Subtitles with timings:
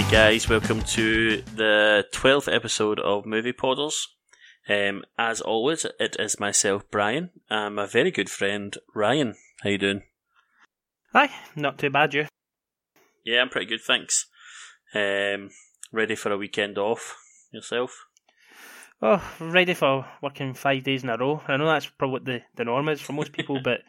[0.00, 4.06] Hey guys, welcome to the 12th episode of Movie Podders.
[4.66, 9.34] Um, as always, it is myself, Brian, and my very good friend, Ryan.
[9.62, 10.04] How you doing?
[11.12, 12.28] Hi, not too bad, you.
[13.26, 14.24] Yeah, I'm pretty good, thanks.
[14.94, 15.50] Um,
[15.92, 17.18] ready for a weekend off
[17.52, 18.06] yourself?
[19.02, 21.42] Oh, ready for working five days in a row.
[21.46, 23.80] I know that's probably what the, the norm is for most people, but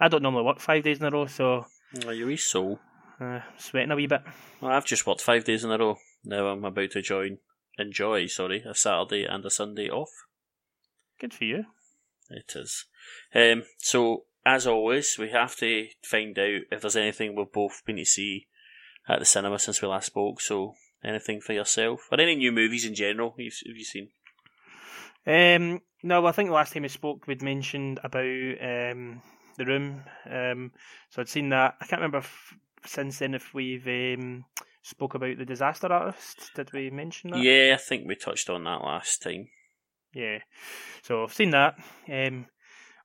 [0.00, 1.66] I don't normally work five days in a row, so
[2.06, 2.78] Oh, you wee soul.
[3.20, 4.22] Uh, sweating a wee bit.
[4.60, 5.96] Well, I've just worked five days in a row.
[6.24, 7.38] Now I'm about to join,
[7.78, 10.10] enjoy, sorry, a Saturday and a Sunday off.
[11.18, 11.64] Good for you.
[12.30, 12.86] It is.
[13.34, 17.96] Um, so, as always, we have to find out if there's anything we've both been
[17.96, 18.46] to see
[19.08, 20.40] at the cinema since we last spoke.
[20.40, 20.74] So,
[21.04, 22.08] anything for yourself?
[22.10, 24.08] Or any new movies in general you've, have you seen?
[25.26, 29.22] Um, no, I think the last time we spoke, we'd mentioned about um,
[29.58, 30.02] the room.
[30.30, 30.72] Um,
[31.10, 31.74] so I'd seen that.
[31.80, 34.44] I can't remember if, since then if we've um,
[34.82, 36.50] spoke about the disaster artist.
[36.54, 37.42] Did we mention that?
[37.42, 39.48] Yeah, I think we touched on that last time.
[40.14, 40.38] Yeah.
[41.02, 41.74] So I've seen that.
[42.10, 42.46] Um,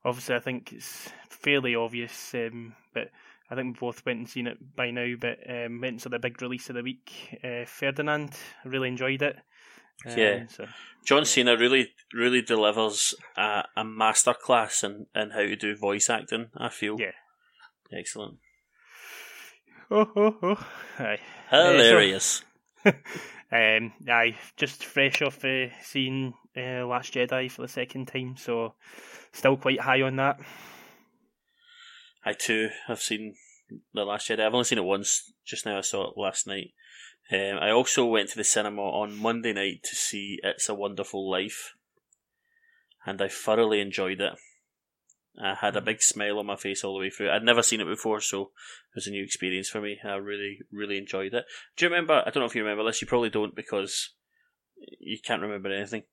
[0.03, 3.09] obviously, I think it's fairly obvious, um, but
[3.49, 5.13] I think we both went and seen it by now.
[5.19, 7.11] But um, went to the big release of the week,
[7.43, 8.31] uh, Ferdinand.
[8.63, 9.35] Really enjoyed it.
[10.05, 10.47] Um, Yeah.
[10.47, 10.65] So
[11.05, 11.23] John Yeah.
[11.25, 16.69] Cena really, really delivers a, a masterclass in, in how to do voice acting, I
[16.69, 16.97] feel.
[16.99, 17.11] Yeah.
[17.95, 18.39] Excellent.
[19.91, 20.67] Oh oh oh.
[20.99, 21.19] Aye.
[21.49, 22.43] Hilarious.
[23.51, 28.73] Um, aye, just fresh off uh, seeing uh, Last Jedi for the second time, so
[29.31, 30.39] still quite high on that.
[32.25, 33.35] I too have seen
[33.93, 34.45] The Last Jedi.
[34.45, 35.31] I've only seen it once.
[35.45, 36.71] Just now I saw it last night.
[37.31, 41.29] Um, I also went to the cinema on Monday night to see It's a Wonderful
[41.29, 41.75] Life,
[43.05, 44.33] and I thoroughly enjoyed it.
[45.41, 47.29] I had a big smile on my face all the way through.
[47.29, 49.99] I'd never seen it before, so it was a new experience for me.
[50.03, 51.45] I really, really enjoyed it.
[51.75, 52.23] Do you remember?
[52.25, 53.01] I don't know if you remember this.
[53.01, 54.11] You probably don't because
[54.99, 56.03] you can't remember anything.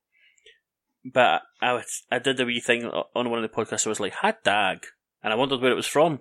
[1.05, 3.85] But I, I did a wee thing on one of the podcasts.
[3.85, 4.85] I was like, "Hot dag,"
[5.21, 6.19] and I wondered where it was from.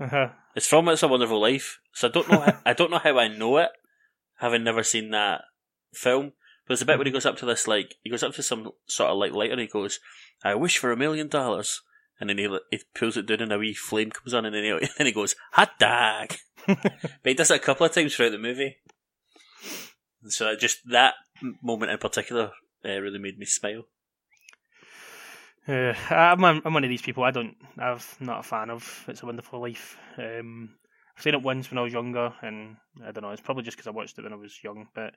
[0.00, 0.28] Uh-huh.
[0.54, 1.78] It's from It's a Wonderful Life.
[1.92, 2.40] So I don't know.
[2.46, 3.70] How, I don't know how I know it,
[4.38, 5.42] having never seen that
[5.92, 6.32] film.
[6.66, 8.42] But there's a bit where he goes up to this like he goes up to
[8.42, 9.52] some sort of like lighter.
[9.52, 10.00] And he goes,
[10.44, 11.82] "I wish for a million dollars,"
[12.20, 14.64] and then he he pulls it down and a wee flame comes on, and then
[14.64, 16.34] he, then he goes, "Hot dog."
[16.66, 16.92] but
[17.24, 18.76] he does it a couple of times throughout the movie.
[20.28, 21.14] So just that
[21.62, 22.52] moment in particular
[22.84, 23.84] uh, really made me smile.
[25.66, 27.24] Uh, I'm, one- I'm one of these people.
[27.24, 27.56] I don't.
[27.78, 29.96] I'm not a fan of It's a Wonderful Life.
[30.18, 30.74] Um,
[31.16, 33.30] I've seen it once when I was younger, and I don't know.
[33.30, 34.88] It's probably just because I watched it when I was young.
[34.94, 35.14] But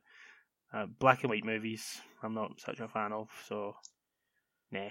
[0.74, 3.30] uh, black and white movies, I'm not such a fan of.
[3.48, 3.76] So,
[4.72, 4.90] nah.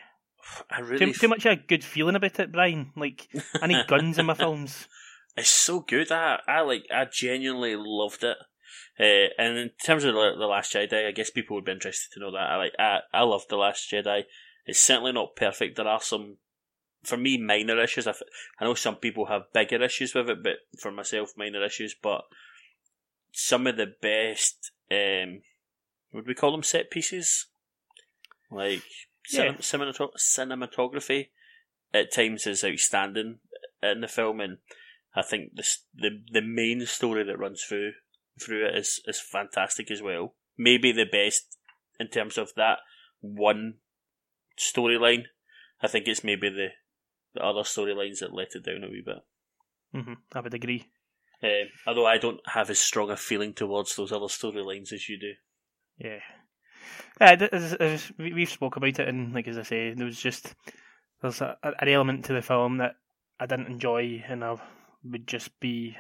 [0.71, 2.93] I Too, really too much of a good feeling about it, Brian.
[2.97, 3.29] Like
[3.61, 4.89] I need guns in my films.
[5.37, 6.13] It's so good.
[6.13, 6.85] I, I like.
[6.93, 8.37] I genuinely loved it.
[8.99, 12.13] Uh, and in terms of the, the Last Jedi, I guess people would be interested
[12.15, 12.51] to know that.
[12.51, 12.73] I like.
[12.79, 14.25] I I love the Last Jedi.
[14.67, 15.77] It's certainly not perfect.
[15.77, 16.37] There are some,
[17.03, 18.07] for me, minor issues.
[18.07, 18.15] I,
[18.61, 21.95] I know some people have bigger issues with it, but for myself, minor issues.
[22.01, 22.23] But
[23.33, 25.43] some of the best, um,
[26.13, 27.47] would we call them set pieces?
[28.51, 28.85] Like
[29.31, 29.53] Yeah.
[29.55, 31.29] cinem- cinematog- cinematography
[31.93, 33.39] at times is outstanding
[33.83, 34.59] in the film, and
[35.15, 37.93] I think the the the main story that runs through
[38.41, 40.35] through it is is fantastic as well.
[40.59, 41.59] Maybe the best
[42.01, 42.79] in terms of that
[43.21, 43.75] one
[44.59, 45.25] storyline.
[45.81, 46.69] I think it's maybe the
[47.35, 49.23] the other storylines that let it down a wee bit.
[49.93, 50.91] hmm I would agree.
[51.43, 55.19] Um, although I don't have as strong a feeling towards those other storylines as you
[55.19, 55.33] do.
[55.99, 56.21] Yeah.
[57.21, 60.19] Yeah, as, as we- we've spoke about it, and like as I say, there was
[60.21, 60.55] just
[61.23, 62.97] there's a, an element to the film that
[63.41, 64.57] I didn't enjoy, and I
[65.05, 65.97] would just be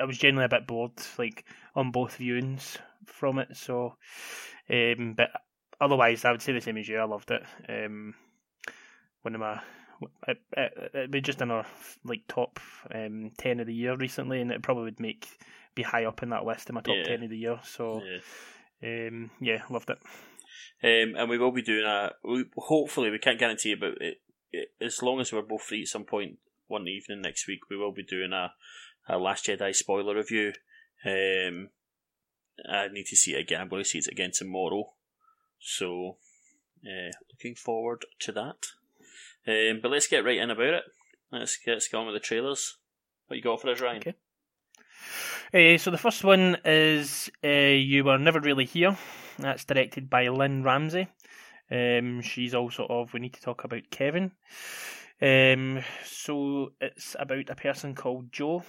[0.00, 1.44] I was generally a bit bored, like
[1.74, 2.76] on both viewings
[3.06, 3.56] from it.
[3.56, 3.94] So,
[4.70, 5.30] um, but
[5.80, 6.98] otherwise, I would say the same as you.
[6.98, 7.42] I loved it.
[7.68, 8.14] Um,
[9.22, 9.60] one of my
[10.26, 11.66] it, it, it'd be just in our
[12.04, 12.58] like top
[12.94, 15.26] um, ten of the year recently, and it probably would make
[15.74, 17.04] be high up in that list in my top Yeah.
[17.04, 17.60] ten of the year.
[17.64, 18.02] So.
[18.04, 18.18] Yeah.
[18.82, 19.98] Um, yeah, loved it.
[20.82, 22.12] Um, and we will be doing a.
[22.24, 24.20] We, hopefully, we can't guarantee it, but it,
[24.52, 26.38] it, as long as we're both free at some point
[26.68, 28.52] one evening next week, we will be doing a,
[29.08, 30.52] a Last Jedi spoiler review.
[31.04, 31.68] Um,
[32.68, 33.60] I need to see it again.
[33.60, 34.92] I'm going to see it again tomorrow.
[35.58, 36.16] So,
[36.84, 38.66] uh, looking forward to that.
[39.46, 40.84] Um, but let's get right in about it.
[41.32, 42.76] Let's get, let's get on with the trailers.
[43.26, 43.98] What you got for us, Ryan?
[43.98, 44.14] Okay.
[45.52, 48.96] Uh, so the first one is uh, You Were Never Really Here.
[49.38, 51.08] That's directed by Lynne Ramsay.
[51.70, 54.32] Um, she's also of We Need to Talk About Kevin.
[55.22, 58.64] Um, so it's about a person called Joe.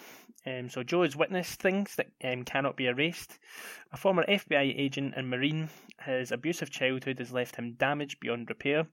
[0.45, 3.37] Um, so Joe has witnessed things that um, cannot be erased.
[3.93, 5.69] A former FBI agent and Marine,
[6.03, 8.87] his abusive childhood has left him damaged beyond repair.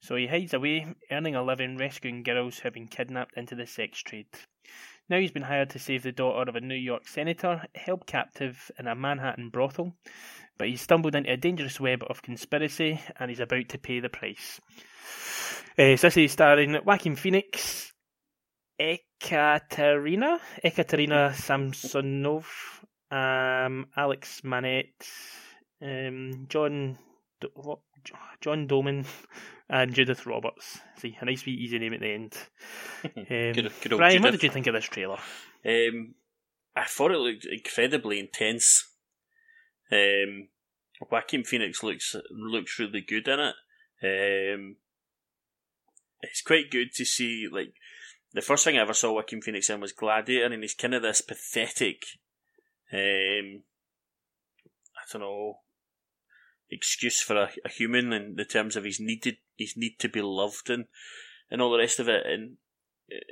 [0.00, 3.66] So he hides away, earning a living rescuing girls who have been kidnapped into the
[3.66, 4.26] sex trade.
[5.12, 8.70] Now he's been hired to save the daughter of a New York senator held captive
[8.78, 9.92] in a Manhattan brothel,
[10.56, 14.08] but he's stumbled into a dangerous web of conspiracy and he's about to pay the
[14.08, 14.58] price.
[15.78, 17.92] Uh, so this is starring Joaquin Phoenix,
[18.80, 22.46] Ekaterina, Ekaterina Samsonov,
[23.10, 25.06] um, Alex Manette,
[25.82, 26.96] um, John,
[27.52, 27.80] what,
[28.40, 29.04] John Doman,
[29.72, 30.78] and Judith Roberts.
[30.98, 32.36] See, a nice wee easy name at the end.
[33.04, 35.18] Um, Good- good Brian, what did you think of this trailer?
[35.66, 36.14] Um,
[36.76, 38.88] I thought it looked incredibly intense.
[39.90, 40.48] Um,
[41.10, 43.54] Joaquin Phoenix looks looks really good in it.
[44.04, 44.76] Um,
[46.20, 47.48] it's quite good to see.
[47.50, 47.74] Like
[48.32, 51.02] the first thing I ever saw Joaquin Phoenix in was Gladiator, and he's kind of
[51.02, 52.02] this pathetic.
[52.92, 53.64] Um,
[54.94, 55.58] I don't know
[56.72, 60.22] excuse for a, a human in the terms of his needed his need to be
[60.22, 60.86] loved and
[61.50, 62.56] and all the rest of it and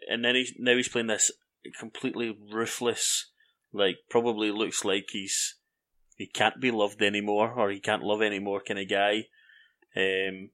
[0.08, 1.30] and then he's now he's playing this
[1.78, 3.30] completely ruthless
[3.72, 5.56] like probably looks like he's
[6.16, 9.24] he can't be loved anymore or he can't love anymore kind of guy.
[9.96, 10.50] Um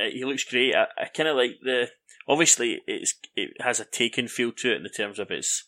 [0.00, 0.74] uh, he looks great.
[0.74, 1.88] I, I kind of like the
[2.28, 5.64] obviously it's it has a taken feel to it in the terms of its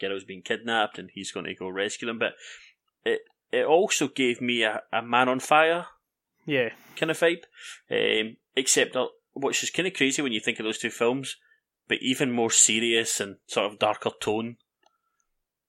[0.00, 2.32] girl's being kidnapped and he's going to go rescue them but
[3.54, 5.86] it also gave me a, a man on fire
[6.46, 7.44] Yeah, kind of vibe.
[7.90, 8.96] Um, except,
[9.34, 11.36] which is kind of crazy when you think of those two films,
[11.88, 14.56] but even more serious and sort of darker tone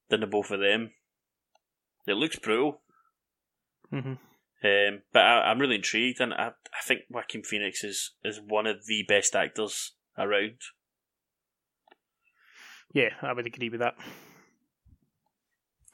[0.10, 0.92] than the both of them.
[2.08, 2.82] It looks brutal,
[3.90, 4.14] hmm
[4.64, 8.68] um, but I, I'm really intrigued, and I, I think Joaquin Phoenix is, is one
[8.68, 10.58] of the best actors around.
[12.94, 13.96] yeah, I would agree with that.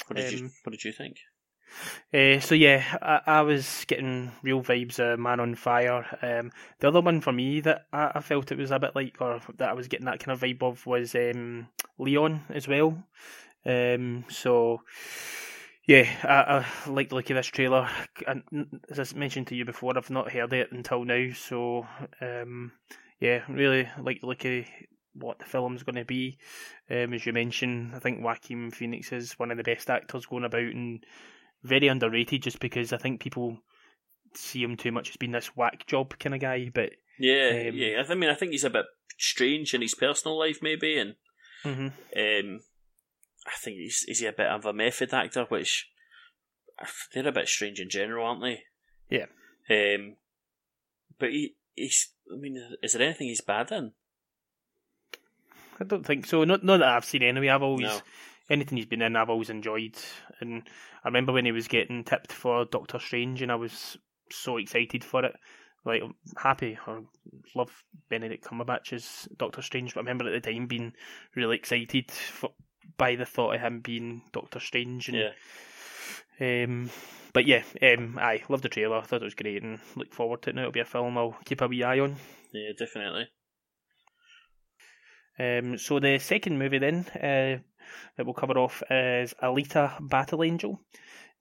[0.07, 1.17] What did you Um, What did you think?
[2.13, 6.05] Uh, so yeah, I, I was getting real vibes of Man on Fire.
[6.21, 9.17] Um, the other one for me that I, I felt it was a bit like,
[9.19, 13.03] or that I was getting that kind of vibe of, was um, Leon as well.
[13.65, 14.81] Um, so
[15.87, 17.89] yeah, I, I like the look of this trailer.
[18.89, 21.31] As I mentioned to you before, I've not heard it until now.
[21.33, 21.87] So
[22.21, 22.71] um,
[23.19, 24.65] yeah, really like the look of
[25.13, 26.37] what the film's going to be.
[26.89, 30.45] Um, as you mentioned, I think Joaquin Phoenix is one of the best actors going
[30.45, 31.05] about and
[31.63, 33.57] very underrated just because I think people
[34.33, 36.69] see him too much as being this whack job kind of guy.
[36.73, 38.03] But Yeah, um, yeah.
[38.07, 38.85] I mean, I think he's a bit
[39.17, 41.15] strange in his personal life, maybe, and
[41.63, 41.91] mhm.
[42.15, 42.61] Um,
[43.45, 45.89] I think he's is he a bit of a method actor, which
[47.13, 48.63] they're a bit strange in general, aren't they?
[49.09, 49.25] Yeah.
[49.69, 50.15] Um,
[51.19, 52.09] but he he's.
[52.31, 53.91] I mean, is there anything he's bad in?
[55.79, 56.43] I don't think so.
[56.43, 57.49] Not not that I've seen anyway.
[57.49, 57.99] I've always No.
[58.49, 59.95] Anything he's been in, I've always enjoyed.
[60.39, 60.63] And
[61.03, 63.97] I remember when he was getting tipped for Doctor Strange, and I was
[64.29, 65.35] so excited for it.
[65.83, 66.03] Like
[66.37, 67.05] happy or
[67.55, 70.93] love Benedict Cumberbatch's Doctor Strange, but I remember at the time being
[71.35, 72.51] really excited for,
[72.97, 75.09] by the thought of him being Doctor Strange.
[75.09, 75.31] And, Yeah.
[76.39, 76.89] Um,
[77.33, 78.97] but yeah, um, I loved the trailer.
[78.97, 80.55] I thought it was great, and look forward to it.
[80.55, 82.15] Now it'll be a film I'll keep a wee eye on.
[82.51, 83.27] Yeah, definitely.
[85.39, 87.63] Um, so the second movie then uh,
[88.15, 90.79] that we'll cover off is Alita: Battle Angel,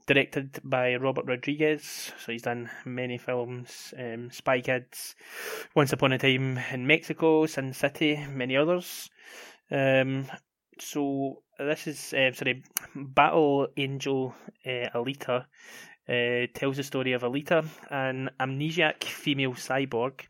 [0.06, 2.12] directed by Robert Rodriguez.
[2.18, 5.14] So he's done many films: um, Spy Kids,
[5.74, 9.10] Once Upon a Time in Mexico, Sin City, many others.
[9.70, 10.26] Um,
[10.78, 12.62] so this is uh, sorry,
[12.94, 14.34] Battle Angel
[14.66, 15.46] uh, Alita.
[16.08, 20.22] Uh, tells the story of Alita, an amnesiac female cyborg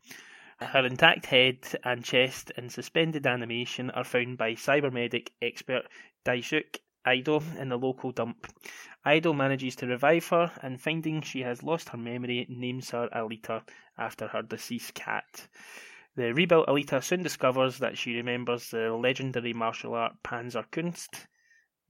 [0.61, 5.87] her intact head and chest in suspended animation are found by cybermedic expert
[6.25, 8.47] Daisuke Ido in the local dump.
[9.07, 13.63] Ido manages to revive her and finding she has lost her memory names her Alita
[13.97, 15.49] after her deceased cat.
[16.17, 21.27] The rebuilt Alita soon discovers that she remembers the legendary martial art Panzerkunst.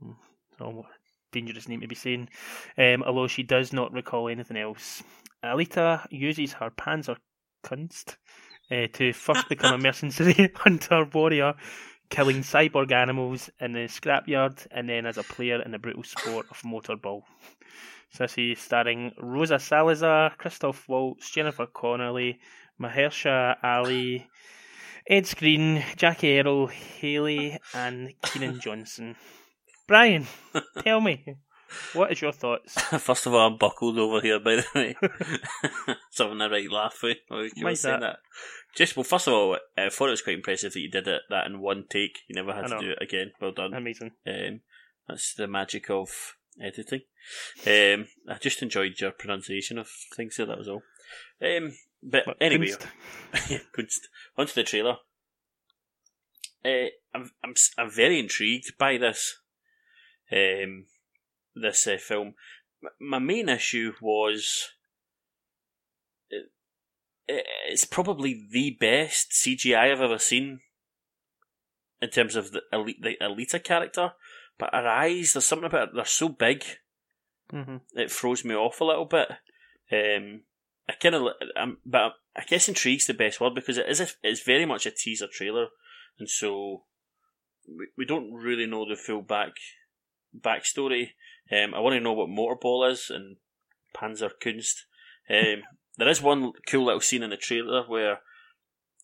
[0.01, 0.13] Hmm,
[0.59, 0.87] So
[1.33, 2.29] dangerous name to be saying.
[2.77, 5.03] Um, although she does not recall anything else.
[5.43, 8.17] Alita uses her Panzerkunst
[8.71, 11.55] uh, to first become a mercenary hunter warrior,
[12.11, 16.47] killing cyborg animals in the scrapyard, and then as a player in the brutal sport
[16.51, 17.23] of motorball.
[18.11, 22.41] So this is starring Rosa Salazar, Christoph Waltz, Jennifer Connelly,
[22.81, 24.29] Mahershala Ali,
[25.07, 29.17] Ed Skrein, Jackie Earle, Haley, and Keenan Johnson.
[29.87, 30.27] Brian,
[30.85, 31.37] tell me,
[31.93, 32.81] what is your thoughts?
[32.81, 34.97] First of all, I'm buckled over here, by the way.
[36.11, 37.07] so having a right laugh eh?
[37.09, 38.19] with while you that.
[38.75, 41.23] Just well, first of all, I thought it was quite impressive that you did it
[41.29, 42.21] that in one take.
[42.29, 43.33] You never had to do it again.
[43.41, 43.75] Well done.
[43.75, 44.13] Amazing.
[44.27, 44.61] Um,
[45.09, 47.03] That's the magic of editing.
[47.67, 50.47] Um, I just enjoyed your pronunciation of things there.
[50.47, 50.83] That was all.
[51.43, 51.73] Um,
[52.03, 52.69] but, anyway,
[53.33, 53.63] Kunst.
[53.77, 54.09] Kunst.
[54.37, 54.97] onto the trailer.
[56.65, 59.39] Uh, I'm I'm I'm very intrigued by this
[60.31, 60.87] um,
[61.55, 62.35] this uh, film.
[63.01, 64.71] My main issue was
[67.29, 70.61] it's probably the best CGI I've ever seen
[72.03, 74.13] in terms of the elite the Alita character.
[74.59, 76.65] But her eyes, there's something about it, they're so big.
[77.53, 77.77] Mm-hmm.
[77.95, 79.29] It throws me off a little bit.
[79.93, 80.43] Um,
[80.89, 81.23] I kind of,
[81.87, 84.91] but I guess intrigues the best word because it is a, it's very much a
[84.91, 85.69] teaser trailer,
[86.19, 86.85] and so
[87.67, 89.53] we, we don't really know the full back
[90.39, 91.11] backstory.
[91.51, 93.37] Um, I want to know what Motorball is and
[93.97, 94.85] Panzer Kunst.
[95.29, 95.63] Um,
[95.97, 98.21] there is one cool little scene in the trailer where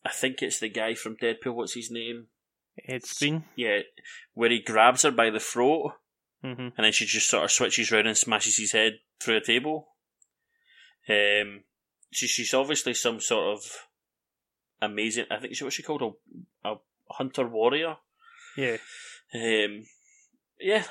[0.05, 1.55] I think it's the guy from Deadpool.
[1.55, 2.27] What's his name?
[2.87, 3.45] Ed Skrein.
[3.57, 3.81] Yeah,
[4.35, 5.93] where he grabs her by the throat,
[6.45, 6.61] mm-hmm.
[6.61, 9.89] and then she just sort of switches around and smashes his head through a table.
[11.09, 11.65] Um,
[12.11, 13.63] she, she's obviously some sort of
[14.81, 15.27] amazing.
[15.31, 16.03] I think she what she called
[16.65, 16.77] a, a
[17.11, 17.97] hunter warrior.
[18.57, 18.77] Yeah.
[19.35, 19.85] Um,
[20.61, 20.85] yeah,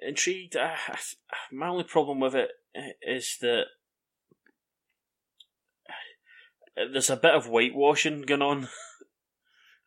[0.00, 0.56] intrigued.
[1.50, 2.50] My only problem with it
[3.02, 3.64] is that
[6.76, 8.68] there's a bit of whitewashing going on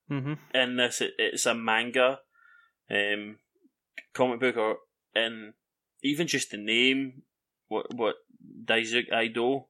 [0.09, 0.33] mm-hmm.
[0.53, 1.01] in this.
[1.01, 2.19] It, it's a manga,
[2.89, 3.37] um,
[4.13, 4.77] comic book, or
[5.13, 5.53] and
[6.03, 7.23] even just the name,
[7.67, 8.15] what what
[8.65, 9.67] Daisuke Ido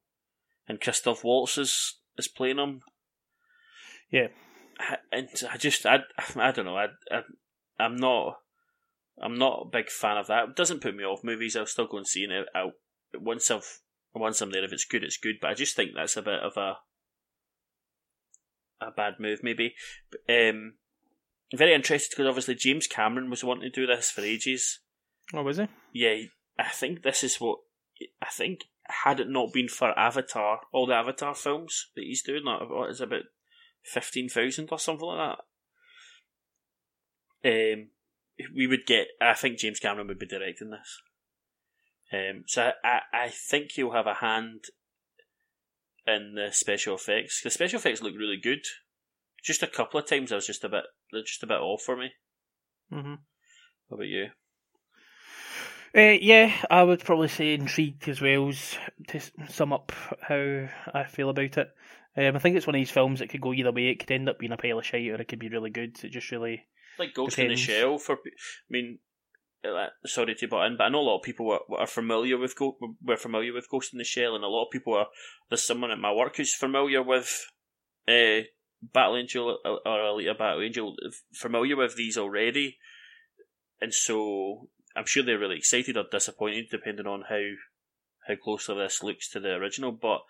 [0.67, 2.81] and Christoph Waltz is is playing him.
[4.12, 4.27] Yeah,
[5.12, 6.00] and I just I
[6.36, 7.22] I don't know I, I
[7.79, 8.38] I'm not
[9.22, 10.50] I'm not a big fan of that.
[10.50, 11.55] It doesn't put me off movies.
[11.55, 12.48] I'll still go and see it.
[12.53, 12.74] I'll,
[13.13, 13.79] once I've
[14.13, 15.36] once I'm there, if it's good, it's good.
[15.41, 16.77] But I just think that's a bit of a
[18.82, 19.75] a bad move, maybe.
[20.29, 20.74] Um,
[21.53, 24.79] very interested because obviously James Cameron was wanting to do this for ages.
[25.34, 25.67] Oh, was he?
[25.94, 26.15] Yeah,
[26.60, 27.60] I think this is what
[28.22, 28.65] I think.
[28.88, 32.91] Had it not been for Avatar, all the Avatar films that he's doing, like what
[32.91, 33.24] is about
[33.84, 35.38] fifteen thousand or something like
[37.44, 37.74] that.
[37.74, 37.88] Um,
[38.55, 39.08] we would get.
[39.20, 41.01] I think James Cameron would be directing this.
[42.13, 44.65] Um, so I, I think he'll have a hand
[46.08, 47.42] in the special effects.
[47.44, 48.64] The special effects look really good.
[49.44, 50.84] Just a couple of times I was just a bit,
[51.26, 52.12] just a bit off for me.
[52.92, 53.16] Mm-hmm.
[53.90, 54.28] How about you?
[55.96, 58.52] Uh, yeah, I would probably say intrigued as well
[59.08, 61.70] to sum up how I feel about it.
[62.18, 63.88] Um, I think it's one of these films that could go either way.
[63.88, 65.98] It could end up being a pile of shit, or it could be really good.
[66.04, 66.66] It just really
[67.00, 67.62] like Ghost Depends.
[67.62, 67.98] in the Shell.
[68.00, 68.30] For I
[68.70, 69.00] mean,
[70.05, 72.77] sorry to butt in, but I know a lot of people are, familiar with Go-
[73.01, 75.07] we're familiar with Ghost in the Shell, and a lot of people are.
[75.50, 77.45] There's someone at my work who's familiar with
[78.07, 78.41] uh,
[78.81, 80.95] Battle Angel or Alita Battle Angel,
[81.34, 82.77] familiar with these already,
[83.81, 87.41] and so I'm sure they're really excited or disappointed, depending on how
[88.27, 89.91] how closely this looks to the original.
[89.91, 90.22] But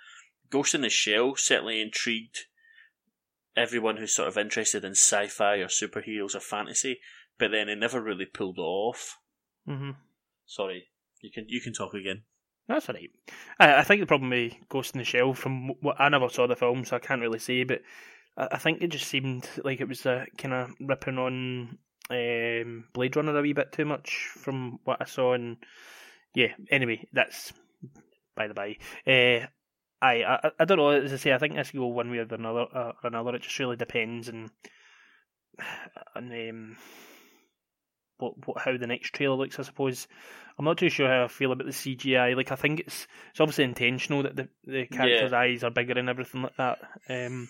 [0.49, 2.45] Ghost in the Shell certainly intrigued
[3.55, 6.99] everyone who's sort of interested in sci-fi or superheroes or fantasy,
[7.37, 9.17] but then it never really pulled off.
[9.67, 9.91] Mm-hmm.
[10.45, 10.87] Sorry,
[11.21, 12.23] you can you can talk again.
[12.67, 13.11] That's alright.
[13.59, 16.47] I, I think the problem with Ghost in the Shell, from what I never saw
[16.47, 17.81] the film, so I can't really say, but
[18.37, 21.77] I, I think it just seemed like it was uh, kind of ripping on
[22.09, 25.57] um, Blade Runner a wee bit too much from what I saw, and
[26.33, 26.53] yeah.
[26.69, 27.53] Anyway, that's
[28.35, 28.77] by the by.
[29.07, 29.47] Uh,
[30.01, 30.89] I, I I don't know.
[30.89, 32.67] As I say, I think this go one way or another.
[32.73, 33.35] Uh, or another.
[33.35, 34.49] It just really depends and
[36.15, 36.77] on um,
[38.17, 39.59] what, what how the next trailer looks.
[39.59, 40.07] I suppose
[40.57, 42.35] I'm not too sure how I feel about the CGI.
[42.35, 45.39] Like I think it's it's obviously intentional that the the characters' yeah.
[45.39, 46.79] eyes are bigger and everything like that.
[47.09, 47.49] Um,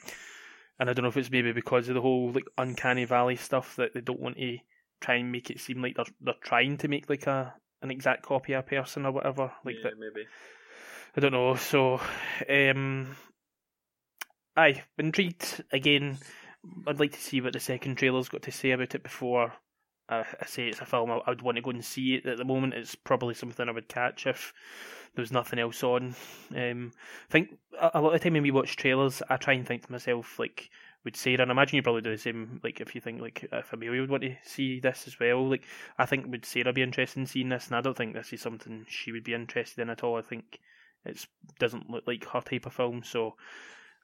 [0.79, 3.75] and I don't know if it's maybe because of the whole like uncanny valley stuff
[3.77, 4.57] that they don't want to
[5.01, 8.23] try and make it seem like they're they're trying to make like a an exact
[8.23, 9.51] copy of a person or whatever.
[9.63, 10.27] Like yeah, that maybe.
[11.17, 11.55] I don't know.
[11.55, 12.01] So,
[12.49, 13.15] um,
[14.55, 16.17] I intrigued again.
[16.87, 19.53] I'd like to see what the second trailer's got to say about it before
[20.07, 22.25] I, say it's a film I, would want to go and see it.
[22.25, 24.53] At the moment, it's probably something I would catch if
[25.15, 26.15] there was nothing else on.
[26.55, 26.91] Um,
[27.29, 29.85] I think a, lot of the time when we watch trailers, I try and think
[29.85, 30.69] to myself like,
[31.03, 32.59] would Sarah, and I imagine you probably do the same.
[32.63, 35.63] Like if you think like if Amelia would want to see this as well, like
[35.97, 38.41] I think would Sarah be interested in seeing this, and I don't think this is
[38.41, 40.17] something she would be interested in at all.
[40.17, 40.59] I think
[41.05, 41.25] it
[41.59, 43.35] doesn't look like her type of film, so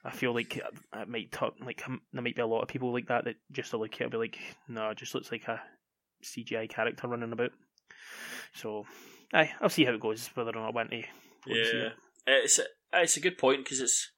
[0.05, 3.07] I feel like it might talk, like there might be a lot of people like
[3.07, 5.61] that that just look at it be like, no, it just looks like a
[6.23, 7.51] CGI character running about.
[8.53, 8.85] So,
[9.33, 10.29] aye, I'll see how it goes.
[10.33, 10.97] Whether or not I want to.
[11.47, 11.93] Yeah, it.
[12.27, 12.63] it's a,
[12.93, 14.11] it's a good point because it's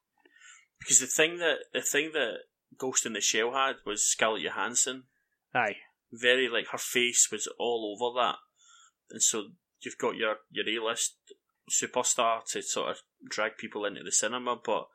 [0.80, 2.38] because the thing that the thing that
[2.78, 5.04] Ghost in the Shell had was Scarlett Johansson.
[5.54, 5.78] Aye,
[6.12, 8.36] very like her face was all over that.
[9.12, 9.50] and so
[9.82, 11.16] you've got your your A list
[11.72, 12.98] superstar to sort of
[13.30, 14.88] drag people into the cinema, but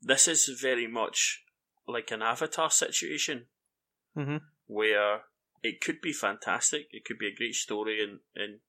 [0.00, 1.42] this is very much
[1.86, 3.46] like an Avatar situation
[4.16, 4.36] Mm-hmm.
[4.66, 5.20] where
[5.62, 6.86] it could be fantastic.
[6.92, 8.60] It could be a great story, and and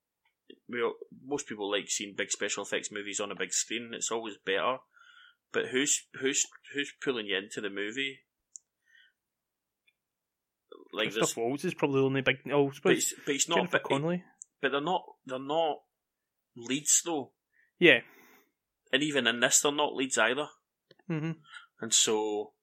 [0.68, 3.92] we all- most people like seeing big special effects movies on a big screen.
[3.94, 4.78] It's always better.
[5.52, 8.20] But who's who's who's pulling you into the movie?
[10.92, 12.38] Like Christoph this, Waltz is probably the only big.
[12.52, 13.58] Oh, but it's, but it's not.
[13.58, 14.24] Jennifer But, Connelly.
[14.62, 15.04] but they're not.
[15.26, 15.78] They're not
[16.56, 17.32] leads though,
[17.80, 18.00] Yeah.
[18.92, 20.48] and even in this, they're not leads either.
[21.10, 21.32] Mm-hmm.
[21.82, 22.54] And so,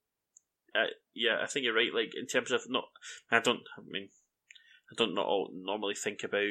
[0.74, 1.94] uh, yeah, I think you're right.
[1.94, 2.84] Like in terms of not,
[3.30, 3.62] I don't.
[3.78, 4.08] I mean,
[4.90, 6.46] I don't not all, normally think about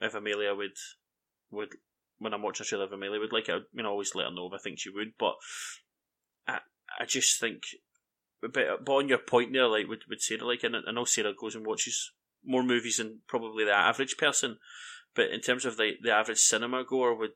[0.00, 0.76] if Amelia would
[1.50, 1.76] would
[2.18, 3.52] when I'm watching a trailer if Amelia would like it.
[3.52, 5.34] I mean, I always let her know if I think she would, but
[6.46, 6.58] I
[6.98, 7.62] I just think.
[8.40, 11.32] But, but on your point there, like would would Sarah like, and I know Sarah
[11.38, 12.12] goes and watches
[12.44, 14.58] more movies than probably the average person,
[15.14, 17.32] but in terms of the the average cinema goer, would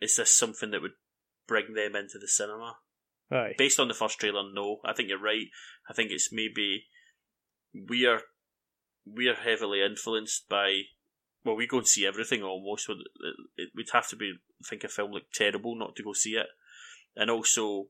[0.00, 0.94] is this something that would
[1.46, 2.76] bring them into the cinema?
[3.30, 3.54] Aye.
[3.58, 4.78] based on the first trailer, no.
[4.84, 5.46] I think you're right.
[5.88, 6.84] I think it's maybe
[7.74, 8.20] we are
[9.06, 10.82] we are heavily influenced by.
[11.44, 12.88] Well, we go and see everything almost.
[12.88, 14.34] We'd have to be
[14.68, 16.48] think a film looked terrible not to go see it,
[17.14, 17.88] and also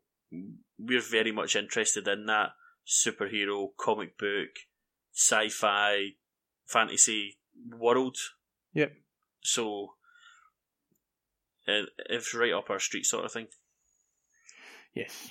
[0.78, 2.50] we're very much interested in that
[2.86, 4.50] superhero comic book,
[5.14, 6.16] sci-fi,
[6.66, 7.38] fantasy
[7.70, 8.16] world.
[8.74, 8.92] Yep.
[9.42, 9.94] So
[11.66, 13.48] it's right up our street, sort of thing.
[14.94, 15.30] Yes.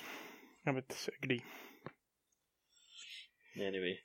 [0.66, 0.84] I would
[1.22, 1.42] agree.
[3.56, 4.00] Anyway.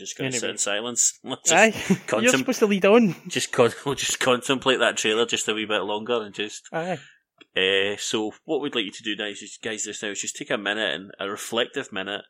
[0.00, 1.18] Just gonna sit in silence.
[1.24, 1.70] Let's Aye.
[1.70, 3.14] just, You're supposed to lead on.
[3.28, 6.68] just, con- we'll just contemplate that trailer just a wee bit longer and just.
[6.72, 6.98] Aye.
[7.56, 10.20] Uh, so, what we'd like you to do now, is just, guys, just now is
[10.20, 12.22] just take a minute and a reflective minute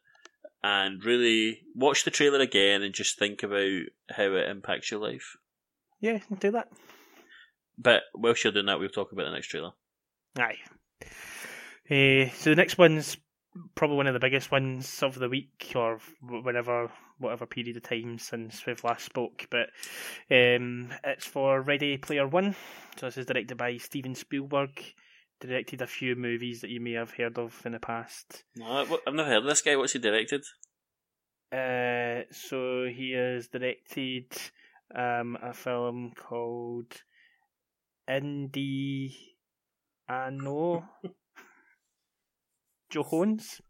[0.62, 3.80] and really watch the trailer again and just think about
[4.10, 5.36] how it impacts your life.
[6.00, 6.68] Yeah, do that.
[7.78, 9.72] But whilst you're doing that, we'll talk about the next trailer.
[10.38, 10.58] Aye.
[11.90, 13.16] Uh, so the next one's
[13.74, 18.18] probably one of the biggest ones of the week, or whenever, whatever period of time
[18.18, 19.46] since we've last spoke.
[19.50, 19.68] But
[20.30, 22.56] um, it's for Ready Player One.
[22.96, 24.82] So this is directed by Steven Spielberg.
[25.40, 28.44] Directed a few movies that you may have heard of in the past.
[28.56, 29.76] No, I've never heard of this guy.
[29.76, 30.42] What's he directed?
[31.52, 34.26] Uh, so he has directed
[34.94, 36.92] um, a film called
[38.08, 39.14] Indie
[40.08, 40.84] Anno
[42.90, 43.60] Jones.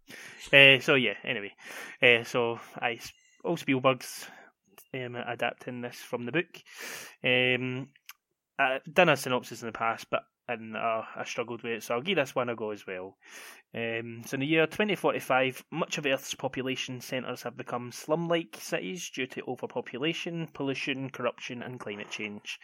[0.53, 1.53] Uh, so yeah, anyway,
[2.03, 2.99] uh, so I
[3.44, 4.26] all Spielberg's
[4.94, 6.62] um, adapting this from the book.
[7.24, 7.88] Um,
[8.59, 11.94] I've done a synopsis in the past, but and uh, I struggled with it, so
[11.94, 13.16] I'll give this one a go as well.
[13.72, 19.09] Um, so in the year 2045, much of Earth's population centres have become slum-like cities
[19.11, 22.59] due to overpopulation, pollution, corruption and climate change.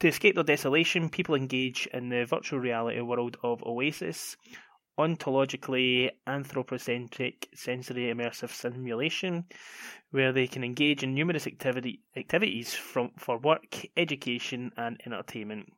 [0.00, 4.36] To escape their desolation, people engage in the virtual reality world of Oasis,
[4.98, 9.44] ontologically anthropocentric sensory immersive simulation,
[10.10, 15.72] where they can engage in numerous activity, activities from, for work, education and entertainment.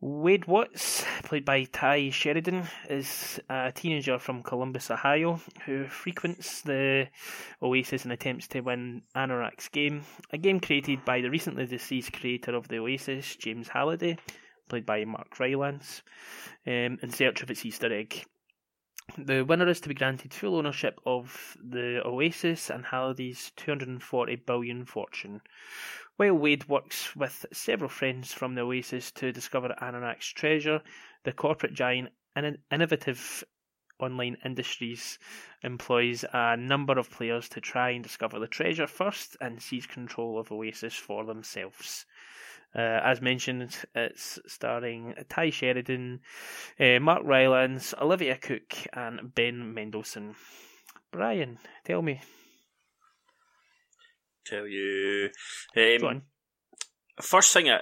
[0.00, 7.08] Wade Watts, played by Tye Sheridan, is a teenager from Columbus, Ohio, who frequents the
[7.62, 12.54] Oasis and attempts to win Anorak's game, a game created by the recently deceased creator
[12.54, 14.18] of the Oasis, James Halliday,
[14.68, 16.02] played by Mark Rylance,
[16.66, 18.24] um, in search of its Easter egg.
[19.16, 24.84] The winner is to be granted full ownership of the Oasis and Halliday's 240 billion
[24.84, 25.42] fortune.
[26.16, 30.82] While Wade works with several friends from the Oasis to discover Anorak's treasure,
[31.22, 33.44] the corporate giant in- innovative
[33.98, 35.18] online industries
[35.62, 40.38] employs a number of players to try and discover the treasure first and seize control
[40.38, 42.06] of Oasis for themselves.
[42.74, 46.20] Uh, as mentioned, it's starring Tye Sheridan,
[46.78, 50.34] uh, Mark Rylance, Olivia Cooke, and Ben Mendelsohn.
[51.10, 52.20] Brian, tell me.
[54.44, 55.30] Tell you.
[55.74, 56.22] Go Um, on.
[57.20, 57.80] first thing I,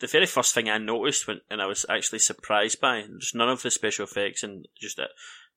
[0.00, 3.48] the very first thing I noticed when and I was actually surprised by just none
[3.48, 5.06] of the special effects and just the,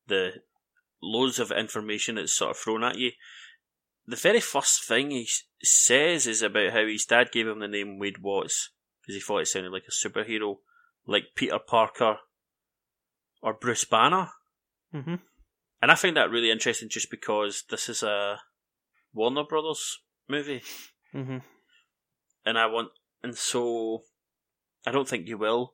[0.08, 0.31] the
[1.01, 3.12] loads of information that's sort of thrown at you.
[4.07, 5.27] The very first thing he
[5.63, 9.39] says is about how his dad gave him the name Wade Watts because he thought
[9.39, 10.57] it sounded like a superhero,
[11.07, 12.17] like Peter Parker
[13.41, 14.29] or Bruce Banner.
[14.91, 15.15] hmm
[15.81, 18.39] And I find that really interesting just because this is a
[19.13, 20.61] Warner Brothers movie
[21.11, 21.37] hmm
[22.45, 22.89] and I want,
[23.23, 24.03] and so
[24.85, 25.73] I don't think you will,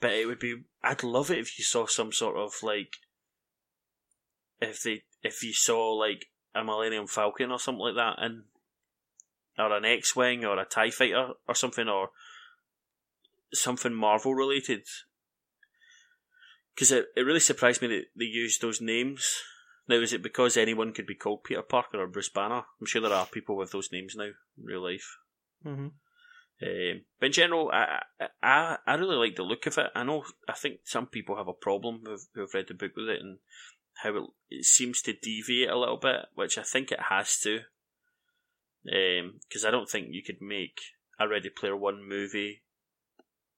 [0.00, 0.62] but it would be.
[0.82, 2.96] I'd love it if you saw some sort of like,
[4.60, 8.44] if they, if you saw like a Millennium Falcon or something like that in
[9.58, 12.10] or an X-wing or a Tie Fighter or something or
[13.52, 14.82] something Marvel related.
[16.74, 19.42] Because it, it really surprised me that they used those names.
[19.88, 22.62] Now, is it because anyone could be called Peter Parker or Bruce Banner?
[22.80, 24.34] I'm sure there are people with those names now in
[24.64, 25.18] real life.
[25.66, 25.88] Mm-hmm.
[26.62, 28.02] Um, but in general, I,
[28.42, 29.90] I I really like the look of it.
[29.96, 33.08] I know I think some people have a problem who've, who've read the book with
[33.08, 33.38] it and
[34.02, 37.60] how it, it seems to deviate a little bit, which I think it has to.
[38.84, 40.80] Because um, I don't think you could make
[41.18, 42.62] a Ready Player One movie,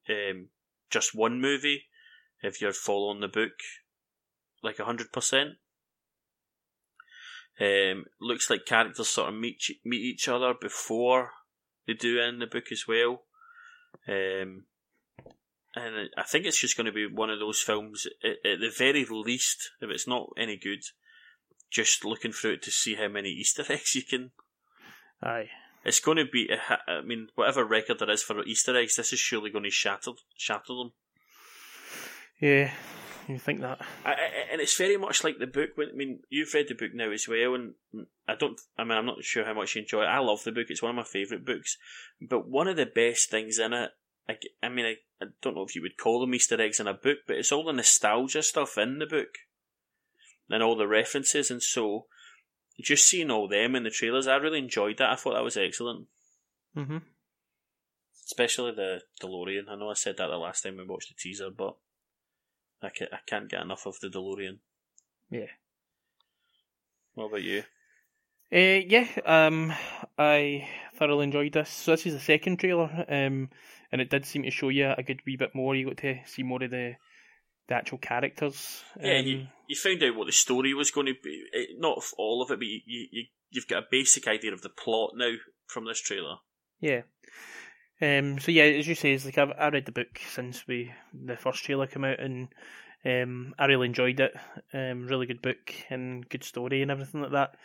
[0.08, 0.48] um,
[0.90, 1.84] just one movie,
[2.42, 3.52] if you're following the book
[4.64, 5.50] like hundred percent.
[7.60, 11.30] Um, looks like characters sort of meet meet each other before
[11.86, 13.22] they do in the book as well.
[14.08, 14.64] Um,
[15.76, 18.72] and I think it's just going to be one of those films, at, at, the
[18.76, 20.84] very least, if it's not any good,
[21.70, 24.30] just looking through it to see how many Easter eggs you can.
[25.22, 25.50] Aye.
[25.84, 26.48] It's going to be,
[26.88, 30.12] I mean, whatever record there is for Easter eggs, this is surely going to shatter,
[30.36, 30.92] shatter them.
[32.40, 32.72] Yeah,
[33.28, 33.80] you think that?
[34.04, 34.16] I, I,
[34.52, 35.70] and it's very much like the book.
[35.78, 37.74] I mean, you've read the book now as well, and
[38.28, 38.60] I don't.
[38.76, 40.06] I mean, I'm not sure how much you enjoy it.
[40.06, 41.78] I love the book; it's one of my favourite books.
[42.20, 43.90] But one of the best things in it,
[44.28, 46.86] I, I mean, I, I don't know if you would call them Easter eggs in
[46.86, 49.38] a book, but it's all the nostalgia stuff in the book,
[50.48, 52.06] and all the references, and so
[52.80, 55.10] just seeing all them in the trailers, I really enjoyed that.
[55.10, 56.06] I thought that was excellent.
[56.76, 56.98] Mm-hmm.
[58.26, 59.68] Especially the DeLorean.
[59.68, 61.76] I know I said that the last time we watched the teaser, but
[62.82, 64.58] I can't, I can't get enough of the DeLorean.
[65.30, 65.46] Yeah.
[67.14, 67.62] What about you?
[68.52, 69.72] Uh, yeah, um,
[70.18, 71.70] I thoroughly enjoyed this.
[71.70, 73.50] So this is the second trailer, um,
[73.94, 75.76] and it did seem to show you a good wee bit more.
[75.76, 76.94] You got to see more of the
[77.68, 78.82] the actual characters.
[79.00, 81.44] Yeah, um, you, you found out what the story was going to be.
[81.52, 84.68] It, not all of it, but you, you you've got a basic idea of the
[84.68, 85.34] plot now
[85.68, 86.38] from this trailer.
[86.80, 87.02] Yeah.
[88.02, 90.92] Um, so yeah, as you say, it's like I've I read the book since we
[91.12, 92.48] the first trailer came out, and
[93.04, 94.34] um, I really enjoyed it.
[94.72, 97.56] Um, really good book and good story and everything like that.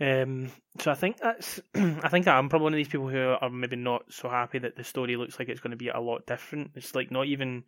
[0.00, 3.50] Um, so I think that's I think I'm probably one of these people who are
[3.50, 6.26] maybe not so happy that the story looks like it's going to be a lot
[6.26, 6.72] different.
[6.74, 7.64] It's like not even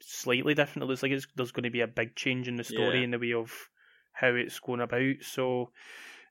[0.00, 0.84] slightly different.
[0.84, 3.04] It looks like there's going to be a big change in the story yeah.
[3.04, 3.52] in the way of
[4.12, 5.16] how it's going about.
[5.20, 5.70] So,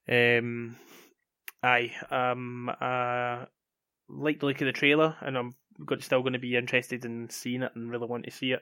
[0.10, 0.77] um,
[1.62, 3.45] aye, um, uh,
[4.10, 5.53] like the look of the trailer, and I'm
[5.99, 8.62] still going to be interested in seeing it and really want to see it.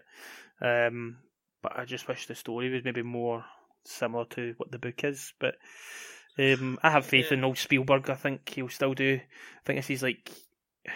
[0.61, 1.17] Um,
[1.65, 3.43] but I just wish the story was maybe more
[3.85, 5.33] similar to what the book is.
[5.39, 5.55] But
[6.37, 7.39] um, I have faith yeah.
[7.39, 8.07] in old Spielberg.
[8.07, 9.15] I think he'll still do.
[9.15, 10.31] I think this is like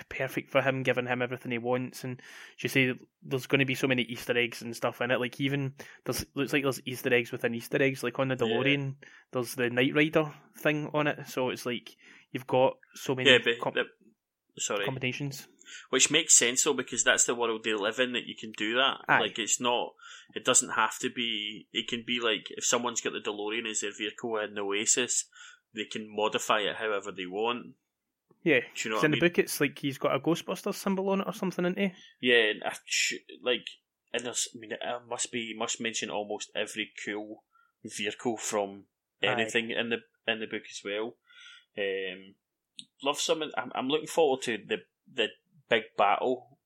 [0.10, 2.04] perfect for him, giving him everything he wants.
[2.04, 2.22] And
[2.60, 5.20] you say there's going to be so many Easter eggs and stuff in it.
[5.20, 5.74] Like even
[6.06, 8.04] there's looks like there's Easter eggs within Easter eggs.
[8.04, 9.08] Like on the DeLorean, yeah.
[9.32, 11.30] there's the Knight Rider thing on it.
[11.30, 11.96] So it's like
[12.32, 13.74] you've got so many yeah, but, com-
[14.60, 15.48] sorry combinations.
[15.90, 18.76] Which makes sense though, because that's the world they live in that you can do
[18.76, 18.98] that.
[19.08, 19.20] Aye.
[19.20, 19.94] Like it's not,
[20.34, 21.68] it doesn't have to be.
[21.74, 25.26] It can be like if someone's got the DeLorean as their vehicle in Oasis,
[25.76, 27.74] they can modify it however they want.
[28.44, 29.20] Yeah, do you know in the mean?
[29.20, 31.92] book it's like he's got a Ghostbusters symbol on it or something, isn't he?
[32.22, 32.54] Yeah,
[33.44, 33.66] like
[34.14, 37.44] and there's, I mean, it must be must mention almost every cool
[37.84, 38.86] vehicle from
[39.22, 39.80] anything Aye.
[39.80, 41.16] in the in the book as well.
[41.78, 42.36] Um,
[43.04, 43.44] love some.
[43.58, 44.78] I'm, I'm looking forward to the
[45.14, 45.28] the
[45.70, 46.58] big battle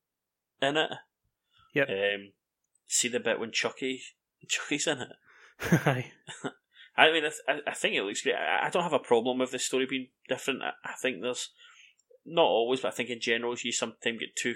[0.62, 0.92] in it.
[1.74, 1.90] Yep.
[1.90, 2.32] Um,
[2.88, 4.02] see the bit when Chucky
[4.48, 5.10] Chucky's in it.
[5.86, 6.12] Aye.
[6.96, 8.36] I mean, I, th- I think it looks great.
[8.36, 10.62] I, I don't have a problem with the story being different.
[10.62, 11.50] I, I think there's
[12.26, 14.56] not always, but I think in general, you sometimes get two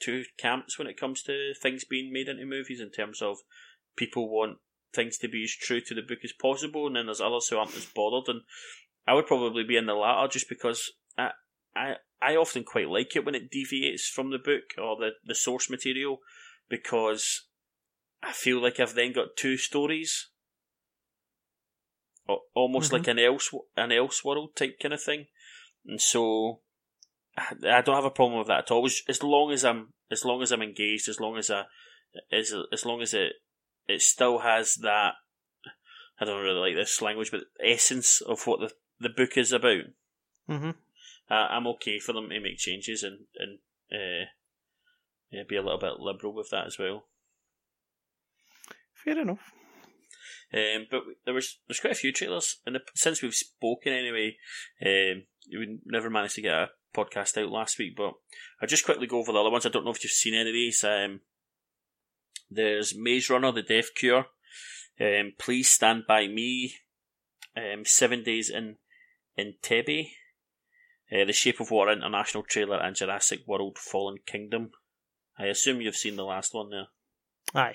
[0.00, 2.80] two camps when it comes to things being made into movies.
[2.80, 3.38] In terms of
[3.96, 4.58] people want
[4.94, 7.58] things to be as true to the book as possible, and then there's others who
[7.58, 8.28] aren't as bothered.
[8.28, 8.42] And
[9.06, 11.30] I would probably be in the latter, just because I
[11.76, 15.34] I I often quite like it when it deviates from the book or the the
[15.34, 16.18] source material,
[16.68, 17.46] because
[18.22, 20.28] I feel like I've then got two stories
[22.54, 22.96] almost mm-hmm.
[22.96, 25.26] like an else an else world type kind of thing.
[25.86, 26.60] And so
[27.36, 28.86] I don't have a problem with that at all.
[28.86, 31.64] As long as I'm as long as I'm engaged, as long as I
[32.32, 33.34] as as long as it
[33.86, 35.14] it still has that
[36.20, 39.84] I don't really like this language, but essence of what the the book is about.
[40.48, 40.70] Mm-hmm.
[41.30, 43.58] Uh, I'm okay for them to make changes and and
[43.92, 44.26] uh,
[45.30, 47.06] yeah, be a little bit liberal with that as well.
[48.92, 49.52] Fair enough.
[50.52, 54.36] Um, but there was there's quite a few trailers, and since we've spoken anyway,
[54.84, 57.96] um, we never managed to get a podcast out last week.
[57.96, 58.12] But
[58.62, 59.66] I'll just quickly go over the other ones.
[59.66, 60.84] I don't know if you've seen any of these.
[60.84, 61.20] Um,
[62.50, 64.26] there's Maze Runner: The Death Cure.
[65.00, 66.74] Um, Please Stand by Me.
[67.56, 68.76] Um, Seven Days in
[69.38, 70.08] Entebbe.
[71.12, 74.70] uh, the Shape of Water International trailer, and Jurassic World Fallen Kingdom.
[75.38, 76.86] I assume you've seen the last one there.
[77.54, 77.74] Aye.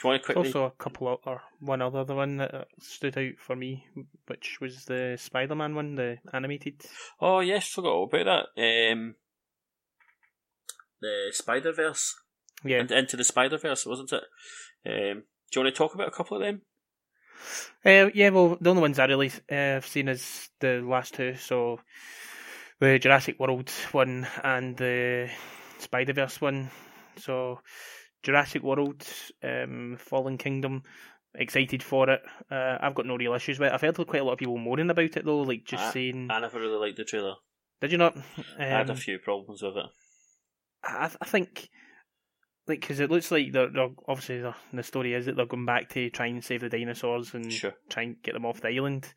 [0.00, 0.48] Do you want to quickly?
[0.48, 3.86] Also, a couple of, or one other one that uh, stood out for me,
[4.26, 6.82] which was the Spider Man one, the animated.
[7.20, 8.92] Oh yes, forgot all about that.
[8.92, 9.14] Um,
[11.00, 12.14] the Spider Verse.
[12.64, 12.78] Yeah.
[12.78, 14.24] And into the Spider Verse, wasn't it?
[14.84, 16.62] Um, do you want to talk about a couple of them?
[17.84, 21.34] Uh, yeah, well, the only ones I really uh, have seen is the last two.
[21.36, 21.80] So
[22.80, 25.30] the Jurassic World one and the
[25.78, 26.70] Spider Verse one.
[27.16, 27.60] So
[28.22, 29.04] Jurassic World,
[29.42, 30.82] um, Fallen Kingdom.
[31.34, 32.22] Excited for it.
[32.50, 33.72] Uh, I've got no real issues with it.
[33.72, 36.28] I've heard quite a lot of people moaning about it though, like just I- saying,
[36.30, 37.36] I never really liked the trailer.
[37.80, 38.22] "Did you not?" Um,
[38.58, 39.86] I had a few problems with it.
[40.84, 41.70] I, I think,
[42.68, 45.66] like, because it looks like they're, they're obviously the, the story is that they're going
[45.66, 47.74] back to try and save the dinosaurs and Sure.
[47.88, 49.12] try and get them off the island.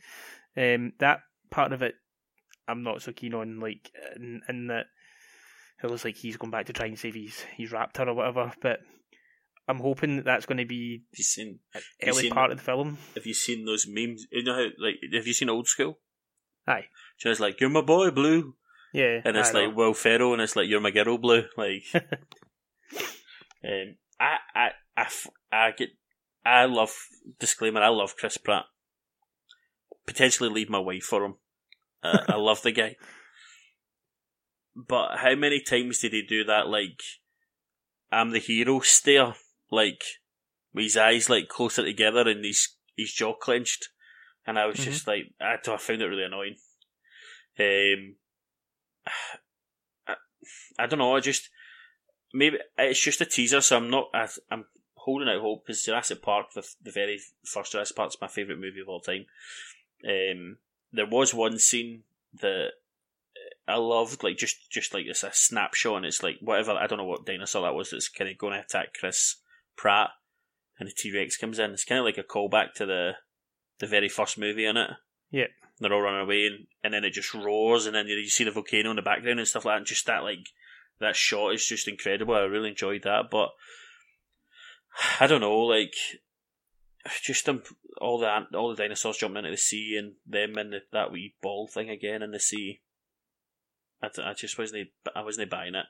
[0.57, 1.19] Um, that
[1.51, 1.95] part of it,
[2.67, 3.59] I'm not so keen on.
[3.59, 4.85] Like, in, in that
[5.83, 8.51] it looks like he's going back to try and save his his raptor or whatever.
[8.61, 8.79] But
[9.67, 11.59] I'm hoping that that's going to be Have you seen?
[11.75, 12.97] you early seen- part of the film.
[13.15, 14.25] Have you seen those memes?
[14.31, 15.99] You know how like have you seen Old School?
[16.67, 16.85] Aye,
[17.23, 18.55] it's like you're my boy Blue,
[18.93, 19.67] yeah, and it's I know.
[19.67, 21.43] like Will Ferrell, and it's like you're my girl Blue.
[21.57, 21.83] Like,
[23.65, 25.89] um, I, I, I, f- I get,
[26.45, 26.93] I love
[27.39, 27.81] disclaimer.
[27.81, 28.65] I love Chris Pratt.
[30.05, 31.35] Potentially leave my wife for him.
[32.03, 32.95] Uh, I love the guy.
[34.75, 36.67] But how many times did he do that?
[36.67, 37.01] Like,
[38.11, 39.35] I'm the hero stare,
[39.71, 40.03] like
[40.73, 43.89] with his eyes like closer together and his his jaw clenched,
[44.45, 46.55] and I was just like, I, I found it really annoying.
[47.59, 48.15] Um,
[50.07, 50.15] I,
[50.77, 51.15] I don't know.
[51.15, 51.49] I just
[52.35, 54.09] maybe it's just a teaser, so I'm not.
[54.13, 58.17] I, I'm holding out hope because Jurassic Park, the the very first Jurassic Park, is
[58.21, 59.25] my favorite movie of all time.
[60.07, 60.57] Um,
[60.91, 62.03] there was one scene
[62.41, 62.71] that
[63.67, 66.97] I loved, like just just like it's a snapshot, and it's like whatever I don't
[66.97, 69.37] know what dinosaur that was that's kind of going to attack Chris
[69.75, 70.09] Pratt,
[70.79, 71.71] and the T Rex comes in.
[71.71, 73.13] It's kind of like a callback to the
[73.79, 74.91] the very first movie in it.
[75.31, 75.47] Yeah.
[75.79, 78.43] they're all running away, and, and then it just roars, and then you, you see
[78.43, 79.77] the volcano in the background and stuff like that.
[79.77, 80.47] And just that like
[80.99, 82.35] that shot is just incredible.
[82.35, 83.49] I really enjoyed that, but
[85.19, 85.93] I don't know, like
[87.21, 87.61] just um,
[88.01, 91.35] all the all the dinosaurs jumping into the sea and them and the, that wee
[91.41, 92.81] ball thing again in the sea.
[94.01, 95.85] I, I just wasn't I wasn't buying it.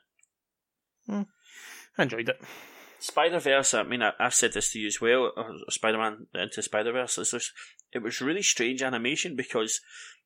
[1.97, 2.41] I enjoyed it.
[2.99, 3.73] Spider Verse.
[3.73, 5.31] I mean, I, I've said this to you as well.
[5.69, 7.17] Spider Man into Spider Verse.
[7.93, 9.79] It was really strange animation because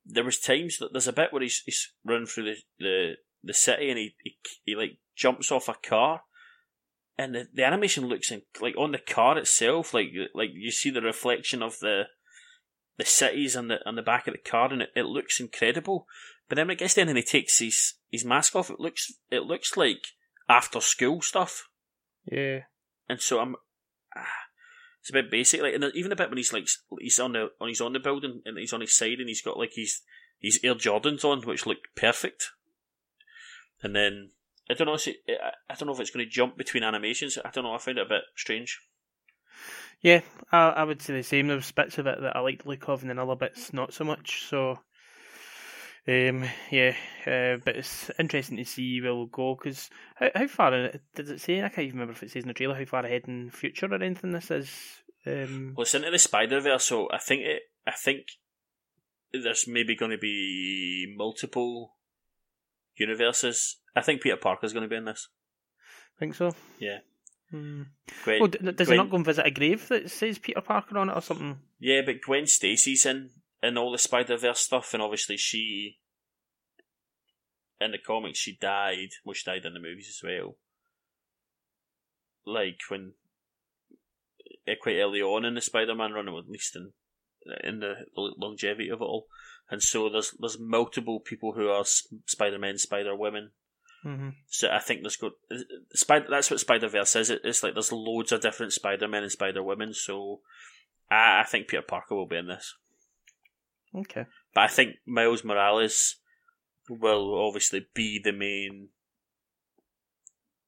[0.06, 3.14] there was times that there's a bit where he's he's running through the the,
[3.44, 6.22] the city and he, he he like jumps off a car.
[7.18, 10.90] And the, the animation looks in, like on the car itself, like like you see
[10.90, 12.04] the reflection of the
[12.98, 16.08] the cities on the on the back of the car, and it, it looks incredible.
[16.48, 19.12] But then when it gets there and he takes his his mask off, it looks
[19.30, 20.00] it looks like
[20.48, 21.68] after school stuff
[22.26, 22.62] Yeah.
[23.08, 23.56] and so I'm.
[24.16, 24.26] ah,
[25.02, 26.68] It's a bit basic, like, and even the bit when he's like
[27.00, 29.42] he's on the on he's on the building and he's on his side and he's
[29.42, 30.02] got like his
[30.40, 32.52] his Air Jordans on, which look perfect.
[33.82, 34.32] And then
[34.70, 37.38] I don't know, I I don't know if it's going to jump between animations.
[37.44, 37.74] I don't know.
[37.74, 38.80] I find it a bit strange.
[40.02, 41.48] Yeah, I, I would say the same.
[41.48, 43.74] There was bits of it that I liked the look of, and then other bits
[43.74, 44.46] not so much.
[44.48, 44.80] So,
[46.08, 50.74] um, yeah, uh, but it's interesting to see where we'll go because how, how far
[50.74, 51.62] in does it say?
[51.62, 53.88] I can't even remember if it says in the trailer how far ahead in future
[53.88, 54.72] or anything this is.
[55.26, 57.64] Um, Well, it's into the Spider Verse, so I think it.
[57.86, 58.28] I think
[59.34, 61.96] there's maybe going to be multiple
[63.00, 63.78] universes.
[63.96, 65.30] I think Peter Parker's going to be in this.
[66.20, 66.54] think so.
[66.80, 67.00] Yeah.
[67.52, 67.84] Hmm.
[68.24, 71.10] Gwen, d- does he not go and visit a grave that says Peter Parker on
[71.10, 71.58] it or something?
[71.80, 73.32] Yeah, but Gwen Stacy's in
[73.64, 75.98] in all the Spider Verse stuff, and obviously she
[77.82, 79.10] in the comics she died.
[79.24, 80.58] Well, she died in the movies as well.
[82.46, 83.14] Like when
[84.68, 86.92] eh, quite early on in the Spider-Man run, or at least in
[87.64, 89.28] in the longevity of it all,
[89.70, 93.52] and so there's there's multiple people who are Spider-Men, Spider-Women.
[94.06, 94.30] Mm-hmm.
[94.48, 95.32] So I think there's go
[95.94, 96.28] Spider.
[96.30, 97.30] That's what Spider Verse is.
[97.30, 99.94] It, it's like there's loads of different Spider Men and Spider Women.
[99.94, 100.40] So
[101.12, 102.76] I, I think Peter Parker will be in this,
[103.94, 104.26] Okay.
[104.54, 106.16] but I think Miles Morales
[106.90, 108.88] will obviously be the main.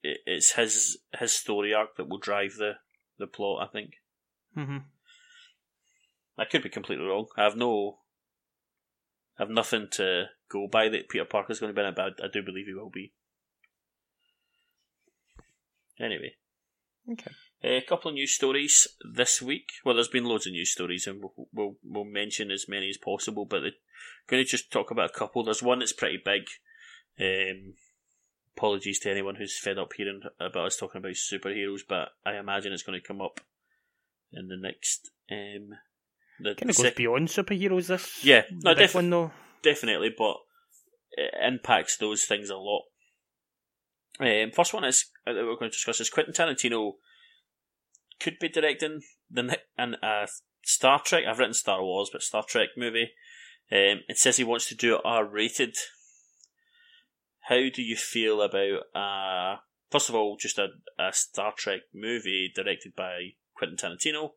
[0.03, 2.73] It, it's his his story arc that will drive the
[3.17, 3.65] the plot.
[3.67, 3.93] I think
[4.57, 4.77] Mm-hmm.
[6.37, 7.27] I could be completely wrong.
[7.37, 7.99] I have no.
[9.37, 12.23] I have nothing to go by that Peter Parker's going to be in it, but
[12.23, 13.13] I, do believe he will be.
[15.99, 16.35] Anyway.
[17.11, 17.31] Okay.
[17.63, 19.69] a couple of news stories this week.
[19.83, 22.97] Well, there's been loads of news stories, and we'll we'll, we'll mention as many as
[22.97, 23.45] possible.
[23.45, 23.71] But I'm
[24.27, 25.43] going to just talk about a couple.
[25.43, 26.43] There's one that's pretty big.
[27.19, 27.73] Um,
[28.55, 32.73] apologies to anyone who's fed up hearing about us talking about superheroes, but I imagine
[32.73, 33.41] it's going to come up
[34.31, 35.11] in the next.
[35.31, 35.77] Um,
[36.43, 37.87] the Kind of goes sec- beyond superheroes.
[37.87, 39.31] This Yeah, no, big def- one though.
[39.63, 40.37] definitely, but
[41.11, 42.83] it impacts those things a lot.
[44.19, 46.93] Um, first one is uh, that we're going to discuss is Quentin Tarantino
[48.19, 50.27] could be directing the ne- an uh,
[50.63, 51.23] Star Trek.
[51.27, 53.11] I've written Star Wars, but Star Trek movie.
[53.71, 55.75] Um, it says he wants to do it R rated.
[57.47, 60.67] How do you feel about uh, first of all just a,
[60.99, 64.31] a Star Trek movie directed by Quentin Tarantino,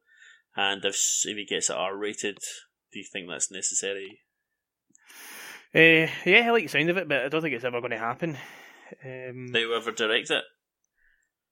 [0.56, 2.38] and if if he gets it R rated,
[2.92, 4.20] do you think that's necessary?
[5.74, 7.90] Uh, yeah, I like the sound of it, but I don't think it's ever going
[7.90, 8.36] to happen.
[9.04, 10.44] Um, They will ever direct it?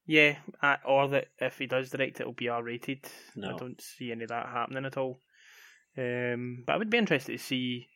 [0.06, 0.36] yeah,
[0.84, 3.04] or that if he does direct it, it'll be R rated.
[3.34, 3.54] No.
[3.54, 5.18] I don't see any of that happening at all.
[5.98, 7.88] Um, but I would be interested to see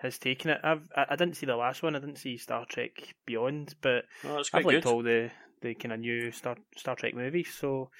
[0.00, 0.60] his taking it.
[0.62, 1.96] I've I, I didn't see the last one.
[1.96, 2.92] I didn't see Star Trek
[3.26, 4.86] Beyond, but Oh, I've liked good.
[4.86, 7.52] all the the kind of new Star Star Trek movies.
[7.52, 7.90] So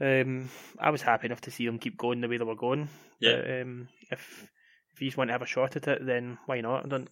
[0.00, 2.88] um, I was happy enough to see them keep going the way they were going.
[3.20, 3.36] Yeah.
[3.36, 4.48] But, um, if
[4.92, 6.86] if he's want to have a shot at it, then why not?
[6.86, 7.08] I don't.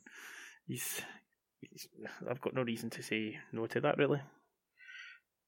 [0.66, 1.02] He's,
[1.60, 1.88] he's.
[2.28, 3.98] I've got no reason to say no to that.
[3.98, 4.20] Really.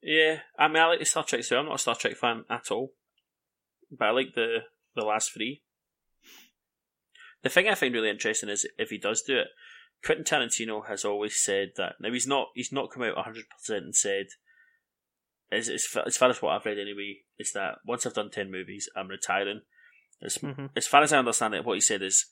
[0.02, 1.56] Yeah, I mean, I like the Star Trek too.
[1.56, 2.92] I'm not a Star Trek fan at all,
[3.90, 4.58] but I like the
[4.94, 5.62] the last three.
[7.42, 9.48] The thing I find really interesting is if he does do it,
[10.04, 11.94] Quentin Tarantino has always said that.
[12.00, 14.26] Now he's not he's not come out 100 percent and said,
[15.54, 18.30] as as far, as far as what I've read anyway, is that once I've done
[18.30, 19.62] ten movies, I'm retiring.
[20.22, 20.70] As, Mhm.
[20.76, 22.26] as far as I understand it, what he said is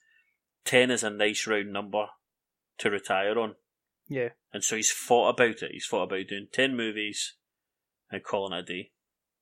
[0.64, 2.06] ten is a nice round number
[2.78, 3.56] to retire on.
[4.08, 4.30] Yeah.
[4.52, 5.72] And so he's thought about it.
[5.72, 7.35] He's thought about doing ten movies
[8.11, 8.92] and calling it a day,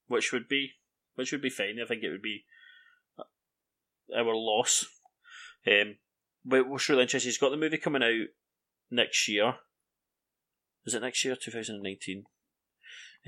[0.06, 0.72] which would be
[1.14, 1.78] which would be fine.
[1.82, 2.44] I think it would be
[4.14, 4.86] our loss.
[5.66, 5.96] Um,
[6.44, 8.28] but what's really interesting, he's got the movie coming out
[8.90, 9.56] next year.
[10.86, 12.24] Is it next year, two thousand and nineteen?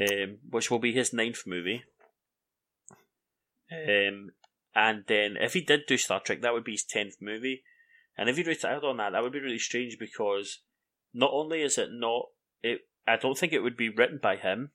[0.00, 1.85] Um, which will be his ninth movie.
[3.70, 4.31] Um,
[4.74, 7.62] and then if he did do Star Trek, that would be his tenth movie.
[8.16, 10.61] And if he retired on that, that would be really strange because
[11.12, 12.26] not only is it not
[12.62, 14.70] it I don't think it would be written by him.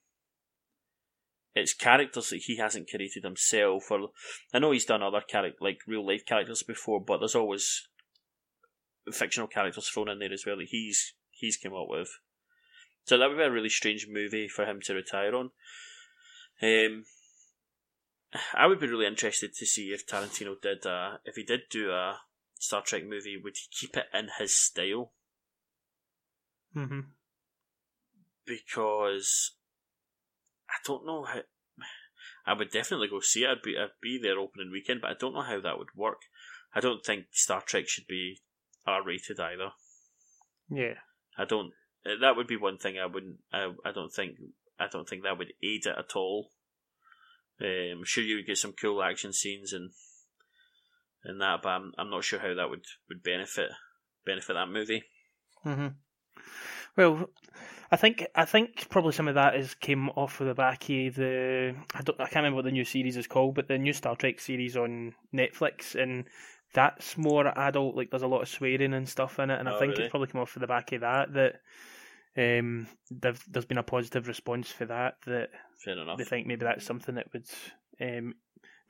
[1.55, 4.09] It's characters that he hasn't created himself or
[4.53, 7.87] I know he's done other character like real life characters before, but there's always
[9.11, 12.09] fictional characters thrown in there as well that he's he's came up with.
[13.07, 15.51] So that would be a really strange movie for him to retire on.
[16.61, 17.05] Um
[18.53, 21.91] I would be really interested to see if Tarantino did uh if he did do
[21.91, 22.19] a
[22.59, 25.13] Star Trek movie, would he keep it in his style?
[26.75, 26.99] Mm-hmm.
[28.45, 29.53] because
[30.69, 31.41] I don't know how.
[32.45, 33.49] I would definitely go see it.
[33.49, 36.23] I'd be I'd be there opening weekend, but I don't know how that would work.
[36.75, 38.41] I don't think Star Trek should be
[38.85, 39.71] R rated either.
[40.69, 40.95] Yeah.
[41.37, 41.71] I don't.
[42.07, 43.37] Uh, That would be one thing I wouldn't.
[43.51, 44.37] I, I don't think.
[44.79, 46.49] I don't think that would aid it at all.
[47.59, 49.91] Um, I'm sure, you would get some cool action scenes and
[51.23, 53.71] and that, but I'm I'm not sure how that would, would benefit
[54.25, 55.03] benefit that movie.
[55.63, 55.87] hmm
[56.95, 57.29] Well,
[57.91, 61.15] I think I think probably some of that is came off of the back of
[61.15, 63.93] the I don't I can't remember what the new series is called, but the new
[63.93, 66.25] Star Trek series on Netflix, and
[66.73, 67.95] that's more adult.
[67.95, 70.03] Like there's a lot of swearing and stuff in it, and I Oh, think really?
[70.03, 71.61] it's probably come off of the back of that that
[72.37, 75.49] um there's been a positive response for that that
[75.83, 76.17] Fair enough.
[76.17, 77.45] they think maybe that's something that would
[77.99, 78.35] um,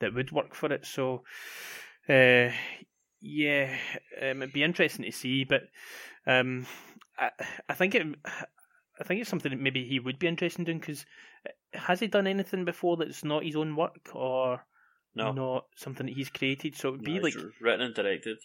[0.00, 0.86] that would work for it.
[0.86, 1.24] So,
[2.08, 2.50] uh,
[3.20, 3.74] yeah,
[4.20, 5.44] um, it'd be interesting to see.
[5.44, 5.62] But
[6.26, 6.66] um,
[7.18, 7.30] I,
[7.68, 10.78] I think it, I think it's something that maybe he would be interested in doing
[10.78, 11.04] because
[11.72, 14.64] has he done anything before that's not his own work or
[15.14, 16.76] No, not something that he's created?
[16.76, 17.34] So it'd no, be like.
[17.60, 18.38] written and directed.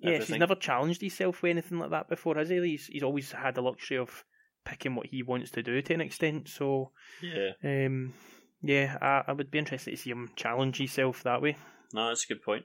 [0.00, 2.60] Yes, he's never challenged himself with anything like that before, has he?
[2.60, 4.24] He's, he's always had the luxury of
[4.64, 6.48] picking what he wants to do to an extent.
[6.48, 6.90] So,
[7.20, 8.14] Yeah, um,
[8.62, 11.56] yeah, I, I would be interested to see him challenge himself that way.
[11.92, 12.64] no, that's a good point.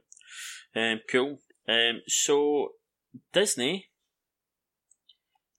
[0.75, 1.39] Um, cool.
[1.67, 2.69] Um, so
[3.33, 3.89] Disney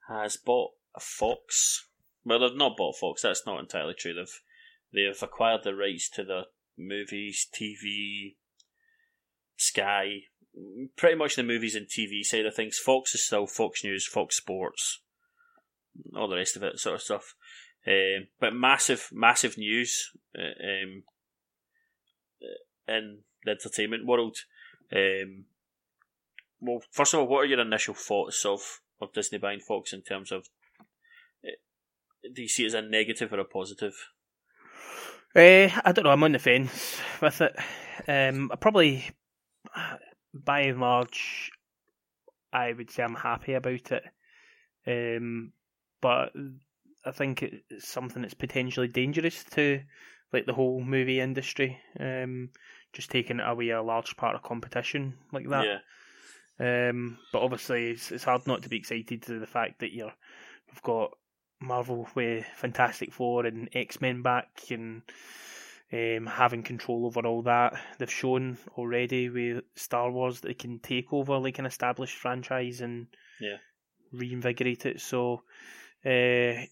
[0.08, 1.86] has bought a Fox.
[2.24, 3.22] Well, they've not bought Fox.
[3.22, 4.14] That's not entirely true.
[4.14, 4.40] They've
[4.92, 6.42] they've acquired the rights to the
[6.76, 8.36] movies, TV,
[9.56, 10.22] Sky,
[10.96, 12.78] pretty much the movies and TV side of things.
[12.78, 15.00] Fox is still Fox News, Fox Sports,
[16.16, 17.34] all the rest of it, sort of stuff.
[17.86, 21.02] Um, but massive, massive news uh, um,
[22.88, 24.36] in the entertainment world.
[24.94, 25.44] Um,
[26.60, 30.02] well, first of all, what are your initial thoughts of, of Disney buying Fox in
[30.02, 30.46] terms of
[31.44, 31.56] uh,
[32.34, 33.94] do you see it as a negative or a positive?
[35.34, 36.10] Uh, I don't know.
[36.10, 37.56] I'm on the fence with it.
[38.08, 39.04] Um, I probably,
[40.34, 41.50] by and large,
[42.52, 44.02] I would say I'm happy about it.
[44.86, 45.52] Um,
[46.00, 46.32] but
[47.04, 49.80] I think it's something that's potentially dangerous to
[50.32, 51.78] like the whole movie industry.
[51.98, 52.50] Um,
[52.92, 55.64] just taking away a large part of competition like that.
[56.58, 56.88] Yeah.
[56.88, 60.12] Um, but obviously, it's, it's hard not to be excited to the fact that you're
[60.70, 61.12] we've got
[61.60, 65.02] Marvel with Fantastic Four and X Men back and
[65.92, 67.74] um, having control over all that.
[67.98, 72.80] They've shown already with Star Wars that they can take over like an established franchise
[72.80, 73.06] and
[73.40, 73.56] Yeah.
[74.12, 75.00] reinvigorate it.
[75.00, 75.42] So
[76.04, 76.62] uh,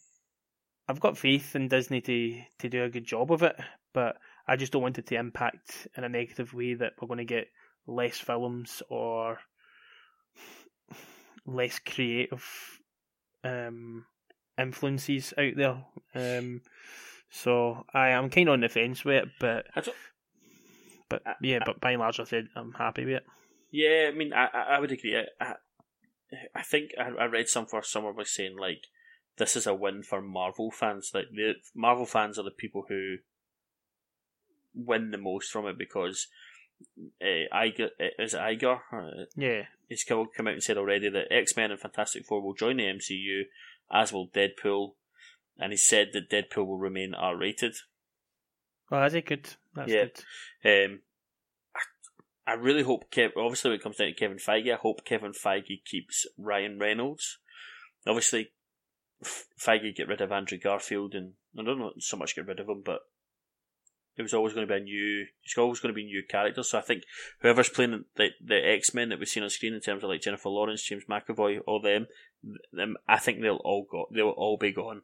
[0.88, 3.56] I've got faith in Disney to, to do a good job of it,
[3.92, 4.16] but
[4.46, 7.24] I just don't want it to impact in a negative way that we're going to
[7.24, 7.48] get
[7.86, 9.38] less films or
[11.46, 12.44] less creative
[13.44, 14.06] um,
[14.58, 15.84] influences out there.
[16.14, 16.62] Um,
[17.30, 19.66] so I am kind of on the fence with it, but
[21.08, 23.26] but yeah, but by and large, I said I'm happy with it.
[23.70, 25.16] yeah, I mean, I, I would agree.
[25.40, 25.54] I,
[26.54, 28.84] I, think I, I read somewhere somewhere was saying like
[29.39, 31.11] this is a win for Marvel fans.
[31.14, 33.16] Like the Marvel fans are the people who
[34.74, 36.26] win the most from it because
[37.20, 37.24] uh,
[37.55, 38.80] Iger is it Iger.
[38.93, 42.43] Uh, Yeah, he's come come out and said already that X Men and Fantastic Four
[42.43, 43.43] will join the MCU,
[43.93, 44.93] as will Deadpool,
[45.59, 47.74] and he said that Deadpool will remain R rated.
[48.91, 49.49] well, is it good?
[49.74, 50.05] That's Yeah.
[50.62, 50.84] good.
[50.93, 51.01] Um,
[52.47, 53.30] I, I really hope Kev.
[53.36, 57.39] Obviously, when it comes down to Kevin Feige, I hope Kevin Feige keeps Ryan Reynolds.
[58.07, 58.53] Obviously,
[59.24, 62.68] Feige get rid of Andrew Garfield, and I don't know so much get rid of
[62.68, 63.00] him, but
[64.16, 65.26] it was always going to be a new.
[65.44, 66.70] It's always going to be new characters.
[66.70, 67.04] So I think
[67.40, 70.22] whoever's playing the the X Men that we've seen on screen in terms of like
[70.22, 72.06] Jennifer Lawrence, James McAvoy, all them,
[72.72, 74.06] them I think they'll all go.
[74.12, 75.02] They'll all be gone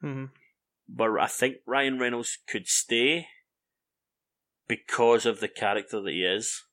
[0.00, 0.26] hmm
[0.92, 3.28] but I think Ryan Reynolds could stay
[4.66, 6.64] because of the character that he is.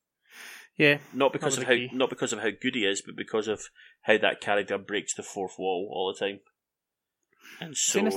[0.76, 3.62] Yeah, Not because of how not because of how good he is, but because of
[4.08, 6.40] how that character breaks the fourth wall all the time.
[7.60, 8.14] And so this-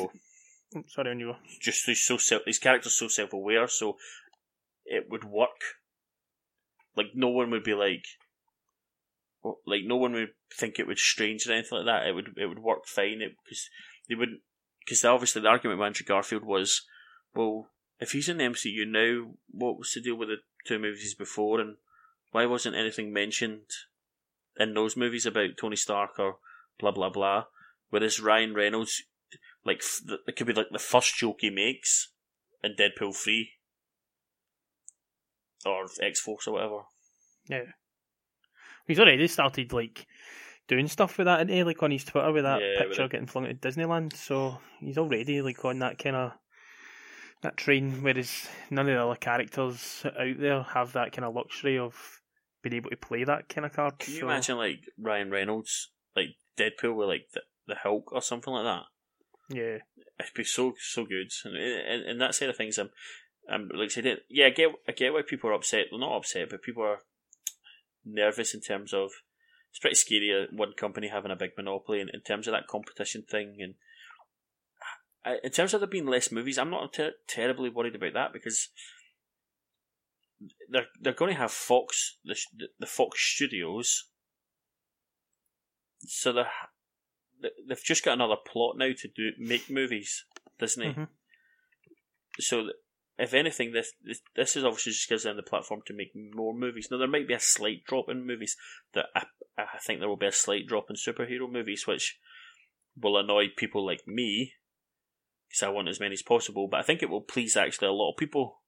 [0.74, 3.98] Oh, sorry, when you just he's so self his character's so self aware, so
[4.86, 5.62] it would work.
[6.96, 8.06] Like no one would be like
[9.44, 12.08] oh, like no one would think it was strange or anything like that.
[12.08, 13.70] It would it would work fine It because
[14.08, 14.40] they wouldn't
[14.80, 16.84] because obviously the argument with Andrew Garfield was,
[17.36, 17.68] well,
[18.00, 21.60] if he's in the MCU now, what was the deal with the two movies before,
[21.60, 21.76] and
[22.32, 23.70] why wasn't anything mentioned
[24.58, 26.38] in those movies about Tony Stark or
[26.80, 27.46] blah blah blah?
[27.90, 29.04] Whereas Ryan Reynolds,
[29.66, 29.82] like
[30.28, 32.12] it could be like the first joke he makes
[32.64, 33.52] in Deadpool three
[35.66, 36.80] or X Force or whatever.
[37.48, 37.64] Yeah,
[38.88, 40.06] he's already started like
[40.68, 43.12] doing stuff with that, is like on his Twitter with that Yeah, picture it.
[43.12, 44.16] getting flung at Disneyland.
[44.16, 46.32] So he's already like on that kind of
[47.42, 48.02] that train.
[48.02, 52.21] Whereas none of the other characters out there have that kind of luxury of
[52.62, 54.00] being able to play that kind of card.
[54.00, 58.22] Can you so, imagine like Ryan Reynolds, like Deadpool with like the, the Hulk or
[58.22, 58.84] something like that?
[59.54, 59.78] Yeah,
[60.20, 61.32] It'd be so so good.
[61.44, 62.90] And in, in that side of things, I'm,
[63.50, 65.88] I'm like I said, yeah, I get I get why people are upset.
[65.92, 67.00] Well, not upset, but people are
[68.06, 69.12] nervous in terms of
[69.70, 72.68] it's pretty scary uh, one company having a big monopoly in, in terms of that
[72.68, 73.76] competition thing and.
[75.24, 78.34] I, in terms of there being less movies, I'm not ter- terribly worried about that
[78.34, 78.70] because
[80.70, 82.36] they're they're going to have Fox the
[82.80, 84.10] the Fox Studios,
[86.06, 86.52] so they're
[87.42, 90.26] they- they've just got another plot now to do make movies,
[90.60, 90.94] Disney.
[90.94, 91.08] Mhm.
[92.40, 92.70] So
[93.18, 96.54] if anything, this, this this is obviously just gives them the platform to make more
[96.54, 96.88] movies.
[96.90, 98.56] Now there might be a slight drop in movies.
[98.94, 99.26] That I,
[99.58, 102.20] I think there will be a slight drop in superhero movies, which
[102.96, 104.54] will annoy people like me
[105.50, 106.68] because I want as many as possible.
[106.70, 108.61] But I think it will please actually a lot of people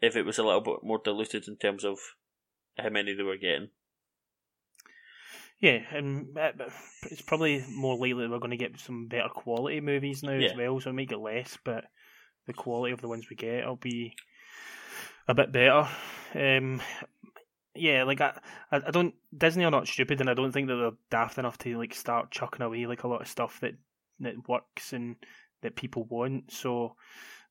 [0.00, 1.98] if it was a little bit more diluted in terms of
[2.78, 3.68] how many they were getting.
[5.60, 6.52] yeah, and uh,
[7.10, 10.50] it's probably more likely that we're going to get some better quality movies now Yeah.
[10.50, 10.78] as well.
[10.80, 11.84] So we might get less, but
[12.46, 14.14] the quality of the ones we get will be
[15.26, 15.88] a bit better.
[16.34, 16.80] Um,
[17.74, 18.38] yeah, like I,
[18.70, 19.14] I, I don't.
[19.36, 22.30] Disney are not stupid, and I don't think that they're daft enough to like start
[22.30, 23.72] chucking away like a lot of stuff that
[24.20, 25.16] that works and
[25.62, 26.52] that people want.
[26.52, 26.94] So,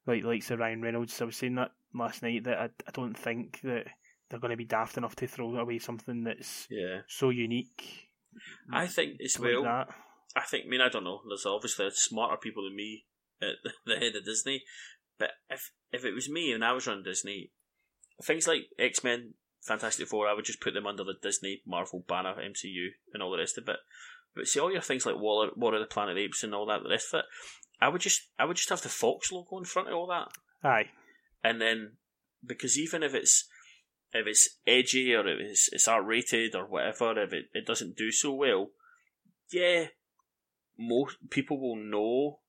[0.05, 3.17] like like Sir Ryan Reynolds, I was saying that last night that I, I don't
[3.17, 3.85] think that
[4.29, 8.09] they're going to be daft enough to throw away something that's Yeah, so unique.
[8.71, 9.63] I think as well.
[9.63, 9.87] that.
[10.35, 11.21] I think, I mean, I don't know.
[11.27, 13.05] There's obviously smarter people than me
[13.41, 14.63] at the head of Disney.
[15.17, 17.51] But if if it was me and I was running Disney,
[18.23, 19.33] things like X Men,
[19.63, 23.31] Fantastic Four, I would just put them under the Disney, Marvel banner, MCU, and all
[23.31, 23.77] the rest of it.
[24.35, 26.53] But see, all your things like War, War of the Planet of the Apes and
[26.53, 27.25] all that, the rest of it,
[27.81, 30.27] I would just I would just have the Fox logo in front of all that,
[30.67, 30.89] Aye.
[31.43, 31.93] And then
[32.45, 33.47] because even if it's
[34.13, 37.97] if it's edgy or if it's, it's R rated or whatever, if it, it doesn't
[37.97, 38.69] do so well,
[39.51, 39.87] yeah,
[40.77, 42.39] most people will know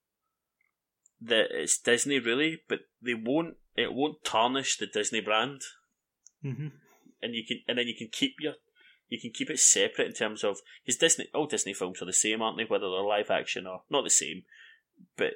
[1.21, 3.57] that it's Disney really, but they won't.
[3.77, 5.63] It won't tarnish the Disney brand,
[6.45, 6.69] Mm-hmm.
[7.21, 8.55] and you can and then you can keep your
[9.09, 12.13] you can keep it separate in terms of because Disney all Disney films are the
[12.13, 12.65] same, aren't they?
[12.65, 14.43] Whether they're live action or not the same,
[15.17, 15.33] but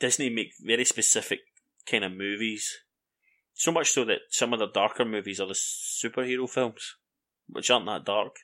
[0.00, 1.40] Disney make very specific
[1.86, 2.68] kind of movies.
[3.54, 6.96] So much so that some of the darker movies are the superhero films,
[7.48, 8.36] which aren't that dark,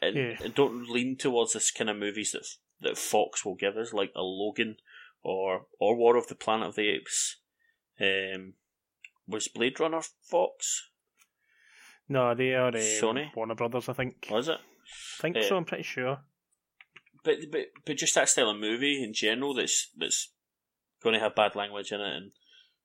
[0.00, 0.36] and, Yeah.
[0.42, 2.46] and don't lean towards this kind of movies that
[2.80, 4.76] that Fox will give us, like a Logan
[5.22, 7.36] or or War of the Planet of the Apes.
[8.00, 8.54] Um,
[9.26, 10.90] was Blade Runner Fox?
[12.08, 13.34] No, they are um, Sony?
[13.34, 14.26] Warner Brothers, I think.
[14.30, 14.58] Was it?
[14.58, 15.56] I think Uh, so.
[15.56, 16.18] I'm pretty sure.
[17.22, 20.32] But but but just that style of movie in general that's that's
[21.04, 22.32] going to have bad language in it and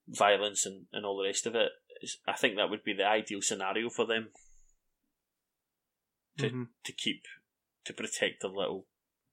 [0.06, 1.70] violence and, and all the rest of it.
[2.02, 4.28] Is, I think that would be the ideal scenario for them
[6.38, 6.68] to Mhm.
[6.84, 7.24] to keep
[7.84, 8.86] to protect the little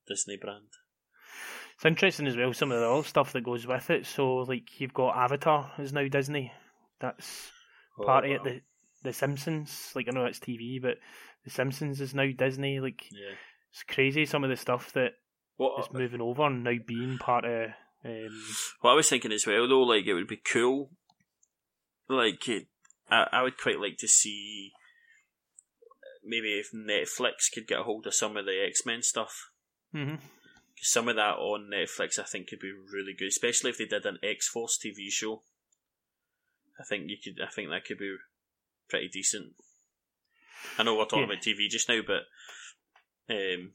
[0.07, 0.69] Disney brand.
[1.75, 2.53] It's interesting as well.
[2.53, 4.05] Some of the other stuff that goes with it.
[4.07, 6.51] So, like, you've got Avatar is now Disney.
[6.99, 7.51] That's
[8.03, 8.43] part of it.
[8.43, 8.61] The
[9.03, 10.97] The Simpsons, like I know it's TV, but
[11.43, 12.79] The Simpsons is now Disney.
[12.79, 13.35] Like, yeah.
[13.71, 14.25] it's crazy.
[14.25, 15.13] Some of the stuff that
[15.57, 17.71] What is moving over and now being part of.
[18.05, 18.41] Um,
[18.81, 20.91] What I was thinking as well, though, like it would be cool.
[22.07, 22.67] Like it,
[23.09, 24.71] I, I would quite like to see
[26.23, 29.49] maybe if Netflix could get a hold of some of the X Men stuff.
[29.93, 30.19] mhm.
[30.19, 33.85] 'Cause some of that on Netflix, I think, could be really good, especially if they
[33.85, 35.43] did an X Force TV show.
[36.79, 37.41] I think you could.
[37.43, 38.15] I think that could be
[38.87, 39.55] pretty decent.
[40.77, 41.25] I know we're talking Yeah.
[41.25, 42.23] about TV just now, but
[43.33, 43.73] um,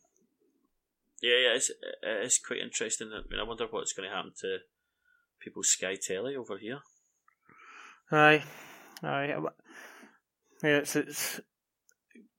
[1.22, 1.70] yeah, yeah, it's
[2.02, 3.10] it's quite interesting.
[3.12, 4.58] I mean, I wonder what's going to happen to
[5.40, 6.80] people's Sky Telly over here.
[8.10, 8.44] Aye,
[9.02, 9.34] aye.
[10.62, 11.40] Yeah, it's it's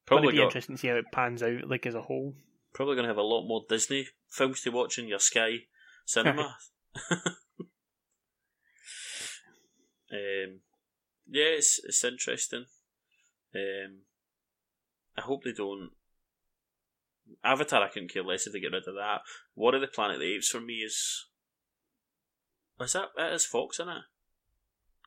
[0.05, 2.01] Probably going to be got, interesting to see how it pans out, like as a
[2.01, 2.35] whole.
[2.73, 5.59] probably going to have a lot more Disney films to watch in your Sky
[6.05, 6.57] cinema.
[6.99, 7.69] um,
[11.27, 12.65] yeah, it's it's interesting.
[13.55, 14.01] Um,
[15.17, 15.91] I hope they don't.
[17.43, 19.21] Avatar, I couldn't care less if they get rid of that.
[19.55, 21.25] War of the Planet of the Apes for me is.
[22.79, 24.03] Was that that is Fox in it?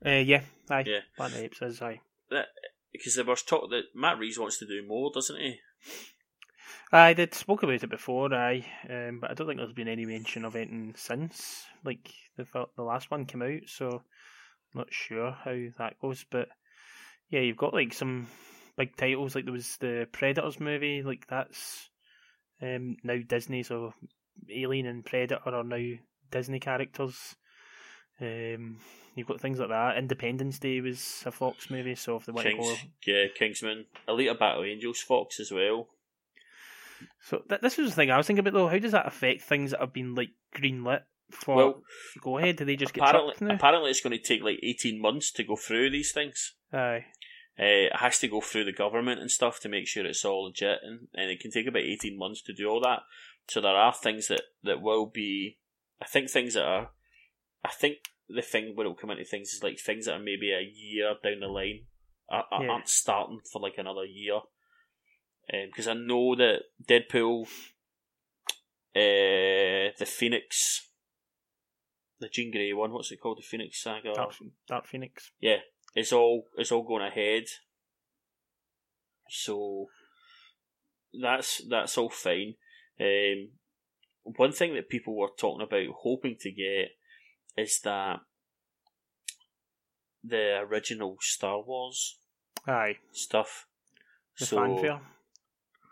[0.04, 0.84] Uh, yeah, aye.
[0.86, 1.00] Yeah.
[1.16, 2.00] Planet of the Apes is aye.
[2.30, 2.46] That
[2.92, 5.58] because there was talk that Matt Reeves wants to do more, doesn't he?
[6.92, 10.04] I did spoke about it before, aye, um, but I don't think there's been any
[10.04, 11.66] mention of it since.
[11.84, 12.46] Like the
[12.76, 16.24] the last one came out, so I'm not sure how that goes.
[16.30, 16.48] But
[17.28, 18.28] yeah, you've got like some
[18.76, 19.34] big titles.
[19.34, 21.90] Like there was the Predators movie, like that's
[22.62, 23.62] um, now Disney.
[23.62, 23.92] So
[24.50, 25.96] Alien and Predator are now
[26.30, 27.36] Disney characters.
[28.20, 28.78] Um,
[29.14, 29.98] you've got things like that.
[29.98, 33.84] Independence Day was a Fox movie, so if they want to go Kings, yeah, Kingsman,
[34.08, 35.88] Alita Battle Angels, Fox as well.
[37.20, 38.68] So th- this was the thing I was thinking about though.
[38.68, 41.82] How does that affect things that have been like greenlit for Well,
[42.22, 42.56] go ahead?
[42.56, 45.56] Do they just get apparently, apparently it's going to take like 18 months to go
[45.56, 46.54] through these things.
[46.72, 47.04] Aye.
[47.58, 50.44] Uh, it has to go through the government and stuff to make sure it's all
[50.44, 53.00] legit, and, and it can take about 18 months to do all that.
[53.48, 55.58] So there are things that, that will be,
[56.00, 56.90] I think things that are,
[57.64, 57.98] I think
[58.28, 61.14] the thing when it'll come into things is like things that are maybe a year
[61.22, 61.86] down the line
[62.28, 62.70] are, are, Yeah.
[62.72, 64.40] aren't starting for like another year.
[65.48, 67.46] Because I know that Deadpool,
[68.96, 70.88] uh, the Phoenix,
[72.18, 73.38] the Jean Grey one, what's it called?
[73.38, 74.12] The Phoenix Saga?
[74.14, 74.32] Dark,
[74.66, 75.30] Dark Phoenix.
[75.40, 75.58] yeah,
[75.96, 77.44] it's all it's all going ahead.
[79.28, 79.86] So
[81.20, 82.54] that's that's all fine.
[83.00, 83.48] Um,
[84.22, 86.90] one thing that people were talking about, hoping to get,
[87.56, 88.20] is that
[90.22, 92.18] the original Star Wars
[92.66, 92.96] Aye.
[93.12, 93.66] stuff.
[94.38, 95.00] The so fanfare.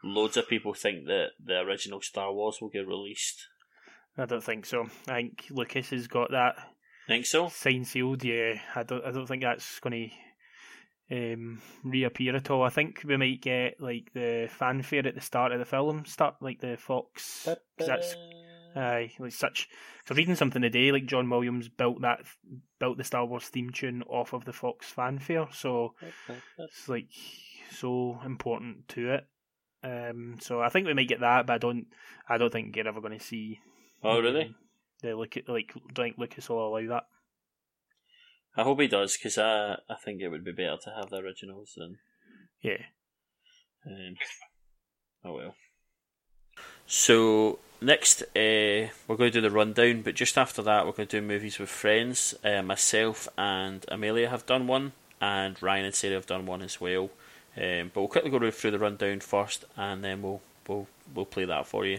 [0.03, 3.49] loads of people think that the original Star Wars will get released.
[4.19, 4.89] I don't think so.
[5.09, 6.57] I think Lucas has got that
[7.07, 7.49] Think so?
[7.49, 8.25] sealed.
[8.25, 9.05] Yeah, I don't.
[9.05, 10.11] I don't think that's going
[11.11, 12.63] to um, reappear at all.
[12.63, 16.37] I think we might get like the fanfare at the start of the film, start
[16.41, 17.47] like the Fox.
[17.79, 18.17] 'cause that's
[18.77, 19.69] Aye, like such.
[20.07, 22.21] So reading something today, like John Williams built that
[22.81, 25.95] built the Star Wars theme tune off of the Fox fanfare, so
[26.59, 27.09] it's like
[27.71, 29.27] so important to it.
[29.85, 31.87] Um, so I think we might get that, but I don't.
[32.29, 33.61] I don't think you're ever going to see.
[34.03, 34.47] Oh, really?
[34.47, 34.55] um,
[35.05, 37.05] The look at like think Lucas will allow that.
[38.57, 41.19] I hope he does because I I think it would be better to have the
[41.19, 41.99] originals than
[42.63, 42.79] Yeah.
[43.87, 44.15] Um,
[45.27, 45.55] oh well.
[46.87, 51.09] So next, uh, we're going to do the rundown, but just after that, we're going
[51.09, 52.35] to do movies with friends.
[52.43, 56.81] Uh, myself and Amelia have done one, and Ryan and Sarah have done one as
[56.81, 57.11] well.
[57.59, 61.45] Um, but we'll quickly go through the rundown first, and then we'll we'll we'll play
[61.45, 61.99] that for you.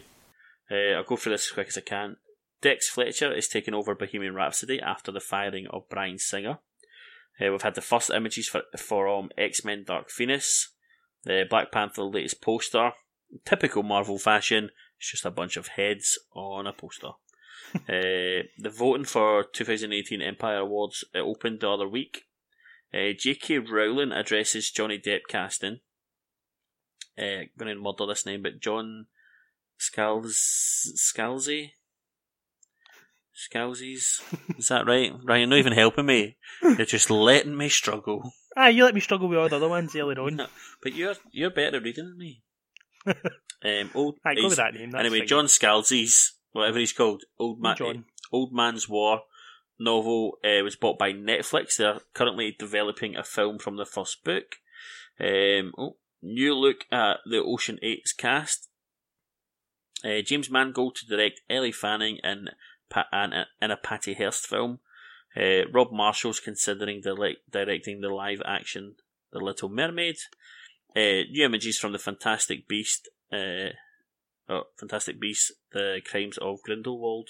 [0.72, 2.18] Uh, I'll go through this as quick as I can.
[2.66, 6.58] Dex Fletcher is taking over Bohemian Rhapsody after the firing of Bryan Singer.
[7.40, 10.74] Uh, we've had the first images for for um, X Men Dark Phoenix,
[11.26, 12.94] the Black Panther latest poster.
[13.46, 17.10] Typical Marvel fashion, it's just a bunch of heads on a poster.
[17.76, 22.24] uh, the voting for 2018 Empire Awards it opened the other week.
[22.92, 23.60] Uh, J.K.
[23.60, 25.82] Rowling addresses Johnny Depp casting.
[27.16, 29.06] Uh, I'm going to murder this name, but John
[29.78, 31.74] Scalz Scalzi.
[33.36, 34.22] Scalzies,
[34.58, 35.12] is that right?
[35.24, 36.38] Ryan, not even helping me.
[36.62, 38.32] You're just letting me struggle.
[38.56, 40.38] Ah, you let me struggle with all the other ones earlier on.
[40.38, 40.48] No,
[40.82, 42.42] but you're you're better at reading than me.
[43.06, 44.96] um, old, I go with that name.
[44.96, 45.28] Anyway, fine.
[45.28, 48.06] John Scalzi's whatever he's called, Old Man, John.
[48.32, 49.24] Old Man's War
[49.78, 51.76] novel uh, was bought by Netflix.
[51.76, 54.56] They're currently developing a film from the first book.
[55.20, 58.70] Um, oh, new look at the Ocean 8's cast.
[60.04, 62.50] Uh, James Mangold to direct Ellie Fanning in,
[63.14, 64.80] In, a, a Patty Hearst film.
[65.36, 68.96] Uh, Rob Marshall's considering directing the live action
[69.34, 70.16] The Little Mermaid.
[70.96, 73.10] Uh, new images from the Fantastic Beast.
[73.32, 73.72] Uh,
[74.48, 77.30] oh, Fantastic Beast, The Crimes of Grindelwald.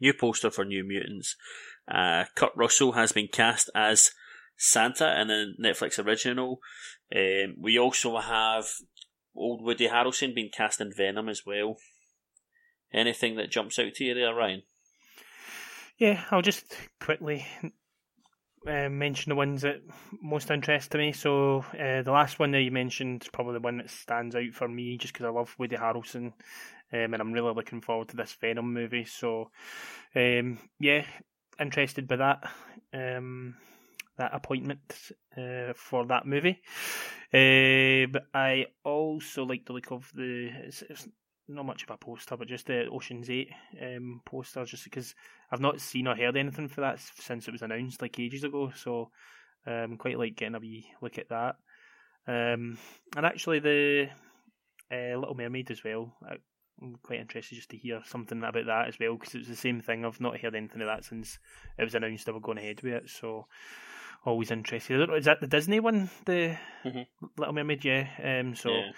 [0.00, 1.36] New poster for New Mutants.
[1.86, 4.12] Uh, Kurt Russell has been cast as
[4.56, 6.60] Santa in the Netflix original.
[7.14, 8.66] Um, we also have
[9.36, 11.76] old Woody Harrelson being cast in Venom as well.
[12.92, 14.62] Anything that jumps out to you there, Ryan?
[15.98, 16.64] Yeah, I'll just
[16.98, 17.46] quickly
[18.66, 19.82] uh, mention the ones that
[20.22, 21.12] most interest to me.
[21.12, 24.52] So uh, the last one that you mentioned is probably the one that stands out
[24.52, 26.32] for me, just because I love Woody Harrelson,
[26.92, 29.04] um, and I'm really looking forward to this Venom movie.
[29.04, 29.50] So
[30.16, 31.04] um, yeah,
[31.60, 32.50] interested by that.
[32.92, 33.56] Um,
[34.20, 34.80] that appointment
[35.36, 36.60] uh, for that movie.
[37.32, 40.50] Uh, but I also like the look of the.
[40.64, 41.08] It's, it's
[41.54, 45.14] not much of a poster, but just the Ocean's Eight um, poster, just because
[45.50, 48.72] I've not seen or heard anything for that since it was announced like ages ago.
[48.76, 49.10] So
[49.66, 51.56] um, quite like getting a wee look at that.
[52.26, 52.78] Um,
[53.16, 54.08] and actually the
[54.92, 56.14] uh, Little Mermaid as well.
[56.82, 59.80] I'm quite interested just to hear something about that as well because it's the same
[59.82, 60.04] thing.
[60.04, 61.38] I've not heard anything of that since
[61.78, 63.10] it was announced they were going ahead with it.
[63.10, 63.46] So
[64.24, 64.94] always interested.
[64.96, 67.06] I don't know, is that the Disney one, the Mhm.
[67.36, 67.84] Little Mermaid?
[67.84, 68.08] Yeah.
[68.22, 68.54] Um.
[68.54, 68.70] So.
[68.70, 68.92] Yeah.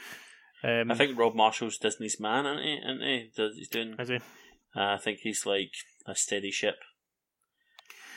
[0.64, 2.74] Um, I think Rob Marshall's Disney's man, isn't he?
[2.74, 3.58] Isn't he?
[3.58, 3.96] He's doing.
[3.98, 4.16] Is he?
[4.16, 5.72] Uh, I think he's like
[6.06, 6.76] a steady ship.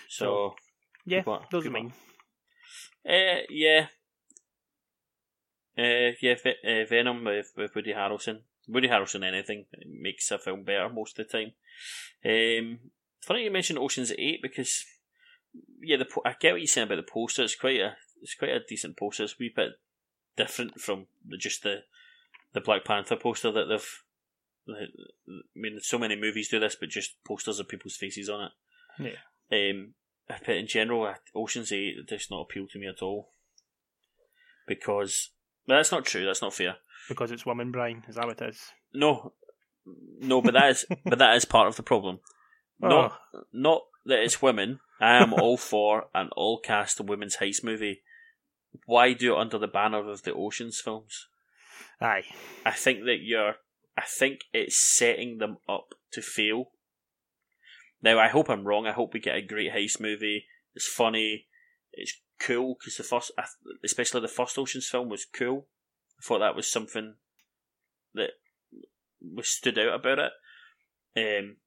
[0.10, 0.56] So
[1.06, 1.50] Yeah, What?
[1.52, 1.94] those are mine.
[3.08, 3.88] Uh, yeah.
[5.78, 8.40] Uh, yeah, uh, Venom with, with Woody Harrelson.
[8.68, 11.52] Woody Harrelson, anything makes a film better most of the time.
[12.24, 12.80] Um,
[13.22, 14.86] funny you mentioned Ocean's Eight because,
[15.82, 17.44] yeah, the po- I get what you're saying about the poster.
[17.44, 19.24] It's quite a it's quite a decent poster.
[19.24, 19.74] It's a wee bit
[20.38, 21.84] different from the, just the
[22.56, 24.02] the Black Panther poster that they've.
[24.68, 24.88] I
[25.54, 28.52] mean, so many movies do this, but just posters of people's faces on it.
[29.52, 29.70] Yeah.
[29.70, 29.94] Um,
[30.28, 33.30] but in general, Ocean's Eight does not appeal to me at all
[34.68, 35.30] because
[35.68, 36.26] well, that's not true.
[36.26, 36.78] That's not fair.
[37.08, 38.72] Because it's woman Brian, is that what it is?
[38.92, 39.34] No,
[40.20, 42.20] no, but that is but that is part of the problem.
[42.80, 43.20] Not
[43.54, 44.80] not that it's women.
[45.00, 48.02] I am all for an all cast of women's heist movie.
[48.86, 51.28] Why do it under the banner of the Ocean's films?
[52.02, 52.24] Aye.
[52.66, 53.56] I think that you're.
[53.98, 56.72] I think it's setting them up to fail.
[58.02, 58.86] Now, I hope I'm wrong.
[58.86, 60.46] I hope we get a great heist movie.
[60.74, 61.48] It's funny.
[61.94, 63.32] It's cool because the first,
[63.84, 65.68] especially the first Ocean's film, was cool.
[66.20, 67.16] I thought that was something
[68.14, 68.32] that
[69.22, 70.32] was stood out about it.
[71.18, 71.58] Um,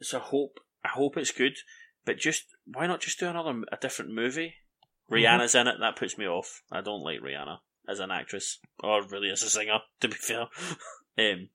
[0.00, 1.56] so I hope I hope it's good.
[2.04, 4.54] But just why not just do another a different movie?
[5.10, 5.76] Rihanna's in it.
[5.78, 6.62] That puts me off.
[6.72, 7.58] I don't like Rihanna
[7.88, 9.80] as an actress or really as a singer.
[10.00, 10.46] To be fair,
[11.18, 11.48] um,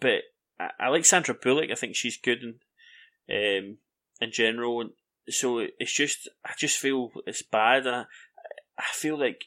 [0.00, 0.22] but
[0.58, 1.70] I, I like Sandra Bullock.
[1.70, 2.54] I think she's good in
[3.30, 3.76] um,
[4.20, 4.80] in general.
[4.80, 4.90] And
[5.28, 8.04] so it's just I just feel it's bad, and I,
[8.78, 9.44] I feel like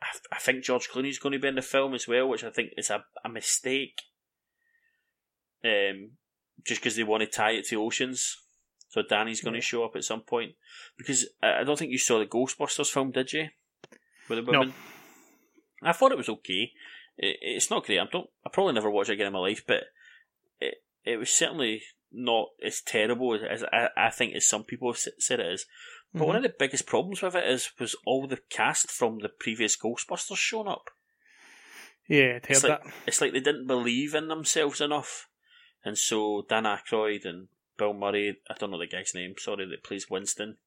[0.00, 0.06] I,
[0.36, 2.70] I think George Clooney's going to be in the film as well, which I think
[2.76, 4.02] is a, a mistake.
[5.64, 6.12] Um,
[6.64, 8.36] just because they want to tie it to Oceans.
[8.88, 9.64] So Danny's going to Yeah.
[9.64, 10.52] show up at some point
[10.98, 13.48] because I, I don't think you saw the Ghostbusters film, did you?
[14.36, 14.72] With the No.
[15.82, 16.72] I thought it was okay.
[17.18, 18.00] It, it's not great.
[18.00, 18.28] I don't.
[18.46, 19.84] I probably never watch it again in my life, but
[20.60, 20.74] it
[21.04, 25.40] it was certainly not as terrible as, I, I think as some people have said
[25.40, 25.66] it is.
[26.12, 26.44] But one mm-hmm.
[26.44, 30.36] of the biggest problems with it is was all the cast from the previous Ghostbusters
[30.36, 30.90] showing up.
[32.06, 32.92] Yeah, I'd it's like that.
[33.06, 35.28] it's like they didn't believe in themselves enough,
[35.84, 39.84] and so Dan Aykroyd and Bill Murray, I don't know the guy's name, sorry, that
[39.84, 40.58] plays Winston.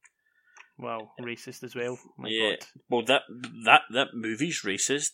[0.78, 1.98] Well, racist as well.
[2.18, 2.66] My yeah, God.
[2.90, 3.22] well that
[3.64, 5.12] that that movie's racist.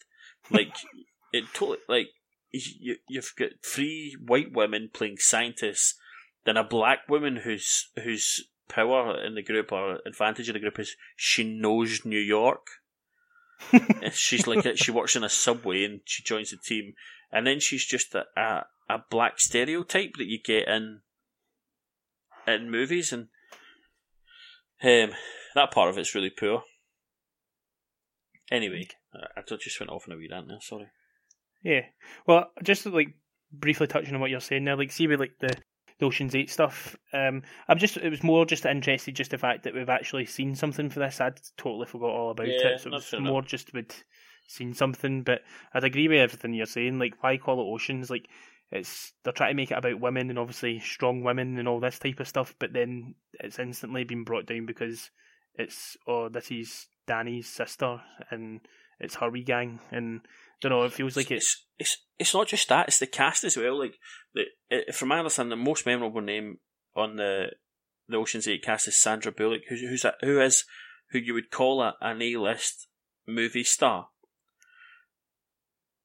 [0.50, 0.76] Like
[1.34, 2.08] it totally like
[2.52, 5.96] you you've got three white women playing scientists,
[6.46, 10.80] then a black woman whose whose power in the group or advantage in the group
[10.80, 12.68] is she knows New York.
[14.12, 16.94] she's like a, she works in a subway and she joins the team,
[17.32, 21.02] and then she's just a, a a black stereotype that you get in
[22.48, 23.28] in movies, and
[24.84, 25.12] um,
[25.56, 26.64] that part of it's really poor.
[28.52, 30.58] Anyway, I just went off on a wee rant there.
[30.62, 30.88] Sorry.
[31.64, 31.82] Yeah.
[32.28, 33.16] Well, just like
[33.52, 35.56] briefly touching on what you're saying there, like see with like the,
[36.00, 36.98] the Ocean's Eight stuff.
[37.14, 40.56] Um, I'm just it was more just interested just the fact that we've actually seen
[40.56, 41.22] something for this.
[41.22, 44.04] I'd totally forgot all about Yeah, it, so it was more just with
[44.48, 45.24] seen something.
[45.24, 45.42] But
[45.74, 47.00] I'd agree with everything you're saying.
[47.00, 48.10] Like, why call it Oceans?
[48.10, 48.28] Like,
[48.72, 52.00] it's they're trying to make it about women and obviously strong women and all this
[52.00, 52.56] type of stuff.
[52.60, 55.12] But then it's instantly been brought down because
[55.56, 58.62] it's oh this is Danny's sister and
[59.00, 60.22] it's her wee gang and.
[60.24, 60.84] I Don't know.
[60.84, 63.80] It feels like it's it's it's it's not just that; it's the cast as well.
[63.80, 63.96] Like
[64.36, 66.60] the it, from my understanding, the most memorable name
[66.96, 67.48] on the
[68.08, 70.66] the Ocean's Eight cast is Sandra Bullock, who's who's a, who is
[71.10, 72.88] who you would call a, an A list
[73.28, 74.10] movie star.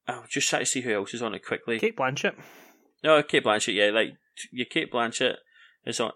[0.09, 1.79] I'll just try to see who else is on it quickly.
[1.79, 2.35] Cate Blanchett.
[3.03, 3.75] No, Cate Blanchett.
[3.75, 4.15] Yeah, like
[4.53, 5.37] your Cate Blanchett
[5.85, 6.13] is on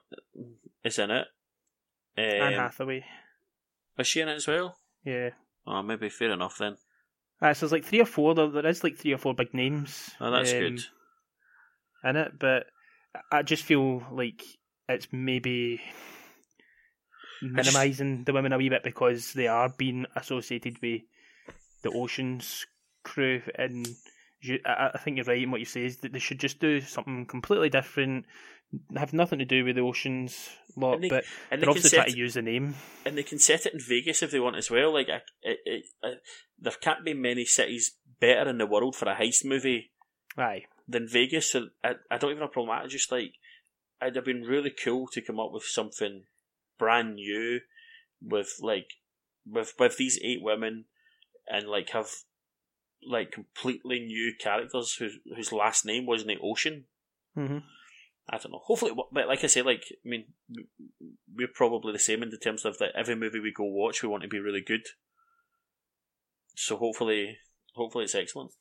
[0.84, 1.26] is in it.
[2.18, 3.04] Um, Anne Hathaway.
[3.98, 4.76] is she in it as well?
[5.04, 5.30] Yeah.
[5.66, 6.76] Oh, maybe fair enough then.
[7.40, 8.34] Uh, so there's like three or four.
[8.34, 10.10] There, there is like three or four big names.
[10.20, 10.80] Oh, that's um, good.
[12.04, 12.66] In it, but
[13.30, 14.42] I just feel like
[14.88, 15.80] it's maybe
[17.42, 21.02] minimising the women a wee bit because they are being associated with
[21.82, 22.66] the Oceans
[23.02, 23.86] crew, and
[24.64, 27.26] I, think you're right in what you say is that they should just do something
[27.26, 28.24] completely different,
[28.96, 31.68] have nothing to do with the Oceans lot, And they- but and they they're can
[31.68, 32.74] obviously set- trying to use the name.
[33.04, 34.92] and they can set it in Vegas if they want as well.
[34.94, 35.58] Like, I, it,
[36.02, 36.18] it,
[36.58, 39.90] there can't be many cities better in the world for a heist movie
[40.38, 40.64] Aye.
[40.88, 41.50] than Vegas.
[41.52, 42.70] So I, I don't even have a problem.
[42.76, 42.84] with that.
[42.84, 43.32] I just like
[44.00, 46.24] it'd have been really cool to come up with something
[46.78, 47.60] brand new,
[48.22, 48.88] with like
[49.46, 50.84] with with these eight women,
[51.48, 52.08] and like have
[53.08, 56.84] like completely new characters whose whose last name wasn't the Ocean.
[57.34, 57.58] hmm
[58.32, 58.60] I don't know.
[58.62, 60.26] Hopefully, but like I say, like I mean,
[61.34, 64.08] we're probably the same in the terms of that every movie we go watch, we
[64.08, 64.82] want to be really good.
[66.54, 67.38] So hopefully,
[67.74, 68.52] hopefully it's excellent.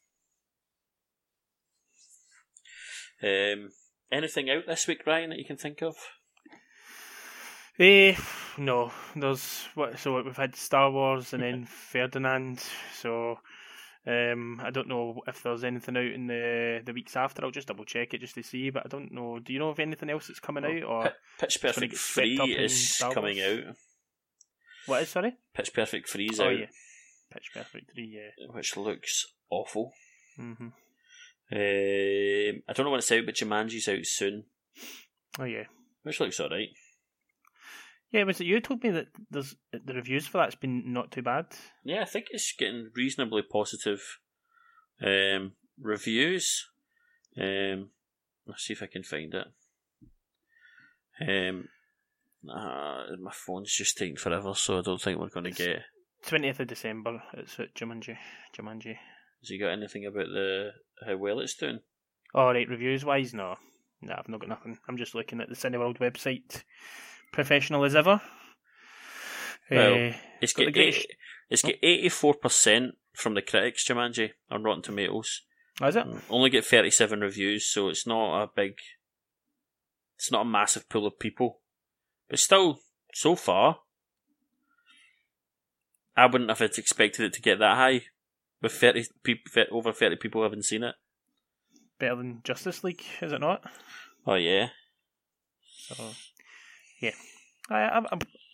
[3.21, 3.69] Um,
[4.11, 5.95] anything out this week, Brian, that you can think of?
[7.79, 8.15] Eh,
[8.57, 9.99] no, there's what.
[9.99, 12.63] So we've had Star Wars and then Ferdinand.
[12.99, 13.39] So
[14.07, 17.43] um, I don't know if there's anything out in the the weeks after.
[17.43, 18.69] I'll just double check it just to see.
[18.69, 19.39] But I don't know.
[19.39, 22.45] Do you know of anything else that's coming out or Pitch Perfect get swept up
[22.47, 23.75] Three is coming out.
[24.85, 25.09] what is?
[25.09, 25.35] Sorry.
[25.53, 26.65] Pitch Perfect Three is Oh out, yeah,
[27.33, 28.07] Pitch Perfect three.
[28.15, 28.47] Yeah.
[28.53, 29.91] which looks awful.
[30.37, 30.71] hmm Um,
[31.51, 34.45] I don't know when it's out, but Jumanji's out soon,
[35.39, 35.63] Oh yeah.
[36.03, 36.69] which looks alright.
[38.11, 41.21] Yeah, was it you told me that there's the reviews for that's been not too
[41.21, 41.45] bad?
[41.83, 44.01] Yeah, I think it's getting reasonably positive
[45.03, 46.65] um, reviews.
[47.39, 47.91] Um,
[48.47, 49.47] let's see if I can find it.
[51.21, 51.67] Um,
[52.49, 55.83] uh, my phone's just taking forever, so I don't think we're going to get.
[56.25, 57.21] Twentieth of December.
[57.33, 58.17] It's at Jumanji.
[58.57, 58.95] Jumanji.
[59.41, 60.71] Has he got anything about the
[61.05, 61.79] how well it's doing?
[62.33, 63.55] All right, reviews wise, no,
[64.01, 64.77] no, I've not got nothing.
[64.87, 66.63] I'm just looking at the Cineworld website,
[67.31, 68.21] professional as ever.
[69.71, 71.05] Well, Eh, It's got got eight,
[71.49, 75.41] it's got eighty four percent from the critics, Jumanji, on Rotten Tomatoes.
[75.81, 76.05] oh, is it?
[76.29, 78.73] Only get thirty seven reviews, so it's not a big.
[80.15, 81.59] It's not a massive pool of people,
[82.29, 82.79] but still,
[83.13, 83.79] so far,
[86.17, 88.01] I wouldn't have expected it to get that high.
[88.61, 90.95] With thirty people, over thirty people having seen it.
[91.97, 93.63] Better than Justice League, is it not?
[94.27, 94.69] Oh yeah,
[95.77, 96.11] So,
[97.01, 97.11] yeah,
[97.69, 97.99] I, I,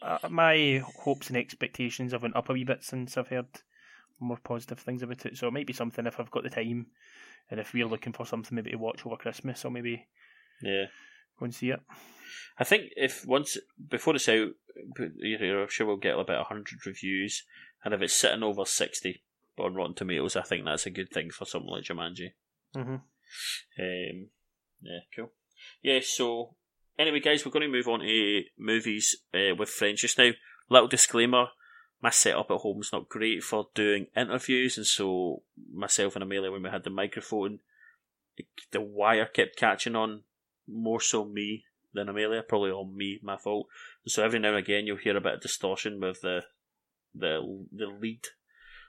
[0.01, 3.47] I, I- my hopes and expectations have went up a wee bit since I've heard
[4.19, 5.37] more positive things about it.
[5.37, 6.87] So it might be something if I've got the time,
[7.49, 10.07] and if we're looking for something maybe to watch over Christmas, I'll maybe
[10.61, 10.85] yeah.
[11.39, 11.81] go and see it.
[12.57, 13.57] I think if once
[13.89, 14.49] before it's out,
[15.19, 17.43] you know, I'm sure we'll get about hundred reviews,
[17.83, 19.23] and if it's sitting over sixty
[19.57, 22.29] on Rotten Tomatoes, I think that's a good thing for something like Jumanji.
[22.75, 22.95] Mm-hmm.
[23.79, 24.27] Um,
[24.81, 25.31] yeah, cool.
[25.81, 26.55] Yeah, so
[26.97, 30.31] anyway, guys, we're going to move on to movies uh, with friends just now.
[30.69, 31.47] Little disclaimer:
[32.01, 35.43] my setup at home is not great for doing interviews, and so
[35.73, 37.59] myself and Amelia, when we had the microphone,
[38.71, 40.23] the wire kept catching on
[40.67, 43.67] more so me than Amelia, probably all me, my fault.
[44.07, 46.41] So every now and again you'll hear a bit of distortion with the
[47.13, 48.21] the the lead.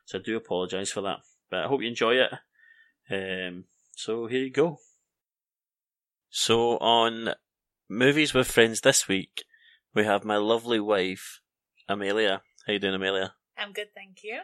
[0.05, 1.19] So I do apologise for that,
[1.51, 2.33] but I hope you enjoy it.
[3.11, 4.79] Um, so here you go.
[6.29, 7.35] So on
[7.89, 9.45] movies with friends this week,
[9.95, 11.41] we have my lovely wife,
[11.89, 12.43] Amelia.
[12.67, 13.35] How you doing, Amelia?
[13.57, 14.41] I'm good, thank you.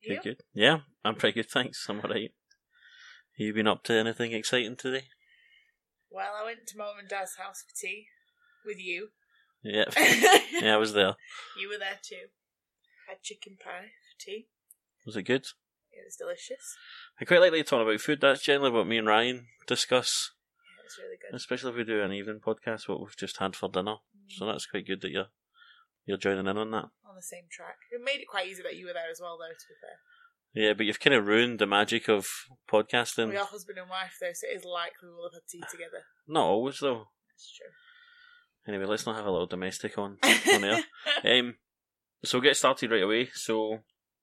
[0.00, 0.14] You?
[0.16, 0.36] Good, good.
[0.52, 1.86] Yeah, I'm pretty good, thanks.
[1.88, 2.32] I'm alright.
[3.36, 5.04] You been up to anything exciting today?
[6.10, 8.06] Well, I went to mom and dad's house for tea
[8.66, 9.08] with you.
[9.62, 9.84] Yeah,
[10.60, 11.14] yeah, I was there.
[11.58, 12.28] You were there too.
[13.08, 14.48] Had chicken pie for tea.
[15.06, 15.46] Was it good?
[15.92, 16.76] It was delicious.
[17.20, 18.20] I quite like to talk about food.
[18.20, 20.32] That's generally what me and Ryan discuss,
[20.98, 21.36] Yeah, it was really good.
[21.36, 22.88] especially if we do an evening podcast.
[22.88, 23.96] What we've just had for dinner,
[24.28, 25.28] so that's quite good that you're
[26.06, 26.88] you're joining in on that.
[27.08, 27.76] On the same track.
[27.90, 29.98] It made it quite easy that you were there as well, though, to be fair.
[30.54, 32.28] Yeah, but you've kind of ruined the magic of
[32.70, 33.30] podcasting.
[33.30, 36.04] We are husband and wife, though, so it is likely we'll have had tea together.
[36.28, 37.06] Not always though.
[37.30, 37.68] That's true.
[38.68, 40.18] Anyway, let's not have a little domestic on
[40.54, 40.84] on air.
[41.24, 41.56] Um,
[42.24, 43.28] so we'll get started right away.
[43.34, 43.80] So, I'm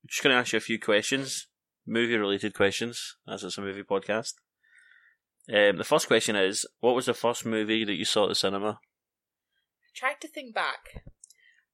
[0.08, 1.48] just going to ask you a few questions,
[1.86, 4.36] movie related questions, as it's a movie podcast.
[5.52, 8.36] Um, the first question is What was the first movie that you saw at the
[8.36, 8.80] cinema?
[9.84, 11.04] I tried to think back,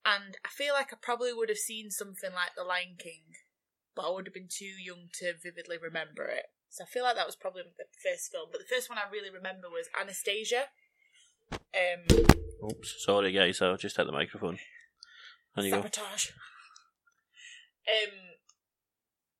[0.05, 3.23] and I feel like I probably would have seen something like The Lion King,
[3.95, 6.45] but I would have been too young to vividly remember it.
[6.69, 8.49] So I feel like that was probably the first film.
[8.51, 10.65] But the first one I really remember was Anastasia.
[11.51, 12.25] Um,
[12.63, 14.57] Oops, sorry guys, I just hit the microphone.
[15.55, 15.77] And you go.
[15.77, 16.31] sabotage.
[17.87, 18.13] Um,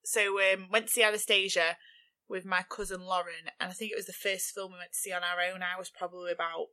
[0.03, 1.77] so um, went to see Anastasia
[2.27, 4.97] with my cousin Lauren, and I think it was the first film we went to
[4.97, 5.61] see on our own.
[5.61, 6.67] I was probably about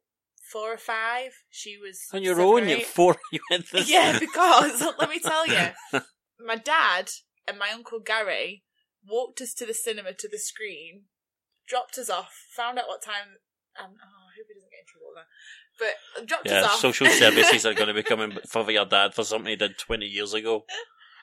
[0.51, 1.33] four or five.
[1.51, 3.89] She was On your seven own, you four, you went this.
[3.91, 5.69] Yeah, because let me tell you,
[6.45, 7.11] my dad
[7.47, 8.65] and my uncle Gary
[9.07, 11.05] walked us to the cinema to the screen,
[11.69, 13.39] dropped us off, found out what time.
[13.83, 15.29] Um, oh, I hope he doesn't get in trouble now.
[15.79, 16.81] But dropped Yeah, us off.
[16.81, 20.05] social services are going to be coming for your dad for something he did 20
[20.05, 20.65] years ago.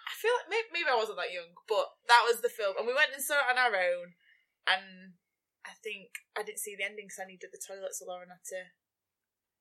[0.09, 2.87] I feel like maybe, maybe I wasn't that young, but that was the film, and
[2.89, 4.17] we went and saw it on our own.
[4.65, 5.13] And
[5.61, 8.41] I think I didn't see the ending because I needed the toilet, so Lauren had
[8.49, 8.73] to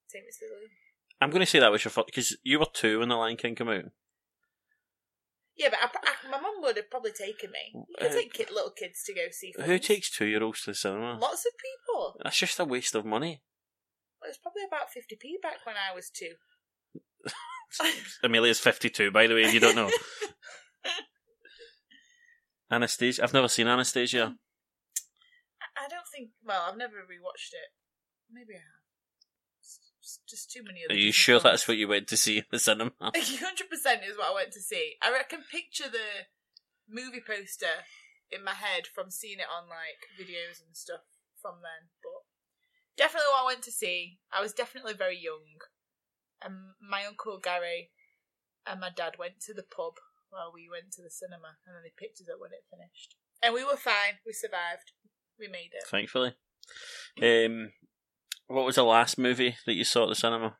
[0.09, 0.73] take me to the loo.
[1.21, 3.37] I'm going to say that was your fault because you were two when The Lion
[3.37, 3.93] King came out.
[5.57, 7.75] Yeah, but I, I, my mum would have probably taken me.
[7.75, 9.67] You can Uh, take kid, little kids to go see films.
[9.69, 11.19] Who takes two year olds to the cinema?
[11.19, 12.15] Lots of people.
[12.23, 13.43] That's just a waste of money.
[14.23, 16.35] It was probably about 50p back when I was two.
[18.23, 19.91] Amelia's 52, by the way, if you don't know.
[22.71, 23.23] Anastasia.
[23.23, 24.27] I've never seen Anastasia.
[24.27, 24.39] Um,
[25.61, 26.31] I I don't think.
[26.45, 27.73] Well, I've never rewatched it.
[28.31, 28.85] Maybe I have.
[29.61, 30.81] It's it's just too many.
[30.89, 32.93] Are you Disney sure that's what you went to see in the cinema?
[33.01, 34.97] Hundred percent is what I went to see.
[35.03, 36.29] I can picture the
[36.89, 37.89] movie poster
[38.31, 41.09] in my head from seeing it on like videos and stuff
[41.41, 41.89] from then.
[42.03, 42.29] But
[42.97, 44.19] definitely what I went to see.
[44.33, 45.65] I was definitely very young,
[46.43, 47.91] and my uncle Gary
[48.67, 49.95] and my dad went to the pub
[50.31, 53.17] while we went to the cinema, and then they picked us up when it finished.
[53.43, 54.21] And we were fine.
[54.27, 54.93] We survived.
[55.39, 55.87] We made it.
[55.89, 56.35] Thankfully.
[57.23, 57.73] Um,
[58.47, 60.57] what was the last movie that you saw at the cinema?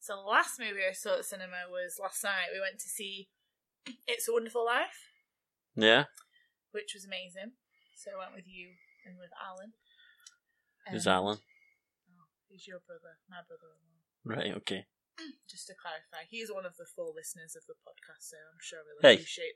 [0.00, 2.52] So the last movie I saw at the cinema was last night.
[2.52, 3.30] We went to see
[4.06, 5.10] It's a Wonderful Life.
[5.74, 6.04] Yeah?
[6.74, 7.54] which was amazing.
[7.94, 8.74] So I went with you
[9.06, 9.78] and with Alan.
[10.90, 11.38] Who's Alan?
[12.10, 14.02] Oh, he's your brother, my brother-in-law.
[14.26, 14.86] Right, okay.
[15.48, 18.80] Just to clarify, he's one of the four listeners of the podcast, so I'm sure
[18.84, 19.14] we'll Hey.
[19.16, 19.54] appreciate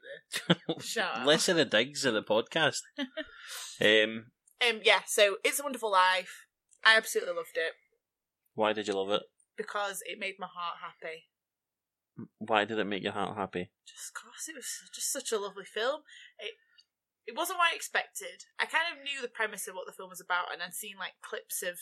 [0.67, 1.27] the shout out.
[1.27, 2.81] Less of the digs of the podcast.
[3.81, 4.27] um,
[4.67, 6.47] Um, yeah, so It's a Wonderful Life.
[6.85, 7.73] I absolutely loved it
[8.55, 9.23] why did you love it?
[9.57, 11.27] because it made my heart happy.
[12.39, 13.71] Why did it make your heart happy?
[13.87, 16.03] Just because it was just such a lovely film.
[16.39, 16.55] It
[17.27, 18.47] it wasn't what I expected.
[18.59, 20.97] I kind of knew the premise of what the film was about, and I'd seen
[20.99, 21.79] like clips of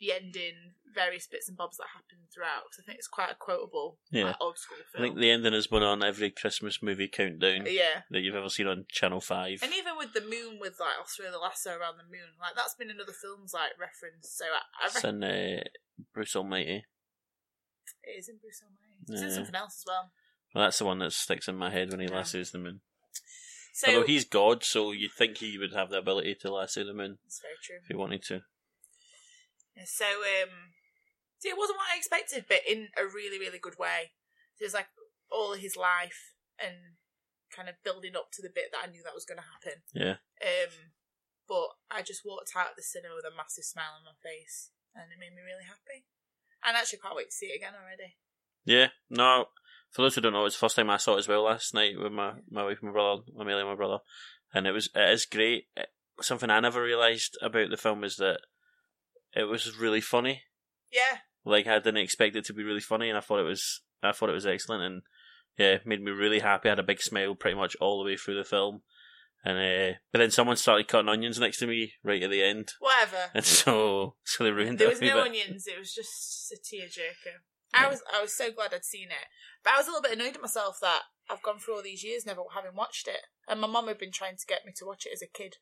[0.00, 2.64] the ending, various bits and bobs that happen throughout.
[2.70, 4.24] Because I think it's quite a quotable, Yeah.
[4.26, 8.02] like, old school I think the ending has been on every Christmas movie countdown yeah,
[8.10, 9.62] that you've ever seen on Channel 5.
[9.62, 12.74] and even with the moon, with like Oscar the Lasso around the moon, like that's
[12.74, 14.30] been another film's like reference.
[14.30, 15.64] So I, I It's reckon in uh,
[16.14, 16.84] Bruce Almighty.
[18.04, 19.04] it is in Bruce Almighty.
[19.08, 20.10] It's in something else as well.
[20.54, 22.14] Well, that's the one that sticks in my head when he Yeah.
[22.16, 22.80] lassos the moon.
[23.74, 26.92] So Although he's God, so you'd think he would have the ability to lasso the
[26.94, 27.76] moon that's very true.
[27.82, 28.40] if he wanted to.
[29.78, 30.74] Yeah, So um,
[31.38, 34.18] see, it wasn't what I expected, but in a really, really good way.
[34.58, 34.90] It was like
[35.30, 36.98] all of his life and
[37.54, 39.86] kind of building up to the bit that I knew that was going to happen.
[39.94, 40.18] Yeah.
[40.42, 40.90] Um,
[41.46, 44.74] but I just walked out of the cinema with a massive smile on my face,
[44.98, 46.04] and it made me really happy.
[46.66, 48.18] And I actually can't wait to see it again already.
[48.66, 49.46] Yeah, no,
[49.90, 51.72] for those who don't know, it's the first time I saw it as well last
[51.72, 53.98] night with my, my wife, my brother, Amelia, and my brother,
[54.52, 55.68] and it was it is great.
[55.76, 55.88] It-
[56.20, 58.40] something I never realised about the film is that
[59.34, 60.42] it was really funny.
[60.92, 63.82] Yeah, Like I didn't expect it to be really funny, and I thought it was
[64.02, 65.02] I thought it was excellent, and
[65.58, 66.68] yeah, made me really happy.
[66.68, 68.82] I had a big smile pretty much all the way through the film,
[69.44, 72.72] and uh, but then someone started cutting onions next to me right at the end,
[72.80, 73.30] whatever.
[73.34, 74.90] and so so they ruined There it.
[74.92, 75.26] was no bit.
[75.26, 75.66] onions.
[75.66, 77.36] It was just a tearjerker.
[77.74, 79.26] I was I was so glad I'd seen it,
[79.62, 82.02] but I was a little bit annoyed at myself that I've gone through all these
[82.02, 84.86] years never having watched it, and my mum had been trying to get me to
[84.86, 85.56] watch it as a kid.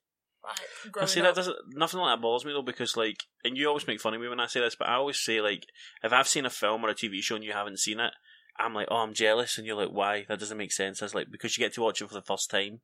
[1.01, 1.27] I see up.
[1.27, 4.15] that doesn't nothing like that bothers me though because like and you always make fun
[4.15, 5.67] of me when I say this, but I always say like
[6.03, 8.13] if I've seen a film or a TV show and you haven't seen it,
[8.59, 11.03] I'm like oh I'm jealous, and you're like why that doesn't make sense.
[11.03, 12.81] I was like because you get to watch it for the first time,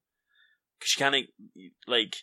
[0.78, 1.26] because you can't
[1.86, 2.16] like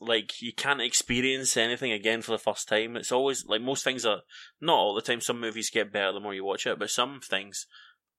[0.00, 2.96] like you can't experience anything again for the first time.
[2.96, 4.20] It's always like most things are
[4.60, 5.20] not all the time.
[5.20, 7.66] Some movies get better the more you watch it, but some things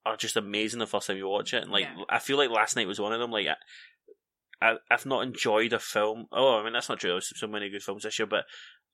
[0.05, 1.63] are just amazing the first time you watch it.
[1.63, 2.03] And like Yeah.
[2.09, 3.31] I feel like last night was one of them.
[3.31, 3.47] Like
[4.61, 6.25] I, I've not enjoyed a film.
[6.31, 7.11] Oh, I mean that's not true.
[7.11, 8.45] There's so many good films this year, but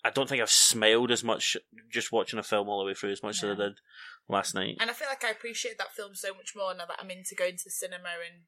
[0.03, 1.55] I don't think I've smiled as much
[1.89, 3.79] just watching a film all the way through as much as I did
[4.27, 4.75] last night.
[4.81, 7.35] And I feel like I appreciate that film so much more now that I'm into
[7.35, 8.43] going to the cinema and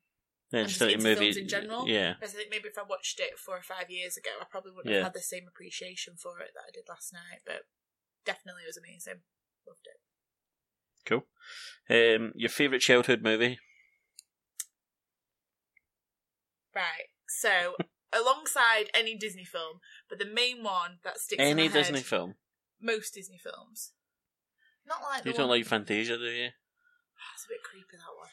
[0.51, 1.87] Yeah, just into movie, films in general.
[1.87, 4.45] Yeah, Because I think maybe if I watched it four or five years ago, I
[4.51, 4.99] probably wouldn't Yeah.
[4.99, 7.39] have had the same appreciation for it that I did last night.
[7.45, 7.61] But
[8.25, 9.21] definitely it was amazing.
[9.65, 10.01] Loved it.
[11.05, 11.23] cool.
[11.89, 13.59] Um, your favorite childhood movie?
[16.75, 17.07] Right.
[17.27, 17.75] So
[18.13, 22.01] alongside any Disney film, but the main one that sticks in Any my head, Disney
[22.01, 22.35] film?
[22.81, 23.93] most Disney films.
[24.85, 26.49] Not like You don't one- like Fantasia, do you?
[26.51, 28.29] That's a bit creepy that one.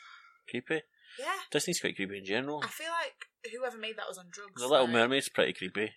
[0.48, 0.82] Creepy.
[1.18, 1.38] Yeah.
[1.50, 2.60] Disney's quite creepy in general.
[2.64, 4.60] I feel like whoever made that was on drugs.
[4.60, 5.94] The Little like- Mermaid's pretty creepy.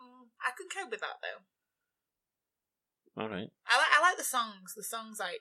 [0.00, 1.42] Mm, I can cope with that though.
[3.22, 4.74] All right, I like I like the songs.
[4.76, 5.40] The songs like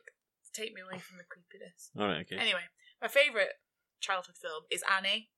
[0.54, 1.92] take me away from the creepiness.
[1.96, 2.38] all right, okay.
[2.38, 2.64] Anyway,
[3.00, 3.54] my favourite
[4.00, 5.30] childhood film is Annie.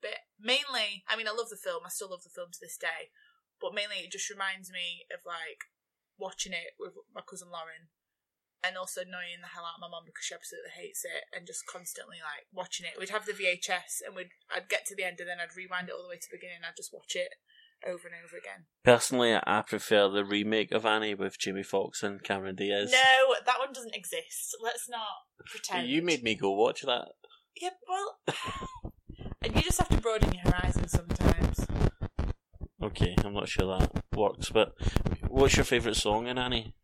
[0.00, 1.84] But mainly, I mean, I love the film.
[1.84, 3.12] I still love the film to this day.
[3.60, 5.68] But mainly, it just reminds me of like
[6.16, 7.92] watching it with my cousin Lauren,
[8.64, 11.46] and also annoying the hell out of my mum because she absolutely hates it, and
[11.46, 12.96] just constantly like watching it.
[12.98, 15.88] We'd have the VHS, and we'd I'd get to the end, and then I'd rewind
[15.88, 16.64] it all the way to the beginning.
[16.64, 17.36] and I'd just watch it
[17.86, 18.68] over and over again.
[18.84, 22.92] Personally, I prefer the remake of Annie with Jamie Foxx and Cameron Diaz.
[22.92, 24.56] No, that one doesn't exist.
[24.60, 25.88] Let's not pretend.
[25.88, 27.08] You made me go watch that.
[27.60, 28.18] Yeah, well,
[29.44, 31.66] you just have to broaden your horizons sometimes.
[32.82, 34.74] Okay, I'm not sure that works, but
[35.28, 36.74] what's your favourite song in Annie?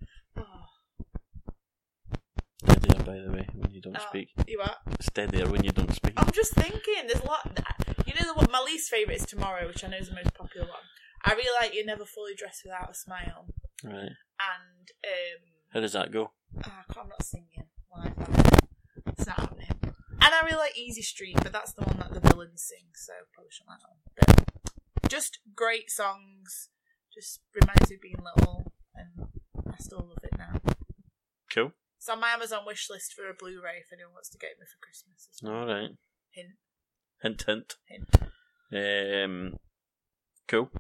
[2.65, 4.31] Steadier, by the way, when you don't Oh, speak.
[4.47, 4.77] You are.
[5.01, 6.15] Steadier when you don't speak.
[6.17, 7.07] I'm just thinking.
[7.07, 7.59] There's a lot.
[8.07, 8.51] You know what?
[8.51, 10.81] My least favorite is Tomorrow, which I know is the most popular one.
[11.25, 13.47] I really like You're Never Fully Dressed Without a Smile,
[13.85, 13.93] Right.
[13.95, 15.43] and um,
[15.73, 16.31] How does that go?
[16.57, 18.47] oh, I can't, I'm not singing that.
[19.19, 19.69] It's not happening.
[20.37, 23.13] And I really like Easy Street, but that's the one that the villains sing, so
[23.33, 24.45] probably shouldn't like that one.
[25.01, 26.69] But just great songs.
[27.15, 29.29] Just reminds me of being little, and
[29.67, 30.61] I still love it now.
[31.51, 31.73] Cool.
[31.97, 34.67] It's on my Amazon wish list for a Blu-ray if anyone wants to get me
[34.67, 35.29] for Christmas.
[35.33, 35.55] as well.
[35.55, 35.91] Alright.
[36.33, 36.57] Hint,
[37.23, 37.75] Hint, hint.
[37.89, 39.25] hint.
[39.25, 39.59] Um,
[40.47, 40.71] cool.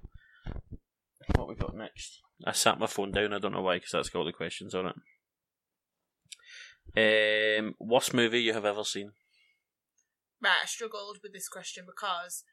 [1.34, 2.20] What we got next?
[2.44, 3.32] I sat my phone down.
[3.32, 4.92] I don't know why, because that's got all the questions on
[6.94, 7.58] it.
[7.60, 9.12] Um, worst movie you have ever seen?
[10.42, 12.44] Right, I struggled with this question because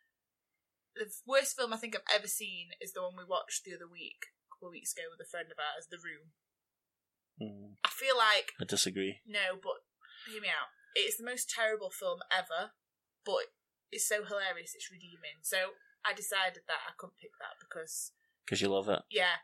[0.96, 3.90] the worst film I think I've ever seen is the one we watched the other
[3.92, 6.32] week, a couple of weeks ago with a friend of ours, The Room.
[7.42, 9.20] Hmm, I feel like I disagree.
[9.28, 9.84] no, but
[10.30, 10.70] hear me out.
[10.96, 12.72] It's the most terrible film ever,
[13.26, 13.52] but
[13.92, 14.74] it's so hilarious.
[14.78, 15.42] It's redeeming.
[15.42, 15.76] So
[16.06, 18.14] I decided that I couldn't pick that because
[18.46, 19.02] Because you love it.
[19.10, 19.42] yeah,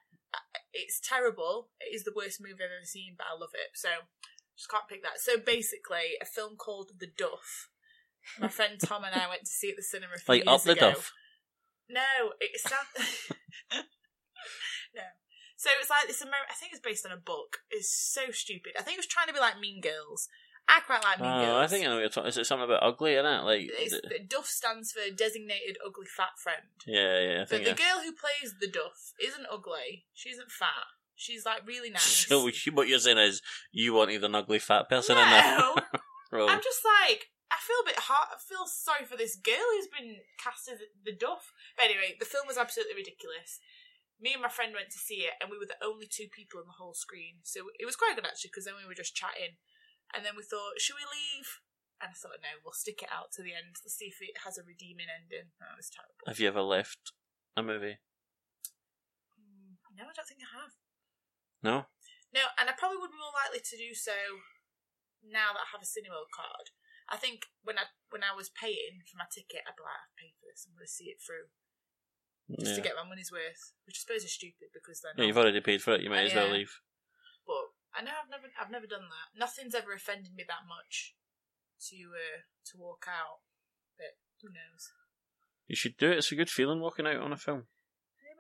[0.71, 1.69] it's terrible.
[1.81, 3.73] It is the worst movie I've ever seen, but I love it.
[3.73, 4.05] So
[4.55, 5.17] just can't pick that.
[5.19, 7.73] So basically, a film called The Duff.
[8.39, 10.45] My friend Tom and I went to see it at the cinema a few Like,
[10.45, 10.91] years up the ago.
[10.91, 11.11] duff.
[11.89, 12.01] No,
[12.39, 13.31] it sounds.
[14.95, 15.01] no.
[15.57, 16.21] So it's like this.
[16.21, 17.57] Amer- I think it's based on a book.
[17.69, 18.73] It's so stupid.
[18.77, 20.27] I think it was trying to be like Mean Girls.
[20.67, 21.63] I quite like Mean Oh, Girls.
[21.63, 22.29] I think I know what you're talking.
[22.29, 23.41] Is it something about ugly in it?
[23.43, 23.99] Like, it's,
[24.29, 26.61] Duff stands for designated ugly fat friend.
[26.85, 27.41] yeah, yeah.
[27.41, 30.05] I But the I- girl who plays the Duff isn't ugly.
[30.13, 30.87] She isn't fat.
[31.15, 32.25] She's like really nice.
[32.29, 35.59] So what you're saying is you wanted an ugly fat person in there.
[36.31, 38.29] I'm just like I feel a bit hard.
[38.33, 41.49] I feel sorry for this girl who's been cast as the Duff.
[41.73, 43.57] But anyway, the film was absolutely ridiculous.
[44.21, 46.59] Me and my friend went to see it, and we were the only two people
[46.61, 47.41] on the whole screen.
[47.41, 49.57] So it was quite good actually, because then we were just chatting,
[50.13, 51.63] and then we thought, should we leave?
[51.99, 53.75] And I thought, no, we'll stick it out to the end.
[53.81, 55.51] Let's see if it has a redeeming ending.
[55.59, 56.23] That was terrible.
[56.27, 57.11] Have you ever left
[57.57, 57.99] a movie?
[59.35, 60.73] Mm, No, I don't think I have.
[61.59, 61.91] No.
[62.31, 64.15] No, and I probably would be more likely to do so
[65.25, 66.71] now that I have a cinema card,
[67.09, 70.17] I think when I when I was paying for my ticket, I'd be like, I've
[70.17, 70.65] paid for this.
[70.65, 71.49] I'm going to see it through
[72.57, 75.37] just to get my money's worth, which I suppose is stupid because then yeah, you've
[75.37, 76.01] already paid for it.
[76.01, 76.65] You might as well Yeah.
[76.65, 76.73] leave.
[77.45, 79.37] But I know I've never I've never done that.
[79.37, 81.15] Nothing's ever offended me that much
[81.89, 82.41] to uh,
[82.73, 83.41] to walk out.
[83.97, 84.93] But who knows?
[85.67, 86.17] You should do it.
[86.17, 87.67] It's a good feeling walking out on a film.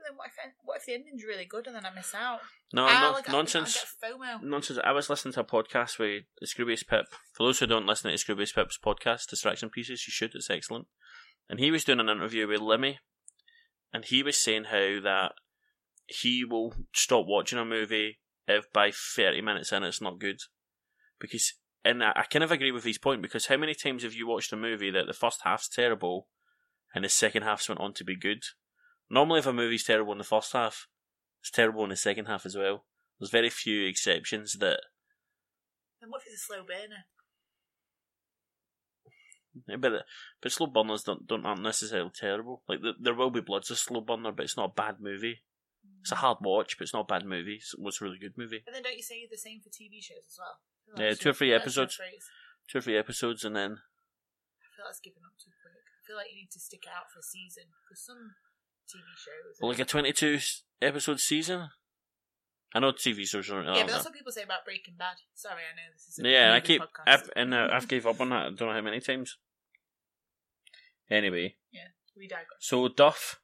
[0.09, 2.39] Then what if what if the ending's really good and then I miss out?
[2.73, 3.77] No, Ah, no like, nonsense.
[4.01, 4.43] I get FOMO.
[4.43, 4.79] Nonsense.
[4.83, 7.05] I was listening to a podcast with Scroobius Pip.
[7.33, 10.33] For those who don't listen to Scroobius Pip's podcast, Distraction Pieces, you should.
[10.33, 10.87] It's excellent.
[11.47, 12.99] And he was doing an interview with Lemmy,
[13.93, 15.33] and he was saying how that
[16.07, 20.39] he will stop watching a movie if by 30 minutes in it's not good.
[21.19, 21.53] Because,
[21.85, 24.27] and I, I kind of agree with his point, because how many times have you
[24.27, 26.29] watched a movie that the first half's terrible
[26.95, 28.43] and the second half's went on to be good?
[29.09, 30.87] Normally, if a movie's terrible in the first half,
[31.41, 32.85] it's terrible in the second half as well.
[33.19, 34.79] There's very few exceptions that,
[36.01, 37.05] And what if it's a slow burner?
[39.77, 40.05] but
[40.41, 42.63] but slow burners don't don't aren't necessarily terrible.
[42.67, 45.41] Like the, there will be Blood's a slow burner, but it's not a bad movie.
[46.01, 46.19] It's a mm.
[46.19, 47.55] hard watch, but it's not a bad movie.
[47.55, 48.61] It's, it's a really good movie.
[48.63, 50.59] But then don't you say the same for TV shows as well?
[50.95, 51.99] Feel Yeah, two or three episodes.
[52.69, 55.73] Two or three episodes, and then I feel like that's giving up too quick.
[55.73, 58.37] I feel like you need to stick it out for a season because some
[58.89, 59.61] TV shows.
[59.61, 60.39] like a twenty-two
[60.81, 61.69] episode season.
[62.73, 63.65] I know TV shows aren't.
[63.67, 64.09] yeah, but that's that.
[64.09, 65.15] what people say about Breaking Bad.
[65.33, 67.07] Sorry, I know this is a Yeah, I keep podcast.
[67.07, 68.45] I've and uh, I've gave up on that.
[68.45, 69.37] I don't know how many times.
[71.09, 72.59] Anyway, Yeah, we digress.
[72.59, 73.39] so Duff,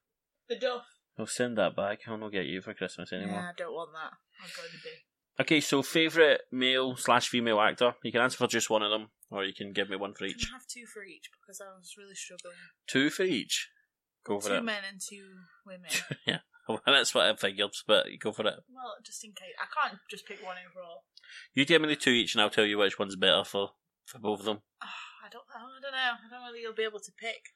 [0.47, 0.83] The Duff.
[1.17, 2.01] I'll send that back.
[2.07, 3.35] I'll not get you for Christmas anymore.
[3.39, 4.11] Yeah, I don't want that.
[4.43, 4.89] I'm going to be.
[5.41, 7.95] Okay, so favourite male slash female actor.
[8.03, 10.25] You can answer for just one of them, or you can give me one for
[10.25, 10.47] each.
[10.51, 12.55] I have two for each because I was really struggling.
[12.87, 13.69] Two for each.
[14.25, 14.63] Go for two it.
[14.63, 15.25] men and two
[15.65, 15.89] women.
[16.67, 18.55] Well, that's what I figured, but go for it.
[18.73, 19.53] well, just in case.
[19.61, 21.03] I can't just pick one overall.
[21.53, 23.69] You give me the two each, and I'll tell you which one's better for,
[24.03, 24.61] for both of them.
[24.81, 24.87] Oh,
[25.23, 25.43] I don't.
[25.55, 25.97] I don't know.
[25.97, 27.51] I don't know whether you'll be able to pick.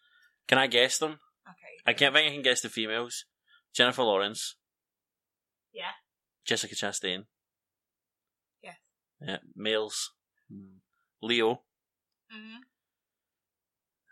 [0.47, 1.13] Can I guess them?
[1.47, 1.81] Okay.
[1.87, 3.25] I can't think I can guess the females.
[3.73, 4.57] Jennifer Lawrence.
[5.73, 5.93] Yeah.
[6.45, 7.23] Jessica Chastain.
[8.61, 8.73] Yeah.
[9.19, 9.37] Yeah.
[9.55, 10.11] Males.
[10.51, 10.77] Hmm.
[11.23, 11.63] Leo.
[12.29, 12.57] hmm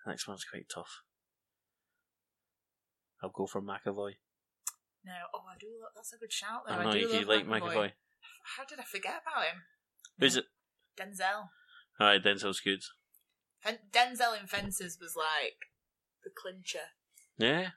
[0.08, 1.04] Next one's quite tough.
[3.22, 4.14] I'll go for McAvoy.
[5.06, 5.14] No.
[5.34, 5.68] Oh, I do.
[5.82, 6.64] Look, that's a good shout.
[6.68, 6.74] Though.
[6.74, 7.62] I know do you, you like McAvoy.
[7.62, 7.92] McAvoy.
[8.58, 9.62] How did I forget about him?
[10.20, 10.46] Who's it?
[11.00, 11.50] Denzel.
[12.00, 12.82] Alright, Denzel's good.
[13.60, 15.70] Fen- Denzel in Fences was like
[16.24, 16.94] the clincher.
[17.38, 17.74] Yeah.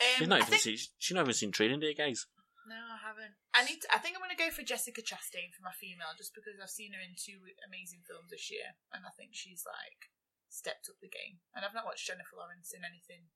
[0.00, 2.26] Um, She's not even think- seen, she's not even seen Training Day, guys.
[2.68, 3.34] No, I haven't.
[3.52, 3.82] I need.
[3.82, 6.62] To, I think I'm going to go for Jessica Chastain for my female, just because
[6.62, 10.14] I've seen her in two amazing films this year, and I think she's like
[10.46, 11.42] stepped up the game.
[11.58, 13.34] And I've not watched Jennifer Lawrence in anything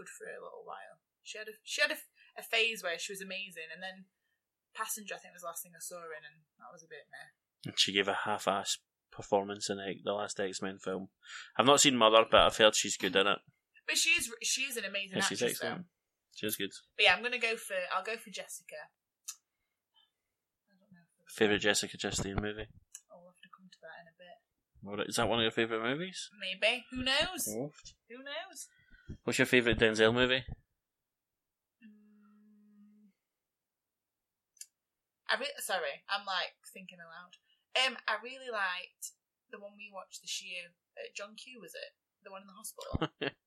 [0.00, 1.04] good for a little while.
[1.22, 2.00] She had a she had a,
[2.40, 4.08] a phase where she was amazing, and then
[4.72, 6.88] Passenger, I think, was the last thing I saw her in, and that was a
[6.88, 7.76] bit meh.
[7.76, 8.78] She gave a half-ass
[9.12, 11.08] performance in the last X-Men film.
[11.58, 13.38] I've not seen Mother, but I've heard she's good in it.
[13.86, 15.66] But she is she is an amazing Yeah, she's actress, though.
[15.68, 15.86] excellent.
[16.34, 16.70] She's good.
[16.96, 18.88] But yeah, I'm going to go for I'll go for Jessica.
[20.70, 21.04] I don't know.
[21.26, 22.70] if- Favorite Jessica Chastain movie?
[23.12, 25.08] Oh, I'll have to come to that in a bit.
[25.10, 26.30] Is that one of your favorite movies?
[26.40, 26.86] Maybe.
[26.92, 27.44] Who knows?
[27.50, 27.72] Oh.
[28.08, 28.68] Who knows?
[29.24, 30.44] What's your favorite Denzel movie?
[31.82, 33.10] Mm.
[35.28, 37.36] I re- sorry, I'm like thinking aloud.
[37.86, 39.12] Um, I really liked
[39.52, 40.74] the one we watched this year.
[40.96, 41.94] Uh, John Q was it?
[42.24, 43.08] The one in the hospital.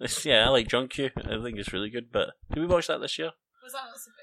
[0.00, 1.10] It's- yeah, I like John Q.
[1.16, 2.10] I think it's really good.
[2.10, 3.30] But did we watch that this year?
[3.62, 3.82] Was that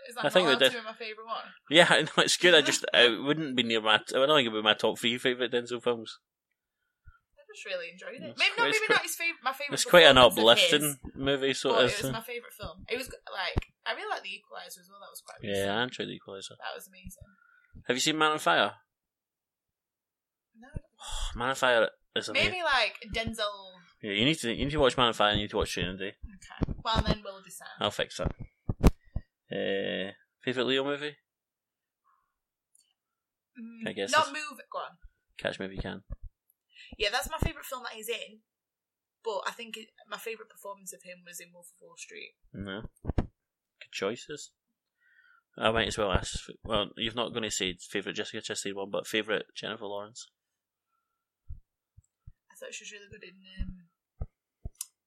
[0.09, 0.73] is that I think we did.
[0.83, 1.45] my favourite one?
[1.69, 2.55] Yeah, know it's good.
[2.55, 3.95] I just it wouldn't be near my.
[3.95, 6.19] I don't think it would be my top three favorite Denzel films.
[7.47, 8.23] Just really enjoyed it.
[8.31, 8.75] It's Maybe quite- not.
[8.75, 9.43] Maybe not his favorite.
[9.43, 9.73] My favorite.
[9.75, 11.91] It's quite an uplifting movie, sort but of.
[11.91, 12.83] it was my favorite film.
[12.89, 14.99] It was like I really like the Equalizer as well.
[14.99, 15.39] That was quite.
[15.41, 15.71] Yeah, recent.
[15.71, 16.55] I enjoyed the Equalizer.
[16.59, 17.23] that was amazing.
[17.87, 18.73] Have you seen Man on Fire?
[20.59, 20.67] No,
[21.39, 22.51] Man on Fire is amazing.
[22.51, 23.71] maybe like Denzel.
[24.01, 25.29] Yeah, you need to you need to watch Man on Fire.
[25.31, 26.13] and You need to watch Training Day.
[26.19, 27.67] Okay, well then we'll decide.
[27.79, 28.31] I'll fix that.
[29.49, 30.11] Uh,
[30.43, 31.15] favorite Leo movie?
[33.59, 34.59] Mm, I guess not move.
[34.71, 34.97] Go on.
[35.37, 36.01] Catch Me If You Can.
[36.97, 38.39] Yeah, that's my favourite film that he's in.
[39.23, 42.35] But I think it, my favourite performance of him was in Wolf of Wall Street.
[42.53, 42.83] No.
[43.17, 44.51] Good choices.
[45.57, 46.39] I might as well ask.
[46.63, 50.27] Well, you're not going to say favorite Jessica Chastain one, but favorite Jennifer Lawrence.
[52.51, 54.27] I thought she was really good in um,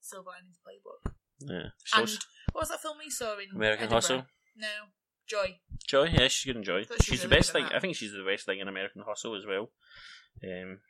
[0.00, 1.12] Silver Linings Playbook.
[1.40, 1.70] Yeah.
[1.96, 2.10] And
[2.52, 3.96] what was that film we saw in American Edinburgh?
[3.96, 4.26] Hustle.
[4.56, 4.68] No,
[5.26, 5.58] Joy.
[5.86, 6.84] Joy, yeah, she's good in Joy.
[7.00, 7.64] She's was the best thing.
[7.64, 7.76] that.
[7.76, 9.70] I think she's the best thing in American Hustle as well.
[10.42, 10.80] Um,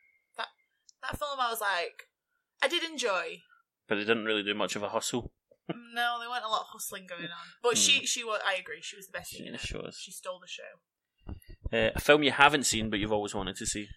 [1.03, 2.07] That film I was like,
[2.61, 3.41] I did enjoy.
[3.87, 5.31] but they didn't really do much of a hustle.
[5.69, 7.47] no, there weren't a lot of hustling going on.
[7.63, 8.41] But she, she was.
[8.45, 8.79] I agree.
[8.81, 9.55] She was the best thing in Hmm.
[9.55, 9.61] It.
[9.61, 9.97] she was.
[10.01, 11.35] She stole the show.
[11.71, 13.87] Uh, a film you haven't seen but you've always wanted to see.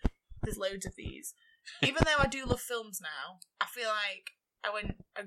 [0.43, 1.35] there's loads of these.
[1.82, 4.32] Even though I do love films now, I feel like
[4.62, 5.22] I went a,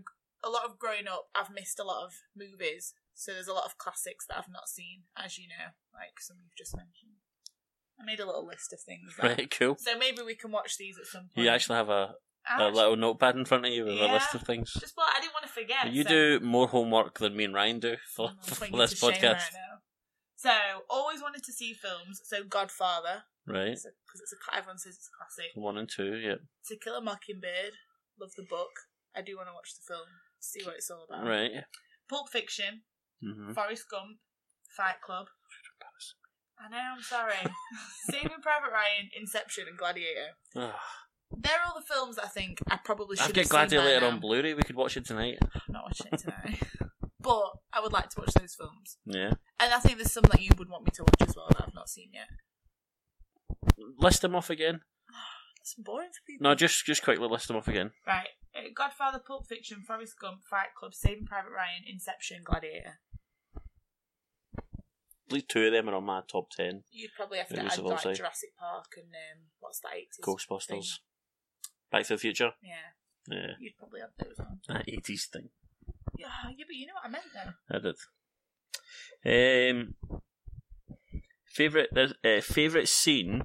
[0.48, 1.26] a lot of growing up.
[1.36, 4.70] I've missed a lot of movies, so there's a lot of classics that I've not
[4.70, 7.18] seen, as you know, like some you've just mentioned.
[8.00, 9.14] I made a little list of things.
[9.20, 9.32] there.
[9.32, 9.76] Right, cool.
[9.80, 11.46] So maybe we can watch these at some point.
[11.46, 12.14] You actually have a,
[12.48, 14.72] actually- little notepad in front of you with a list of things.
[14.80, 15.92] Just what I didn't want to forget.
[15.92, 19.44] You so- do more homework than me and Ryan do for, for this podcast.
[20.36, 20.52] So,
[20.90, 22.22] always wanted to see films.
[22.26, 23.72] So, Godfather, Right.
[23.74, 25.52] because it's a everyone says it's a classic.
[25.56, 26.36] One and two, yeah.
[26.68, 27.74] To Kill a Mockingbird,
[28.22, 28.70] love the book.
[29.16, 30.06] I do want to watch the film,
[30.40, 31.26] see what it's all about.
[31.28, 31.50] Right.
[32.08, 32.84] Pulp Fiction,
[33.20, 34.20] hmm Forrest Gump,
[34.78, 35.26] Fight Club.
[36.60, 37.36] I know, I'm sorry.
[38.10, 40.34] Saving Private Ryan, Inception, and Gladiator.
[40.56, 43.84] They're all the films that I think I probably should I've have got seen by
[43.84, 44.14] Gladiator now.
[44.14, 44.54] on Blu-ray.
[44.54, 45.38] We could watch it tonight.
[45.42, 46.64] I'm not watching it tonight.
[47.20, 48.98] but I would like to watch those films.
[49.06, 49.34] Yeah.
[49.60, 51.66] And I think there's some that you would want me to watch as well that
[51.68, 52.28] I've not seen yet.
[54.00, 54.82] List them off again.
[55.58, 56.44] That's boring for people.
[56.50, 57.92] No, just just quickly list them off again.
[58.06, 58.28] Right.
[58.56, 63.00] Uh, Godfather, Pulp Fiction, Forrest Gump, Fight Club, Saving Private Ryan, Inception, Gladiator.
[65.28, 66.84] At least two of them are on my top ten.
[66.92, 68.16] You'd probably have to add like time.
[68.16, 69.92] Jurassic Park and um, what's that?
[69.94, 70.84] 80s Ghostbusters, thing?
[71.92, 72.52] Back to the Future.
[72.64, 74.60] Yeah, Yeah, you'd probably have those on.
[74.70, 75.50] that eighties thing.
[76.18, 76.28] Yeah,
[76.58, 77.76] yeah, but you know what I meant though.
[77.76, 77.96] I did.
[79.26, 79.96] Um,
[81.46, 83.44] favorite uh, favorite scene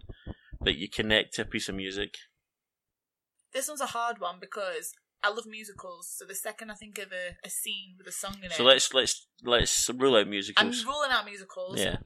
[0.61, 2.15] that you connect to a piece of music.
[3.53, 4.93] This one's a hard one because
[5.23, 6.13] I love musicals.
[6.17, 8.65] So the second I think of a, a scene with a song in it, So
[8.65, 10.63] let's let's let's rule out musicals.
[10.63, 10.95] I'm musicals.
[10.95, 11.81] ruling out musicals.
[11.81, 11.97] Yeah.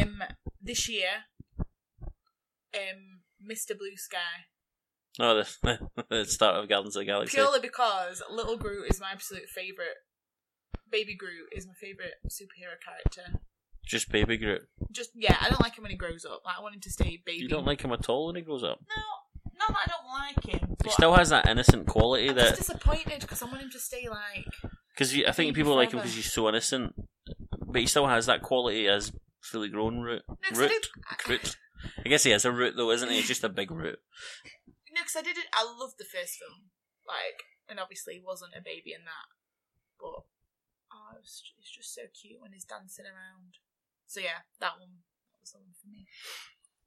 [0.00, 0.22] Um,
[0.60, 1.08] this year,
[2.74, 3.76] um, Mr.
[3.76, 4.46] Blue Sky.
[5.18, 5.78] Oh, the,
[6.08, 7.36] the start of Guardians of the Galaxy.
[7.36, 9.96] Purely because Little Groot is my absolute favourite.
[10.90, 13.40] Baby Groot is my favourite superhero character.
[13.84, 14.62] Just Baby Groot.
[14.90, 16.42] Just yeah, I don't like him when he grows up.
[16.44, 17.42] Like I want him to stay baby.
[17.42, 18.78] You don't like him at all when he grows up.
[18.88, 19.02] No,
[19.68, 20.76] not that I don't like him.
[20.84, 23.78] He still has that innocent quality I'm that just disappointed because I want him to
[23.78, 24.46] stay like.
[24.94, 26.94] because I think people like him because he's so innocent,
[27.66, 30.22] but he still has that quality as fully grown Groot.
[30.28, 30.68] No, 'cause I Root.
[30.70, 31.56] did- Root.
[32.06, 33.16] I guess he has a root though, isn't he?
[33.16, 33.98] He's just a big root.
[34.94, 35.46] No, because I didn't.
[35.52, 36.70] I loved the first film,
[37.08, 39.26] like, and obviously he wasn't a baby in that,
[39.98, 40.22] but
[40.94, 43.58] oh, it was, it's just so cute when he's dancing around.
[44.06, 45.02] So yeah, that one
[45.34, 46.06] that was the one for me.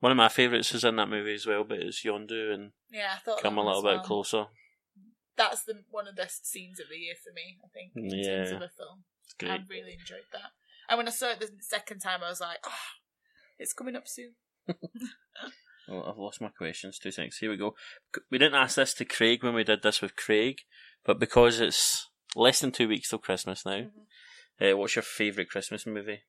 [0.06, 3.14] One of my favourites is in that movie as well, but it's Yondu and Yeah,
[3.16, 4.04] I thought Come a little bit well.
[4.04, 4.46] closer.
[5.36, 7.58] That's the one of the best scenes of the year for me.
[7.66, 8.56] I think in terms Yeah.
[8.58, 9.06] of a film,
[9.40, 9.50] great.
[9.52, 10.52] I really enjoyed that.
[10.90, 12.86] And when I saw it the second time, I was like, oh,
[13.58, 14.36] it's coming up soon.
[15.88, 17.00] Oh, I've lost my questions.
[17.00, 17.38] Two seconds.
[17.38, 17.76] Here we go.
[18.30, 20.62] We didn't ask this to Craig when we did this with Craig,
[21.04, 23.92] but because it's less than two weeks till Christmas now,
[24.60, 24.74] Mhm.
[24.74, 26.24] uh, what's your favourite Christmas movie?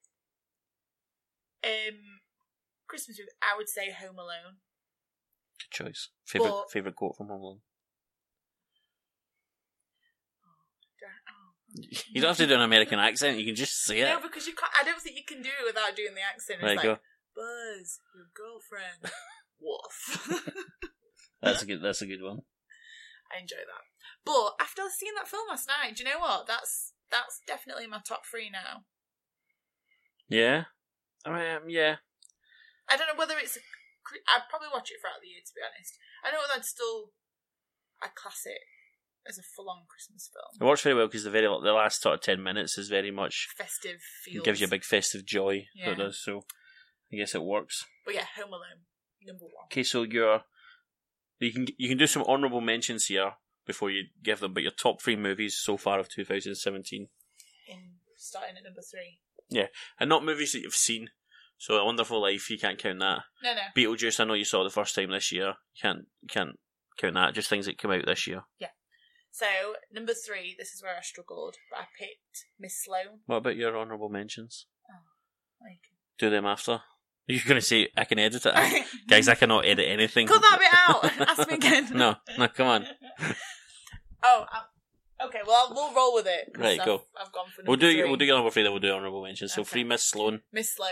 [1.65, 2.16] Um,
[2.97, 4.57] Christmas movie, I would say Home Alone.
[5.61, 6.09] Good choice.
[6.25, 7.61] Favourite Well- favourite quote from Home Alone.
[11.03, 11.53] I- oh.
[12.09, 13.39] You don't have to do an American accent.
[13.39, 14.07] You can just say it.
[14.09, 14.73] No, because you can't.
[14.81, 16.61] I don't think you can do it without doing the accent.
[16.61, 16.99] It's There you like go.
[17.35, 19.13] Buzz, your girlfriend.
[19.61, 20.41] Woof.
[21.43, 21.83] That's a good.
[21.83, 22.41] That's a good one.
[23.31, 23.85] I enjoy that.
[24.25, 26.47] But after seeing that film last night, do you know what?
[26.47, 28.85] That's that's definitely my top three now.
[30.29, 30.65] Yeah.
[31.27, 31.97] I mean, um, yeah.
[32.89, 33.57] I don't know whether it's.
[33.57, 33.61] A,
[34.05, 35.99] cr- I'd probably watch it throughout the year, to be honest.
[36.25, 37.13] I know that's still
[38.03, 38.63] a classic
[39.29, 40.61] as a full-on Christmas film.
[40.61, 43.11] It works very well because the very the last sort of ten minutes is very
[43.11, 44.37] much Festive feels.
[44.43, 45.67] It gives you a big festive joy.
[45.75, 45.91] So Yeah.
[45.93, 46.21] it does.
[46.23, 46.45] So
[47.13, 47.85] I guess it works.
[48.05, 48.87] But yeah, Home Alone,
[49.25, 49.67] number one.
[49.73, 50.43] Okay, so your
[51.41, 53.33] you can you can do some honourable mentions here
[53.67, 57.09] before you give them, but your top three movies so far of 2017,
[57.69, 57.79] In
[58.17, 59.19] starting at number three.
[59.51, 59.67] Yeah,
[59.99, 61.11] and not movies that you've seen.
[61.59, 63.21] So, A Wonderful Life, you can't count that.
[63.43, 63.61] No, no.
[63.77, 65.47] Beetlejuice, I know you saw the first time this year.
[65.75, 66.59] You can't you can't
[66.99, 67.35] count that.
[67.35, 68.43] Just things that come out this year.
[68.59, 68.69] Yeah.
[69.31, 69.47] So
[69.93, 73.21] number three, this is where I struggled, but I picked Miss Sloane.
[73.27, 74.67] What about your honourable mentions?
[74.91, 75.05] Oh,
[75.63, 75.81] like,
[76.19, 76.81] Do them after.
[77.27, 79.27] You're going to say I can edit it, guys.
[79.29, 80.29] I cannot edit anything.
[80.29, 81.29] Cut that bit out.
[81.39, 81.89] Ask me again.
[81.93, 82.87] no, no, come on.
[84.23, 85.41] Oh, i okay.
[85.47, 86.51] Well, we'll roll with it.
[86.57, 87.03] Right, I've, go.
[87.21, 87.63] I've gone for.
[87.67, 88.05] We'll do three.
[88.05, 89.53] we'll do your number three, then we'll do honourable mentions.
[89.55, 89.69] So Okay.
[89.71, 90.41] three Miss Sloane.
[90.53, 90.91] Miss Sloane.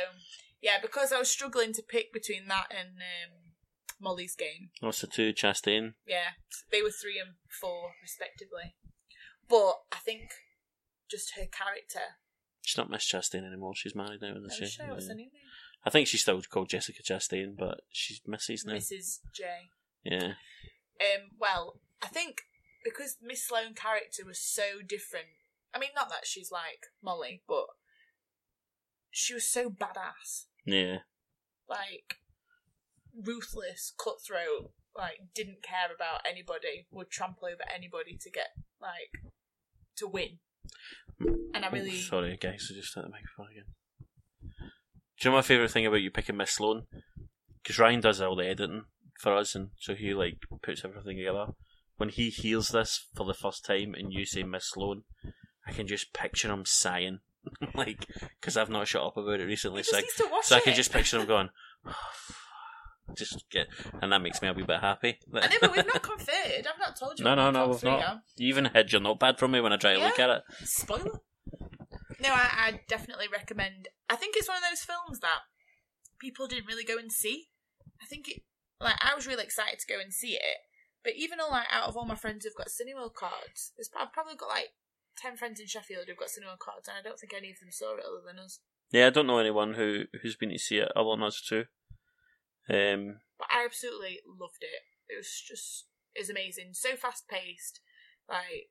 [0.64, 3.52] Yeah, because I was struggling to pick between that and um,
[4.00, 4.70] Molly's game.
[4.80, 5.34] What's the two?
[5.34, 5.92] Chastain.
[6.06, 6.40] Yeah,
[6.72, 8.74] they were three and four respectively.
[9.46, 10.30] But I think
[11.10, 12.16] just her character.
[12.62, 13.74] She's not Miss Chastain anymore.
[13.76, 14.64] She's married now, isn't she?
[14.64, 15.28] sure, what's her name?
[15.84, 18.64] I think she's still called Jessica Chastain, but she's Mrs.
[18.64, 18.72] now.
[18.72, 19.18] Mrs.
[19.34, 19.44] J.
[20.02, 20.32] Yeah.
[20.98, 22.40] Um, well, I think
[22.82, 25.26] because Miss Sloane character was so different.
[25.74, 27.66] I mean, not that she's like Molly, but
[29.10, 30.46] she was so badass.
[30.64, 30.98] Yeah.
[31.68, 32.16] Like
[33.14, 38.48] ruthless, cutthroat, like didn't care about anybody, would trample over anybody to get
[38.80, 39.32] like
[39.96, 40.38] to win.
[41.54, 43.64] And I really Oh, sorry, guys, I just hit the microphone again.
[45.20, 46.84] Do you know my favourite thing about you picking Miss Sloane?
[47.62, 48.84] Because Ryan does all the editing
[49.20, 51.46] for us, and so he like puts everything together.
[51.96, 55.04] When he hears this for the first time, and you say Miss Sloane,
[55.66, 57.20] I can just picture him sighing,
[57.74, 58.06] like
[58.40, 59.82] because I've not shut up about it recently.
[59.82, 61.50] So I, needs to watch so I can just picture him going,
[61.86, 61.94] oh,
[63.16, 63.68] just get,
[64.00, 65.18] and that makes me a wee bit happy.
[65.32, 66.66] I know, but we've not conferred.
[66.66, 67.24] I've not told you.
[67.24, 68.22] No, no, no, we've not.
[68.36, 70.42] You even hid your notepad from me when I try to look at it.
[70.64, 71.20] Spoiler.
[72.20, 73.88] No, I, I definitely recommend.
[74.08, 75.40] I think it's one of those films that
[76.18, 77.48] people didn't really go and see.
[78.00, 78.42] I think it,
[78.80, 80.58] like, I was really excited to go and see it,
[81.02, 84.12] but even though, like, out of all my friends who've got cinema cards, there's I've
[84.12, 84.70] probably got like
[85.16, 87.70] ten friends in Sheffield who've got cinema cards, and I don't think any of them
[87.70, 88.60] saw it other than us.
[88.90, 91.64] Yeah, I don't know anyone who who's been to see it other than us too.
[92.68, 95.12] Um, But I absolutely loved it.
[95.12, 96.70] It was just, it was amazing.
[96.72, 97.80] So fast paced,
[98.28, 98.70] like,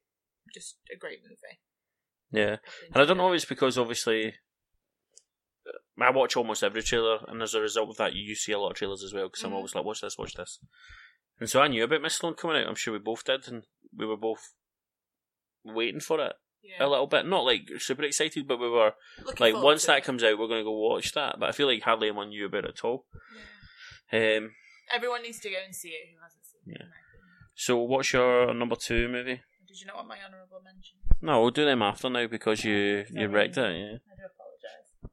[0.53, 1.59] just a great movie.
[2.31, 2.57] yeah,
[2.91, 4.33] and I don't know if it's because obviously
[6.01, 8.71] I watch almost every trailer, and as a result of that, you see a lot
[8.71, 9.27] of trailers as well.
[9.29, 9.55] Because I'm Mhm.
[9.55, 10.59] always like, watch this, watch this.
[11.39, 12.67] And so I knew about Miss Sloane coming out.
[12.67, 13.65] I'm sure we both did, and
[13.95, 14.53] we were both
[15.63, 16.85] waiting for it Yeah.
[16.85, 17.25] a little bit.
[17.25, 18.93] Not like super excited, but we were
[19.25, 20.03] Looking like, once that it.
[20.03, 21.39] comes out, we're going to go watch that.
[21.39, 23.05] But I feel like hardly anyone knew about it at all.
[24.11, 24.37] Yeah.
[24.37, 24.51] Um,
[24.93, 26.77] Everyone needs to go and see it who hasn't seen it.
[26.79, 26.85] Yeah.
[26.85, 26.91] in
[27.55, 29.41] so what's your number two movie?
[29.67, 30.97] Did you not want my honourable mention?
[31.21, 33.27] No, we'll do them after now because you you Sorry.
[33.27, 33.61] wrecked it.
[33.61, 33.97] Yeah.
[34.11, 35.11] I do apologise.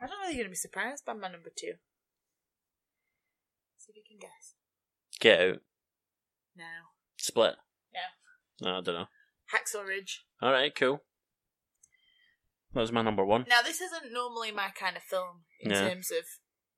[0.00, 1.74] I don't know if you're going to be surprised by my number two.
[3.76, 4.54] See if you can guess.
[5.20, 5.58] Get out.
[6.56, 6.64] No.
[7.18, 7.54] Split.
[7.92, 8.70] No.
[8.70, 9.06] No, I don't know.
[9.52, 10.24] Hacksaw Ridge.
[10.40, 11.02] All right, cool.
[12.72, 13.46] That was my number one.
[13.48, 15.88] Now, this isn't normally my kind of film in Yeah.
[15.88, 16.24] terms of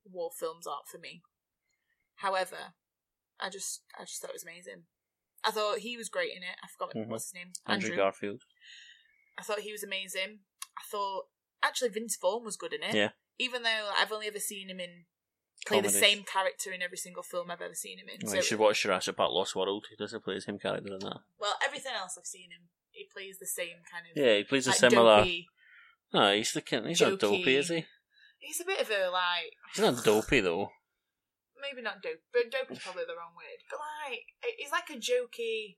[0.05, 1.23] war films art for me.
[2.17, 2.75] However,
[3.39, 4.87] I just I just thought it was amazing.
[5.45, 6.57] I thought he was great in it.
[6.63, 7.09] I forgot Mhm.
[7.09, 7.53] what's his name.
[7.67, 8.43] Andrew, Garfield.
[9.37, 10.45] I thought he was amazing.
[10.79, 11.29] I thought
[11.63, 12.95] actually Vince Vaughn was good in it.
[12.95, 13.13] Yeah.
[13.39, 15.07] Even though I've only ever seen him in
[15.67, 15.95] play Comedies.
[15.95, 18.19] the same character in every single film I've ever seen him in.
[18.23, 19.87] Well, so, you should watch Jurassic Park Lost World.
[19.91, 21.21] He doesn't play the same character in that.
[21.41, 24.67] well, everything else I've seen him, he plays the same kind of Yeah, he plays
[24.67, 25.19] a similar.
[25.19, 25.47] dopey.
[26.13, 26.87] No, he's the kid.
[26.87, 27.87] He's not dopey, is he?
[28.39, 30.71] He's a bit of a like He's not dopey though.
[31.61, 33.63] maybe not dope, but dope is probably the wrong word.
[33.71, 33.79] But
[34.11, 34.21] like
[34.59, 35.77] he's like a jokey.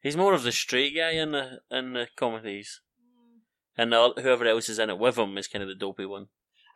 [0.00, 3.40] He's more of the straight guy in the in the comedies, mm,
[3.76, 6.28] and the, whoever else is in it with him is kind of the dopey one.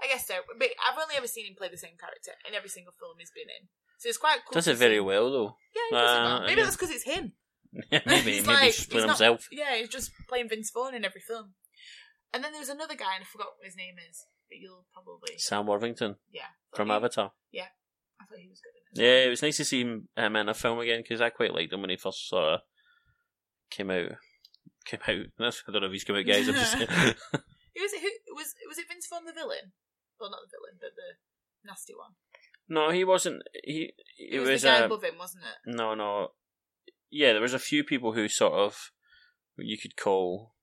[0.02, 2.68] I guess so, but I've only ever seen him play the same character in every
[2.68, 3.68] single film he's been in.
[3.98, 4.54] So it's quite cool.
[4.54, 5.56] Does it very see- well though.
[5.74, 6.40] Yeah, he does it Uh, well.
[6.42, 6.64] Maybe yeah.
[6.64, 7.32] that's because it's him.
[7.90, 9.48] maybe He's maybe like- he's playing he's not- himself.
[9.52, 11.54] Yeah, he's just playing Vince Vaughn in every film.
[12.34, 14.86] And then there was another guy, and I forgot what his name is, but you'll
[14.92, 17.32] probably Sam Worthington yeah from He- Avatar.
[17.52, 17.66] Yeah,
[18.20, 19.06] I thought he was good in it.
[19.06, 21.72] Yeah, it was nice to see him, in a film again because I quite liked
[21.72, 22.60] him when he first sort of
[23.70, 24.12] came out.
[24.84, 25.08] Came out.
[25.68, 26.48] I don't know if he's come out, guys.
[26.48, 26.84] I'm just Who
[27.82, 28.00] was it?
[28.26, 28.88] Who was was it?
[28.88, 29.72] Vince Vaughn the villain?
[30.22, 31.18] Well, not the villain, but the
[31.68, 32.14] nasty one.
[32.68, 33.42] no, he wasn't.
[33.64, 35.74] He It, it, was, was, the guy a above him, wasn't it?
[35.74, 36.28] no, no.
[37.10, 38.92] Yeah, there was a few people who sort of
[39.58, 40.54] you could call.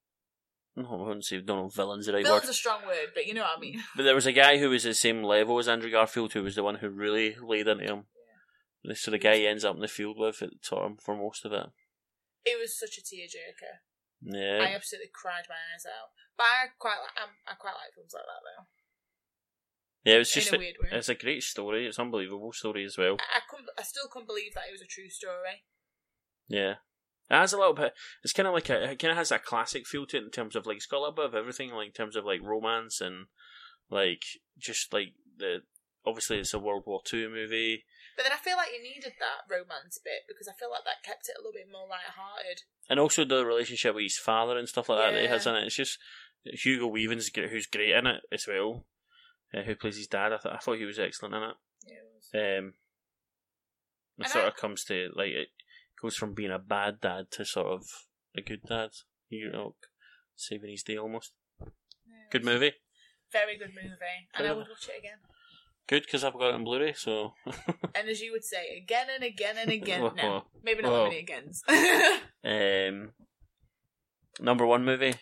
[0.78, 2.52] No, I wouldn't say don't villains the right Villain's word.
[2.52, 3.84] a strong word, but you know what I mean.
[3.98, 6.56] But there was a guy who was the same level as Andrew Garfield, who was
[6.56, 8.04] the one who really laid into him.
[8.86, 8.94] Yeah.
[8.96, 11.44] So the guy he ends up in the field with it taught him for most
[11.44, 11.68] of it.
[12.46, 13.84] It was such a tearjerker.
[14.22, 16.16] Yeah, I absolutely cried my eyes out.
[16.38, 18.64] But I quite like I'm, I quite like films like that though.
[20.04, 20.16] Yeah.
[20.16, 21.88] It was just a, a it's a great story.
[21.88, 23.18] It's an unbelievable story as well.
[23.20, 23.70] I, I couldn't.
[23.78, 25.64] I still couldn't believe that it was a true story.
[26.48, 26.76] Yeah.
[27.32, 27.94] It has a little bit.
[28.24, 28.92] It's kind of like a.
[28.92, 30.98] It kind of has that classic feel to it in terms of like it's got
[30.98, 33.28] a little bit of everything, like in terms of like romance and
[33.90, 34.24] like
[34.58, 35.60] just like the.
[36.06, 37.84] Obviously, it's a World War Two movie,
[38.16, 41.04] But then I feel like you needed that romance bit because I feel like that
[41.04, 42.62] kept it a little bit more light-hearted.
[42.90, 45.58] and also the relationship with his father and stuff like that that he has Yeah.
[45.58, 45.66] in it.
[45.68, 46.00] It's just
[46.46, 48.86] Hugo Weaving's who's great in it as well,
[49.56, 50.34] uh, who plays his dad.
[50.34, 51.56] I, th- I thought he was excellent in it.
[51.88, 52.30] Yeah, it was.
[52.64, 52.74] Um,
[54.18, 55.48] it And sort I- of comes to like it
[56.02, 57.86] goes from being a bad dad to sort of
[58.38, 58.90] a good dad.
[59.30, 59.76] You know,
[60.36, 61.34] saving his day almost.
[61.62, 61.68] Yeah,
[62.32, 62.74] Good movie.
[63.32, 63.96] Very good movie,
[64.34, 65.18] and I would watch it again.
[65.88, 66.94] Good because I've got it on Blu-ray.
[66.94, 67.34] So
[67.96, 70.02] And as you would say, again and again and again.
[70.02, 70.14] Whoa.
[70.16, 71.04] no, maybe not Whoa.
[71.04, 71.64] that many agains.
[72.44, 73.12] um,
[74.40, 75.14] number one movie.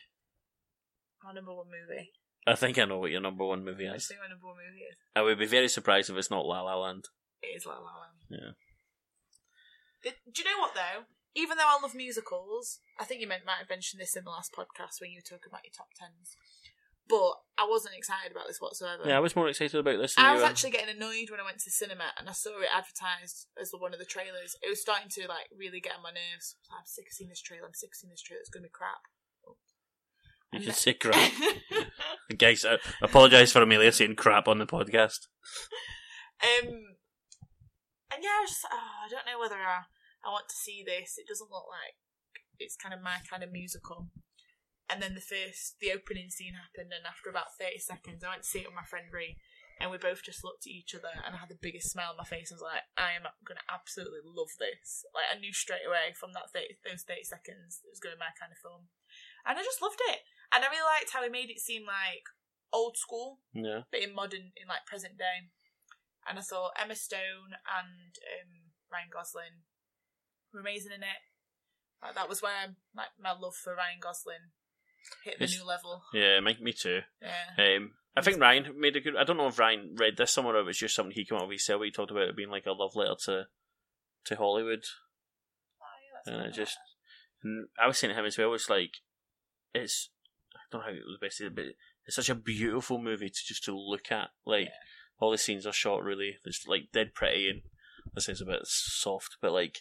[1.25, 2.11] Our number one movie.
[2.47, 4.07] I think I know what your number one movie I is.
[4.07, 4.95] think my number one movie is.
[5.15, 7.05] I would be very surprised if it's not La La Land.
[7.43, 8.17] It is La La Land.
[8.29, 8.51] Yeah.
[10.03, 11.03] The- Do you know what though?
[11.35, 14.53] Even though I love musicals, I think you might have mentioned this in the last
[14.57, 16.33] podcast when you were talking about your top tens.
[17.07, 19.03] but I wasn't excited about this whatsoever.
[19.07, 20.15] Yeah, I was more excited about this.
[20.15, 20.49] Than I you was were.
[20.49, 23.71] actually getting annoyed when I went to the cinema and I saw it advertised as
[23.71, 24.55] one of the trailers.
[24.61, 26.57] It was starting to like really get on my nerves.
[26.71, 27.67] I'm sick of seeing this trailer.
[27.67, 28.41] I'm sick of seeing this trailer.
[28.41, 29.07] It's gonna be crap.
[30.53, 31.31] You can say crap.
[32.37, 35.27] Guys, I apologise for Amelia saying crap on the podcast.
[36.43, 36.69] Um,
[38.13, 39.87] and yeah, I just, oh, I don't know whether I,
[40.23, 41.17] I want to see this.
[41.17, 41.95] It doesn't look like
[42.59, 44.09] it's kind of my kind of musical.
[44.87, 48.47] And then the first, the opening scene happened, and after about 30 seconds, I went
[48.47, 49.35] to see it with my friend Ree,
[49.83, 52.23] and we both just looked at each other, and I had the biggest smile on
[52.23, 52.49] my face.
[52.49, 55.03] I was like, I am going to absolutely love this.
[55.11, 58.19] Like, I knew straight away from that 30, those 30 seconds it was going to
[58.19, 58.87] be my kind of film.
[59.43, 60.23] And I just loved it.
[60.53, 62.23] And I really liked how he made it seem like
[62.73, 63.81] old school, Yeah.
[63.91, 65.51] but in modern, in like present day.
[66.27, 69.63] And I thought Emma Stone and um, Ryan Gosling
[70.53, 71.21] were amazing in it.
[72.01, 74.51] Like, that was where like my love for Ryan Gosling
[75.23, 76.03] hit the It's- new level.
[76.13, 77.01] Yeah, me, me too.
[77.21, 77.55] Yeah.
[77.57, 79.15] Um, I think Ryan made a good.
[79.15, 81.37] I don't know if Ryan read this somewhere or it was just something he came
[81.37, 81.81] up with himself.
[81.83, 83.43] He talked about it being like a love letter to
[84.25, 84.83] to Hollywood,
[85.79, 86.77] Oh, yeah, that's and it I just.
[87.43, 88.53] And I was saying to him as well.
[88.53, 88.91] It's like
[89.73, 90.09] it's.
[90.71, 91.65] I don't know how it was best, to say it, but
[92.05, 94.29] it's such a beautiful movie to just to look at.
[94.45, 94.71] Like Yeah.
[95.19, 96.37] all the scenes are shot really.
[96.45, 97.61] It's like dead pretty and
[98.15, 99.79] this is a bit soft, but like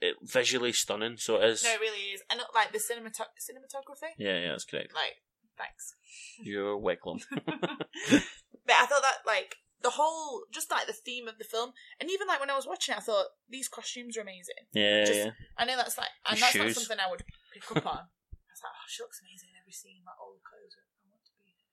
[0.00, 1.16] it visually stunning.
[1.16, 1.62] So it is.
[1.64, 2.22] No, it really is.
[2.30, 4.92] And like the cinemat- cinematography, Yeah, yeah, that's correct.
[4.94, 5.22] like,
[5.56, 5.94] thanks.
[6.42, 7.18] You're welcome.
[7.34, 12.10] but I thought that like the whole, just like the theme of the film, and
[12.10, 14.66] even like when I was watching it, I thought these costumes are amazing.
[14.72, 15.30] Yeah, Just- yeah.
[15.58, 16.76] I know that's like, and The that's shoes.
[16.76, 17.22] not something I would
[17.52, 17.98] pick up on.
[18.08, 20.76] I was like, oh, she looks amazing scene, like all clothes.
[20.78, 21.50] I want to be.
[21.50, 21.72] here.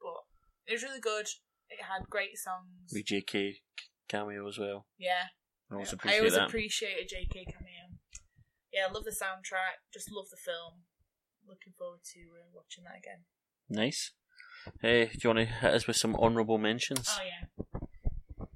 [0.00, 0.24] But
[0.66, 1.26] it was really good.
[1.70, 2.90] It had great songs.
[2.92, 3.60] With JK
[4.08, 4.86] cameo as well.
[4.98, 5.32] Yeah,
[5.70, 6.48] I always I appreciate always that.
[6.48, 7.98] appreciate a JK cameo.
[8.72, 9.84] Yeah, I love the soundtrack.
[9.92, 10.82] Just love the film.
[11.46, 13.24] Looking forward to uh, watching that again.
[13.68, 14.12] nice.
[14.80, 17.06] Hey, do you want to hit us with some honourable mentions?
[17.10, 18.46] Oh yeah.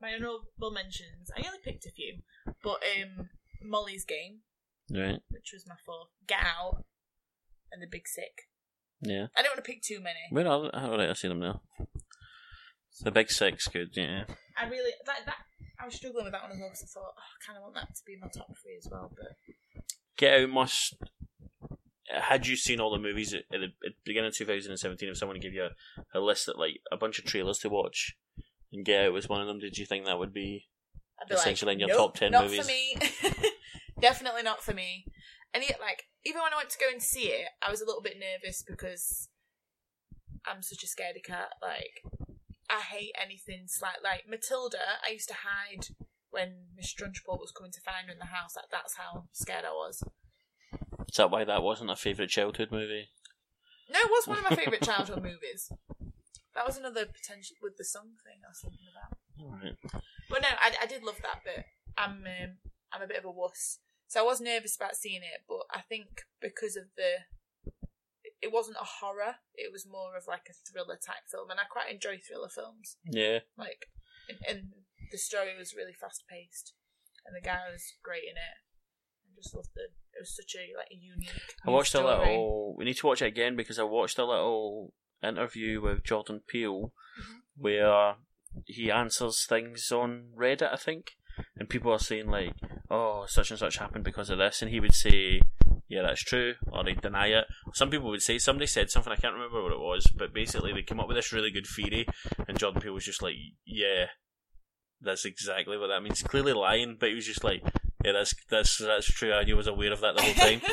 [0.00, 1.30] My honourable mentions.
[1.36, 2.18] I only picked a few,
[2.62, 3.28] but um,
[3.62, 4.40] Molly's Game,
[4.90, 5.20] Right.
[5.30, 6.08] which was my fourth.
[6.26, 6.84] Get Out,
[7.72, 8.48] and The Big Sick.
[9.00, 9.26] Yeah.
[9.36, 10.18] I don't want to pick too many.
[10.30, 11.08] Where are they?
[11.08, 11.62] I see them now.
[13.00, 14.24] The Big Sick, good, yeah.
[14.56, 15.36] I really that that
[15.80, 17.62] I was struggling with that one as well because I thought oh, I kind of
[17.62, 19.10] want that to be my top three as well.
[19.10, 19.36] But
[20.16, 20.96] Get Out must.
[22.08, 25.16] Had you seen all the movies at, at the at the beginning of 2017, if
[25.16, 28.14] someone gave you a, a list of like a bunch of trailers to watch,
[28.72, 30.68] and Get Out was one of them, did you think that would be
[31.22, 32.60] I'd be Essentially in your nope, top 10 not movies.
[32.60, 32.96] for me.
[34.00, 35.06] Definitely not for me.
[35.54, 37.86] And yet, like, even when I went to go and see it, I was a
[37.86, 39.28] little bit nervous because
[40.46, 41.50] I'm such a scaredy cat.
[41.60, 42.02] Like,
[42.70, 44.02] I hate anything slight.
[44.02, 45.88] Like Matilda, I used to hide
[46.30, 48.56] when Miss Trunchbull was coming to find her in the house.
[48.56, 50.02] Like, that's how scared I was.
[51.08, 53.10] Is that why that wasn't a favourite childhood movie?
[53.90, 55.70] No, it was one of my favourite childhood movies.
[56.54, 59.18] That was another potential with the song thing I was thinking about.
[59.40, 59.76] Alright.
[60.30, 61.64] But no, I, I did love that bit.
[61.98, 62.56] I'm um,
[62.92, 63.78] I'm a bit of a wuss,
[64.12, 65.40] so I was nervous about seeing it.
[65.48, 67.24] But I think because of the,
[68.42, 69.36] it wasn't a horror.
[69.54, 72.98] It was more of like a thriller type film, and I quite enjoy thriller films.
[73.08, 73.38] Yeah.
[73.56, 73.88] Like,
[74.28, 74.60] and, and
[75.10, 76.74] the story was really fast paced,
[77.24, 78.56] and the guy was great in it.
[79.24, 79.88] I just loved the.
[80.12, 81.56] It was such a like a unique.
[81.66, 82.76] I watched a little.
[82.76, 86.92] We need to watch it again because I watched a little interview with Jordan Peele
[87.18, 87.40] Mhm.
[87.56, 88.16] where
[88.66, 91.12] he answers things on Reddit, I think,
[91.56, 92.54] and people are saying like,
[92.90, 95.40] "Oh, such and such happened because of this," and he would say,
[95.88, 97.44] "Yeah, that's true," or he'd deny it.
[97.74, 100.72] Some people would say somebody said something I can't remember what it was, but basically
[100.72, 102.06] they came up with this really good theory,
[102.48, 103.34] and Jordan Peele was just like,
[103.64, 104.06] "Yeah."
[105.04, 106.22] That's exactly what that means.
[106.22, 107.62] Clearly lying, but he was just like,
[108.04, 109.32] "Yeah, that's that's that's true.
[109.32, 110.60] I was aware of that the whole time."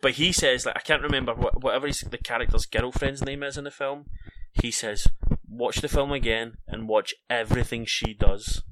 [0.00, 3.64] But he says, like, I can't remember what, whatever the character's girlfriend's name is in
[3.64, 4.06] the film.
[4.52, 5.06] He says,
[5.48, 8.62] watch the film again and watch everything she does.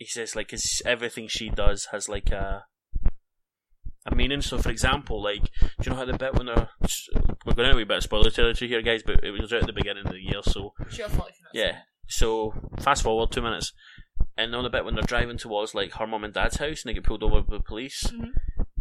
[0.00, 2.64] He says, like, 'cause everything she does has, like, a
[4.06, 4.40] a meaning.
[4.40, 6.70] So, for example, like, do you know how the bit when they're.
[7.44, 9.60] We're going into a wee bit of spoiler territory here, guys, but it was right
[9.60, 10.72] at the beginning of the year, so.
[10.80, 11.80] It's your fault if you've not seen Yeah.
[12.08, 13.74] So, fast forward two minutes.
[14.38, 16.88] And on the bit when they're driving towards, like, her mum and dad's house and
[16.88, 18.04] they get pulled over by the police.
[18.04, 18.32] Mhm.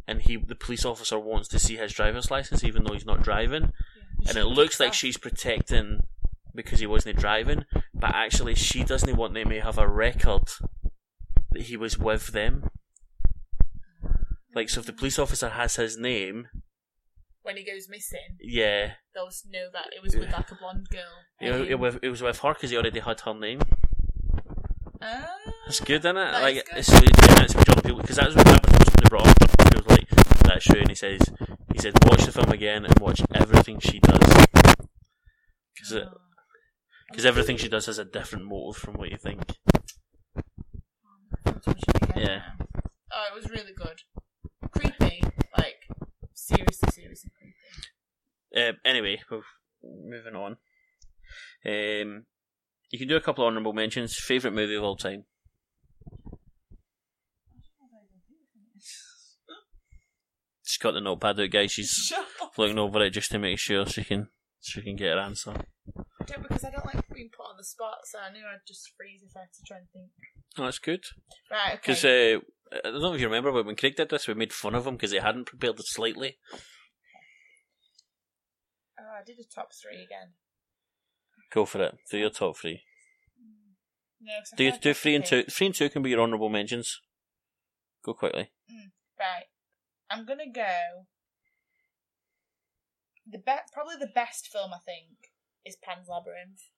[0.08, 3.22] and he the police officer wants to see his driver's license even though he's not
[3.22, 3.72] driving
[4.22, 4.30] Yeah.
[4.30, 6.00] and it looks like she's protecting
[6.56, 10.48] because he wasn't driving but actually she doesn't want them to have a record
[11.52, 12.70] that he was with them
[14.56, 16.48] like so if the police officer has his name
[17.42, 21.02] when he goes missing, yeah they'll know that it was with like a blonde girl.
[21.42, 23.62] know, Um, it, was, it was with her because he already had her name
[25.02, 25.26] Ah.
[25.66, 26.32] That's good, isn't it?
[26.32, 26.78] That like is good.
[26.78, 26.90] it's
[27.28, 29.38] yeah, it's John because that was what that was when they brought up.
[29.40, 30.10] John was like
[30.44, 31.22] that's true, and he says
[31.72, 34.20] He said, watch the film again and watch everything she does.
[35.74, 36.18] Because Oh.
[37.10, 39.40] because everything she does has a different motive from what you think.
[40.36, 41.29] Let's watch it again
[42.16, 42.42] Yeah.
[43.12, 44.02] Oh, it was really good.
[44.72, 45.22] Creepy,
[45.58, 45.88] like
[46.34, 47.56] seriously, seriously creepy.
[48.56, 49.42] Uh, anyway, we're
[49.84, 50.58] moving on.
[51.66, 52.26] Um,
[52.92, 54.16] you can do a couple of honourable mentions.
[54.18, 55.26] Favourite movie of all time?
[60.64, 61.72] She's got the notepad out, guys.
[61.72, 62.14] She's
[62.58, 64.28] looking over it just to make sure she can
[64.62, 65.54] she can get her answer.
[66.30, 68.92] Don't because I don't like being put on the spot, so I knew I'd just
[68.96, 70.12] freeze if I had to try and think.
[70.58, 71.04] Oh, that's good.
[71.52, 71.76] Right, okay.
[71.82, 72.40] Because uh,
[72.86, 74.86] I don't know if you remember, but when Craig did this, we made fun of
[74.86, 76.38] him because he hadn't prepared it slightly.
[79.00, 80.34] oh, I did a top three again.
[81.52, 81.96] Go for it.
[82.12, 82.82] Do your top three.
[84.22, 85.44] No, 'cause I Do like do three and two.
[85.44, 87.02] Three and two can be your honourable mentions.
[88.04, 88.52] Go quickly.
[89.20, 89.46] Right,
[90.10, 91.08] I'm gonna go.
[93.32, 95.32] The be- probably the best film I think
[95.70, 96.70] is Pan's Labyrinth.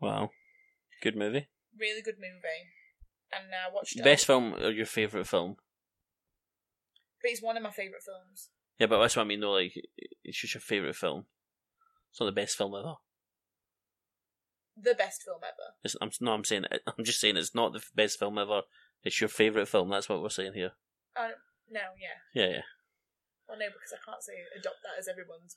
[0.00, 0.30] Wow,
[1.02, 1.48] good movie.
[1.78, 2.68] Really good movie,
[3.32, 4.04] and I watched it.
[4.04, 5.56] Best film or your favourite film?
[7.20, 8.50] but it's one of my favourite films.
[8.78, 9.40] Yeah, but that's what I mean.
[9.40, 9.52] though.
[9.52, 9.72] like
[10.24, 11.24] it's just your favourite film.
[12.10, 12.94] It's not the best film ever.
[14.80, 15.74] The best film ever.
[15.82, 18.62] It's, I'm no, I'm saying I'm just saying it's not the best film ever.
[19.02, 19.90] It's your favourite film.
[19.90, 20.72] That's what we're saying here.
[21.16, 21.30] Oh
[21.70, 22.40] no, yeah.
[22.40, 22.62] Yeah, yeah.
[23.48, 25.56] Well, no, because I can't say adopt that as everyone's.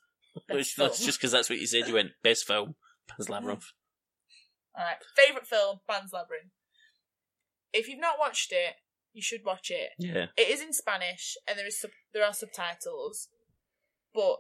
[0.49, 1.87] It's- that's just because that's what you said.
[1.87, 2.75] You went best film.
[3.07, 3.65] Pan's Labyrinth.
[4.77, 6.51] All right, favorite film, Pan's Labyrinth.
[7.73, 8.75] If you've not watched it,
[9.13, 9.89] you should watch it.
[9.99, 13.27] Yeah, It is in Spanish, and there is sub- there are subtitles,
[14.13, 14.37] but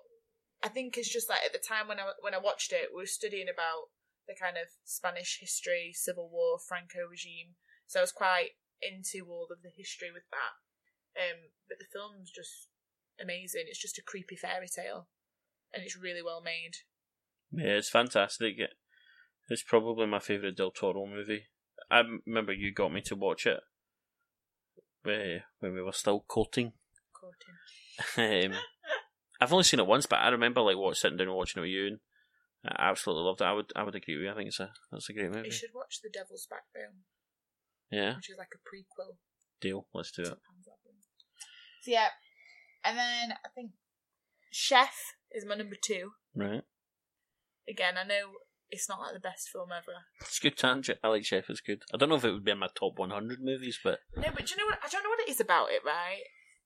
[0.63, 3.01] I think it's just like at the time when I when I watched it, we
[3.03, 3.91] were studying about
[4.27, 7.55] the kind of Spanish history, Civil War, Franco regime,
[7.87, 8.51] so I was quite
[8.81, 10.55] into all of the history with that.
[11.21, 12.67] Um, but the film's just
[13.21, 13.65] amazing.
[13.67, 15.09] It's just a creepy fairy tale,
[15.73, 16.77] and it's really well made.
[17.51, 17.73] yeah.
[17.77, 18.55] It's fantastic.
[19.49, 21.47] It's probably my favourite Del Toro movie.
[21.89, 23.59] I remember you got me to watch it
[25.03, 26.73] when we were still courting.
[27.13, 28.53] Courting.
[28.53, 28.59] um,
[29.39, 31.65] I've only seen it once, but I remember like what sitting down and watching it
[31.65, 31.99] with you, and
[32.65, 33.45] I absolutely loved it.
[33.45, 34.31] I would I would agree with you.
[34.31, 35.47] I think it's a that's a great movie.
[35.47, 37.01] You should watch The Devil's Backbone,
[37.91, 39.15] Yeah, which is like a prequel
[39.59, 39.87] deal.
[39.93, 40.37] Let's do it.
[41.81, 42.09] So yeah,
[42.85, 43.71] and then I think
[44.51, 46.11] Chef is my number two.
[46.35, 46.61] Right,
[47.67, 48.31] Again, I know
[48.69, 49.97] it's not like the best film ever.
[50.21, 50.99] it's good tangent.
[51.03, 51.49] I like Chef.
[51.49, 51.81] It's good.
[51.93, 54.45] I don't know if it would be in my top 100 movies, but No, but
[54.45, 54.79] do you know what?
[54.83, 56.21] I don't know what it is about it, right?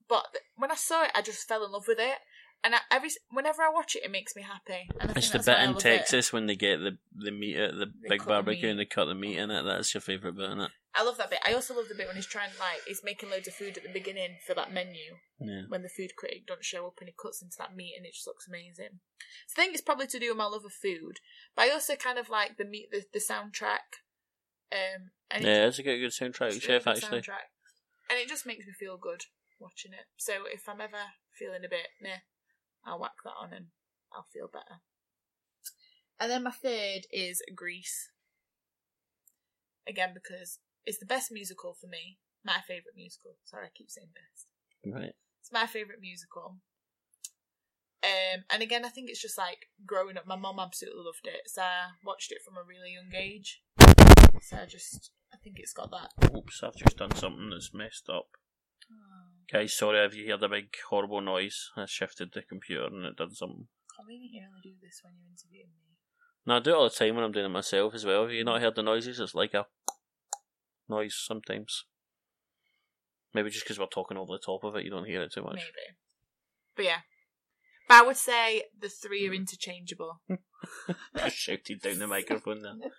[0.08, 2.18] But th- when I saw it, I just fell in love with it,
[2.64, 4.90] and I, every whenever I watch it, it makes me happy.
[5.00, 7.86] And I it's the bit in Texas when they get the the meat at the
[7.86, 9.64] They big cut the barbecue and they cut the meat in it.
[9.64, 10.66] That's your favourite bit in it.
[10.66, 10.72] It.
[10.98, 11.40] I love that bit.
[11.46, 13.84] I also love the bit when he's trying like he's making loads of food at
[13.84, 15.64] the beginning for that menu Yeah.
[15.68, 18.14] when the food critic don't show up and he cuts into that meat and it
[18.14, 19.00] just looks amazing.
[19.48, 21.18] So I think it's probably to do with my love of food,
[21.56, 24.00] but I also kind of like the meat the, the soundtrack.
[24.72, 26.86] Um, and Yeah, it's a good, good soundtrack, It's Chef.
[26.86, 27.52] good Actually, soundtrack.
[28.10, 29.22] And it just makes me feel good
[29.60, 30.06] watching it.
[30.16, 32.20] So if I'm ever feeling a bit meh,
[32.86, 33.68] I'll whack that on and
[34.14, 34.82] I'll feel better.
[36.20, 38.12] And then my third is Grease.
[39.88, 42.18] Again, because it's the best musical for me.
[42.44, 43.38] My favourite musical.
[43.44, 44.48] Sorry, I keep saying best.
[44.86, 45.14] right?
[45.42, 46.58] It's my favourite musical.
[48.04, 50.28] Um, and again, I think it's just like growing up.
[50.28, 53.62] My mum absolutely loved it, so I watched it from a really young age.
[54.42, 58.10] So I just, I think it's got that Oops, I've just done something that's messed
[58.10, 58.28] up.
[59.52, 61.70] Guys, sorry if you heard the big horrible noise.
[61.78, 63.68] I shifted the computer and it did something.
[63.98, 65.86] Convenient you only do this when you're interviewing me.
[66.46, 68.24] No, I do it all the time when I'm doing it myself as well.
[68.24, 69.20] Have you not heard the noises?
[69.20, 69.66] It's like a
[70.90, 71.86] noise sometimes.
[73.34, 75.44] Maybe just because we're talking over the top of it, you don't hear it too
[75.44, 75.56] much.
[75.56, 75.98] Maybe.
[76.76, 77.00] But yeah.
[77.88, 79.38] But I would say the three are mm.
[79.38, 80.22] interchangeable.
[81.18, 82.74] just shouted down the microphone there.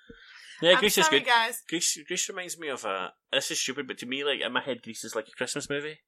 [0.63, 1.27] Yeah, I'm Grease is good.
[1.27, 1.63] guys.
[1.69, 3.13] Grease, Grease reminds me of a.
[3.31, 5.69] This is stupid, but to me, like in my head, Grease is like a Christmas
[5.69, 5.99] movie.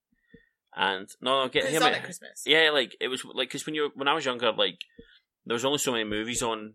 [0.76, 2.42] And no, no, get 'Cause hear it's on at Christmas.
[2.46, 4.78] Yeah, like it was like because when you when I was younger, like
[5.46, 6.74] there was only so many movies on.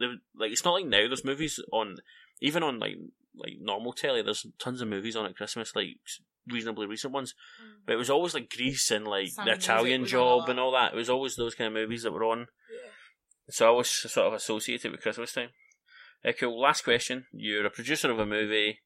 [0.00, 1.06] There, like it's not like now.
[1.06, 1.96] There's movies on
[2.40, 2.96] even on like
[3.36, 4.22] like normal telly.
[4.22, 5.98] There's tons of movies on at Christmas, like
[6.46, 7.34] reasonably recent ones.
[7.62, 7.86] Mm.
[7.86, 10.48] But it was always like Grease and like Sound the Italian was on a Job
[10.48, 10.92] and all that.
[10.92, 12.46] It was always those kind of movies that were on.
[12.70, 12.90] Yeah.
[13.50, 15.50] So I was sort of associated with Christmas time.
[16.24, 16.60] Uh, cool.
[16.60, 17.26] Last question.
[17.32, 18.80] You're a producer of a movie.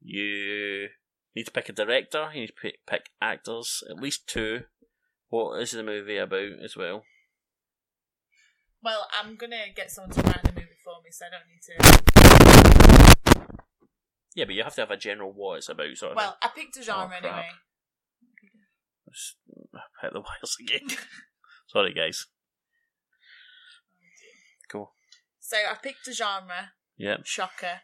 [0.00, 0.88] You
[1.38, 2.28] need to pick a director.
[2.34, 4.62] You need to pick, pick actors, at least two.
[5.28, 7.04] What is the movie about as well?
[8.82, 11.62] Well, I'm gonna get someone to write the movie for me, so I don't need
[11.62, 13.48] to.
[14.34, 16.16] Yeah, but you have to have a general what it's about, sort of.
[16.16, 17.42] Well, I picked a genre Oh, anyway.
[17.42, 18.50] thing.
[19.08, 19.34] It's-
[20.02, 20.96] hit the wires again.
[21.66, 22.26] Sorry, guys.
[24.00, 24.94] Oh, cool.
[25.40, 26.72] So I picked a genre.
[26.98, 27.26] Yep.
[27.26, 27.80] Shocker.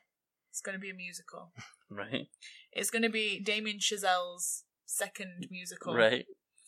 [0.51, 1.52] It's going to be a musical.
[1.90, 2.26] Right.
[2.75, 5.95] It's going to be Damien Chazelle's second musical.
[5.95, 6.27] Right.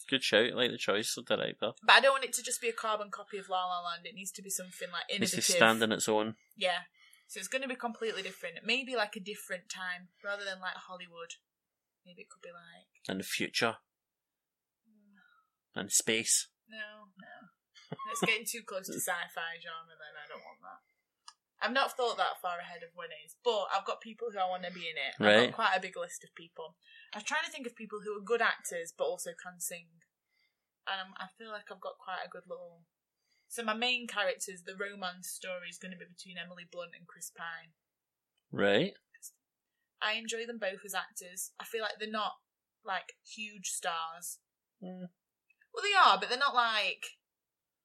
[0.09, 0.55] Good shout.
[0.55, 1.73] Like the choice of director.
[1.83, 4.07] But I don't want it to just be a carbon copy of La La Land.
[4.07, 5.45] It needs to be something like innovative.
[5.45, 6.37] to stand on its own.
[6.57, 6.87] Yeah.
[7.27, 8.63] So it's going to be completely different.
[8.65, 11.35] Maybe like a different time rather than like Hollywood.
[12.07, 13.77] Maybe it could be like In the future.
[15.75, 16.49] And space.
[16.71, 17.51] no, no.
[18.11, 19.93] It's getting too close to sci-fi genre.
[19.93, 20.81] Then I don't want that.
[21.61, 22.93] I've not thought that far ahead of
[23.25, 25.15] is, but I've got people who I want to be in it.
[25.19, 25.47] I've Right.
[25.51, 26.77] got quite a big list of people.
[27.15, 29.89] I was trying to think of people who are good actors but also can sing,
[30.87, 32.85] and I'm, I feel like I've got quite a good little.
[33.49, 37.07] So my main characters, the romance story is going to be between Emily Blunt and
[37.07, 37.73] Chris Pine.
[38.53, 38.93] Right.
[40.03, 41.53] I enjoy them both as actors.
[41.59, 42.33] I feel like they're not
[42.85, 44.39] like huge stars.
[44.83, 45.09] Mm.
[45.73, 47.17] Well, they are, but they're not like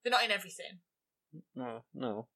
[0.04, 0.80] they're not in everything.
[1.56, 1.84] No.
[1.94, 2.28] No.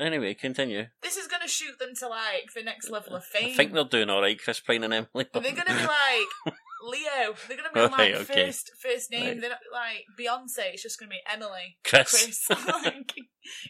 [0.00, 0.86] Anyway, continue.
[1.02, 3.50] This is going to shoot them to like the next level of fame.
[3.52, 5.26] I think they're doing all right, Chris Pine and Emily.
[5.32, 7.34] They're going to be like Leo.
[7.48, 8.46] They're going to be like Right, okay.
[8.46, 9.22] first first name.
[9.22, 9.40] Right.
[9.40, 10.72] They're not like Beyonce.
[10.72, 11.76] It's just going to be Emily.
[11.84, 12.10] Chris.
[12.10, 12.50] Chris.
[12.50, 13.12] like,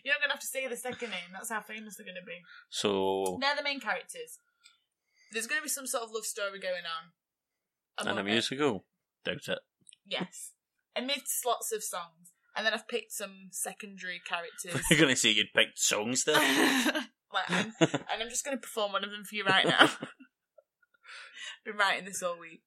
[0.02, 1.30] you're not going to have to say the second name.
[1.32, 2.40] That's how famous they're going to be.
[2.70, 4.38] So, They're the main characters.
[5.32, 8.08] There's going to be some sort of love story going on.
[8.08, 8.84] and a musical?
[9.24, 9.58] Doubt it.
[10.06, 10.52] Yes.
[10.96, 12.30] Amidst lots of songs.
[12.56, 14.82] And then I've picked some secondary characters.
[14.90, 16.34] You're going to say you'd picked songs there?
[17.32, 19.90] like, I'm, and I'm just going to perform one of them for you right now.
[21.64, 22.62] Been writing this all week.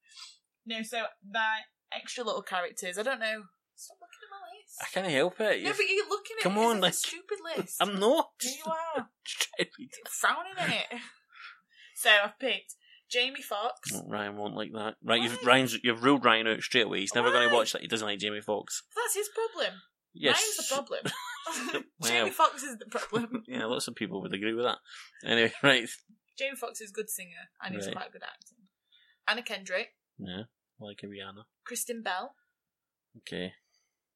[0.65, 1.59] No, so my
[1.95, 3.43] extra little characters, I don't know.
[3.75, 4.75] Stop looking at my list.
[4.81, 5.63] I can't help it.
[5.63, 6.65] no, You've- but you're looking at Come it.
[6.65, 7.75] on, like- a stupid list.
[7.79, 8.29] I'm not.
[8.41, 9.07] Here you are.
[9.23, 10.09] Just trying to read it.
[10.09, 10.99] Frowning at it.
[11.95, 12.73] So I've picked
[13.09, 13.93] Jamie Foxx.
[14.05, 14.95] Ryan won't like that.
[15.03, 15.47] Right, you've Why?
[15.53, 16.99] Ryan's you've ruled Ryan out straight away.
[17.01, 17.59] He's never going to Why?
[17.59, 17.81] watch that.
[17.81, 18.83] He doesn't like Jamie Foxx.
[18.95, 19.79] That's his problem.
[20.13, 20.99] Yes, Mine's the problem.
[21.99, 22.11] Well.
[22.11, 23.43] Jamie Foxx is the problem.
[23.47, 24.77] yeah, lots of people would agree with that.
[25.25, 25.87] Anyway, right.
[26.37, 27.95] Jamie Foxx is a good singer and he's Right.
[27.95, 28.57] quite good at acting.
[29.27, 29.89] Anna Kendrick,
[30.19, 30.43] Yeah,
[30.79, 31.43] like a Rihanna.
[31.65, 32.35] Kristen Bell,
[33.19, 33.53] Okay,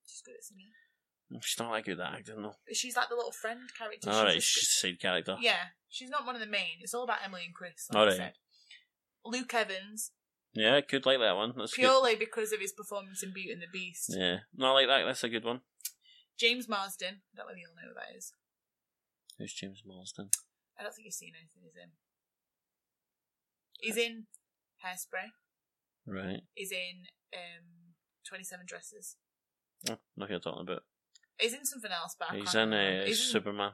[0.05, 0.71] she's good at singing.
[1.41, 2.55] she's not that good at acting though.
[2.67, 4.09] But she's like the little friend character.
[4.11, 5.37] All right, just- she's a side character.
[5.39, 6.79] yeah, she's not one of the main.
[6.81, 7.87] It's all about Emily and Chris.
[7.89, 8.17] Like All I right.
[8.17, 8.33] said.
[9.25, 10.11] Luke Evans,
[10.53, 11.53] Yeah, I could like that one.
[11.57, 11.81] That's good.
[11.83, 14.13] purely because of his performance in Beauty and the Beast.
[14.15, 15.05] Yeah, no, I like that.
[15.05, 15.61] That's a good one.
[16.39, 18.33] James Marsden, I don't know if you'll know who that is.
[19.37, 20.29] Who's James Marsden?
[20.79, 21.91] I don't think you've seen anything he's in.
[23.79, 24.25] He's in
[24.85, 25.29] Hairspray.
[26.07, 26.41] Right.
[26.55, 27.93] He's in um,
[28.27, 29.15] 27 Dresses.
[29.89, 30.83] Oh, not who you're talking about.
[31.39, 33.71] He's in something else, but He's in uh, He's in- Superman.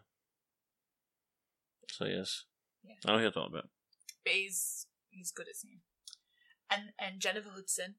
[1.90, 2.44] So yes.
[2.84, 2.95] Yeah.
[3.06, 3.69] I know who you're talking about.
[4.24, 4.86] but he's
[5.18, 5.81] he's good at singing.
[6.69, 7.95] And and Jennifer Hudson.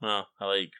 [0.00, 0.72] No, I like.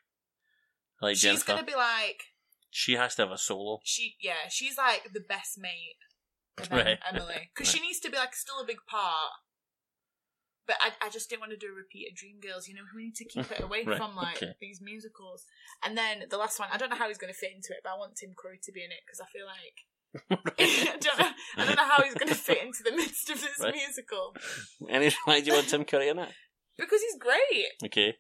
[1.02, 1.46] I like she's Jennifer.
[1.52, 2.22] gonna be like
[2.70, 3.80] She has to have a solo.
[3.84, 5.96] she yeah she's like the best mate
[6.70, 6.98] Right.
[7.10, 9.32] Emily because she needs to be like still a big part.
[10.66, 12.68] But I, I just didn't want to do a repeat of Dreamgirls.
[12.68, 14.54] You know, we need to keep it away Right, from like okay.
[14.62, 15.44] these musicals.
[15.84, 17.80] And then the last one, I don't know how he's going to fit into it,
[17.84, 19.84] but I want Tim Curry to be in it because I feel like
[20.30, 21.30] I don't know.
[21.56, 23.74] I don't know how he's going to fit into the midst of this Right.
[23.74, 24.34] musical
[24.88, 26.30] Any why do you want Tim Curry in it?
[26.78, 27.66] because he's great.
[27.84, 28.14] Okay.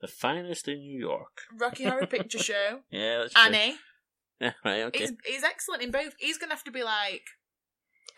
[0.00, 1.40] The finest in New York.
[1.58, 3.42] Rocky Horror Picture Show, Yeah, that's true.
[3.42, 3.76] Annie.
[4.40, 4.98] Yeah, right, okay.
[5.00, 6.12] He's he's excellent in both.
[6.18, 7.22] He's going to have to be like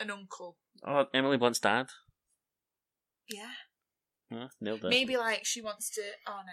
[0.00, 0.56] an uncle.
[0.86, 1.86] Oh, Emily Blunt's dad.
[3.28, 3.52] Yeah.
[4.32, 4.88] Huh, nailed it.
[4.90, 6.02] Maybe like she wants to.
[6.26, 6.52] Oh no,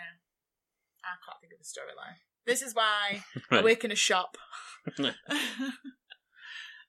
[1.03, 2.17] I can't think of the storyline.
[2.45, 4.37] This is why I work in a shop,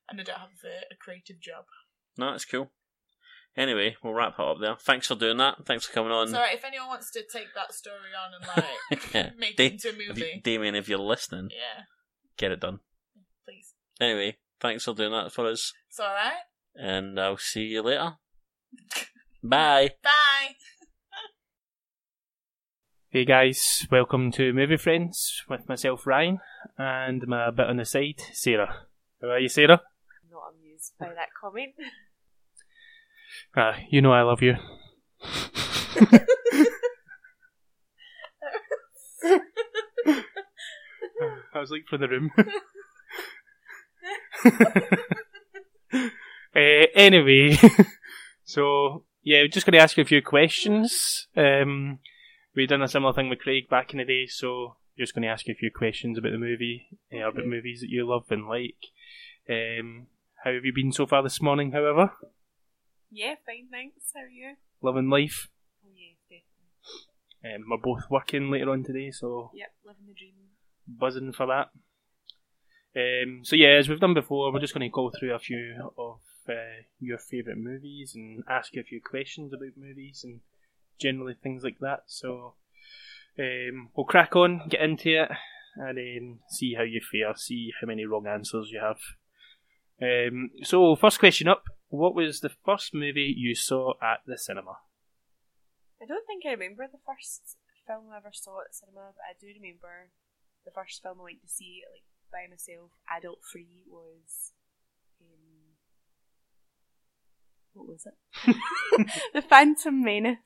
[0.08, 1.64] and I don't have a, a creative job.
[2.16, 2.70] No, that's cool.
[3.56, 4.76] Anyway, we'll wrap it up there.
[4.76, 5.64] Thanks for doing that.
[5.64, 6.28] Thanks for coming on.
[6.28, 8.46] So if anyone wants to take that story on and
[8.90, 9.30] like Yeah.
[9.38, 11.84] make Da- it into a If you- movie, Damien, if you're listening, yeah,
[12.36, 12.80] get it done.
[13.46, 13.72] please.
[14.00, 16.34] Anyway, thanks for doing that for us, It's all right.
[16.74, 18.12] and I'll see you later.
[19.42, 19.90] Bye.
[20.02, 20.56] Bye.
[23.08, 26.40] Hey guys, welcome to Movie Friends with myself Ryan
[26.76, 28.82] and my bit on the side, Sarah.
[29.22, 29.80] How are you, Sarah?
[30.86, 31.74] Amused by that comment.
[33.56, 34.56] Ah, you know I love you.
[41.54, 42.30] I was like for the room.
[46.54, 47.56] uh, anyway,
[48.44, 51.26] so yeah, we're just going to ask you a few questions.
[51.36, 51.98] Um,
[52.54, 55.28] we done a similar thing with Craig back in the day, so just going to
[55.28, 58.46] ask you a few questions about the movie, uh, about movies that you love and
[58.46, 58.76] like.
[59.48, 60.08] Um,
[60.44, 61.72] how have you been so far this morning?
[61.72, 62.12] However,
[63.10, 64.10] Yeah, fine, thanks.
[64.14, 64.54] How are you?
[64.82, 65.48] loving life.
[65.84, 70.34] Oh, yeah, Um, we're both working later on today, so Yep, living the dream.
[70.86, 71.70] buzzing for that.
[72.94, 75.92] Um, so yeah, as we've done before, we're just going to go through a few
[75.98, 80.40] of uh, your favourite movies and ask you a few questions about movies and
[80.98, 82.04] generally things like that.
[82.06, 82.54] So
[83.38, 85.28] um, we'll crack on, get into it,
[85.76, 88.98] and then see how you fare, see how many wrong answers you have.
[90.02, 94.78] Um, so first question up: What was the first movie you saw at the cinema?
[96.00, 97.56] I don't think I remember the first
[97.86, 100.10] film I ever saw at the cinema, but I do remember
[100.64, 104.52] the first film I went to see, like by myself, adult free, was
[105.20, 105.76] um,
[107.72, 108.56] what was it?
[109.34, 110.38] the Phantom Menace.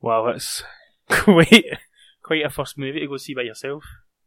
[0.00, 0.62] Wow, that's
[1.10, 1.64] quite
[2.22, 3.82] quite a first movie to go see by yourself.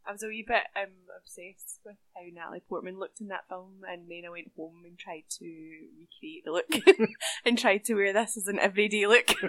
[0.07, 3.82] I was a wee bit um, obsessed with how Natalie Portman looked in that film,
[3.88, 7.10] and then I went home and tried to recreate the look
[7.45, 9.34] and tried to wear this as an everyday look.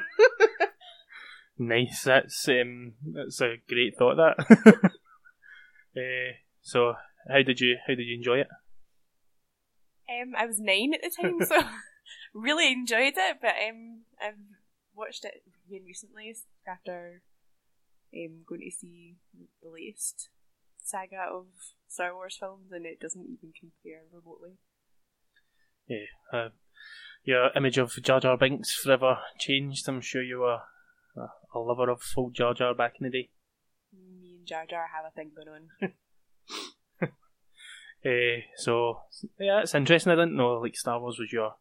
[1.58, 2.04] Nice.
[2.04, 4.16] That's um, that's a great thought.
[4.16, 4.90] That.
[5.96, 6.94] uh, so,
[7.28, 8.48] how did you how did you enjoy it?
[10.10, 11.62] Um, I was nine at the time, so
[12.34, 13.36] really enjoyed it.
[13.40, 14.34] But um, I've
[14.94, 16.34] watched it again recently
[16.66, 17.22] after
[18.14, 19.16] um, going to see
[19.62, 20.30] the latest
[20.82, 21.46] saga of
[21.88, 24.58] Star Wars films, and it doesn't even compare remotely.
[25.86, 26.06] Yeah.
[26.32, 26.48] Uh,
[27.24, 29.88] your image of Jar Jar Binks forever changed.
[29.88, 30.60] I'm sure you were
[31.16, 33.30] a, a lover of old Jar Jar back in the day.
[33.92, 35.92] Me and Jar Jar have a thing going on.
[38.04, 39.02] Uh, so
[39.38, 40.12] yeah, it's interesting.
[40.12, 41.54] I didn't know like Star Wars was your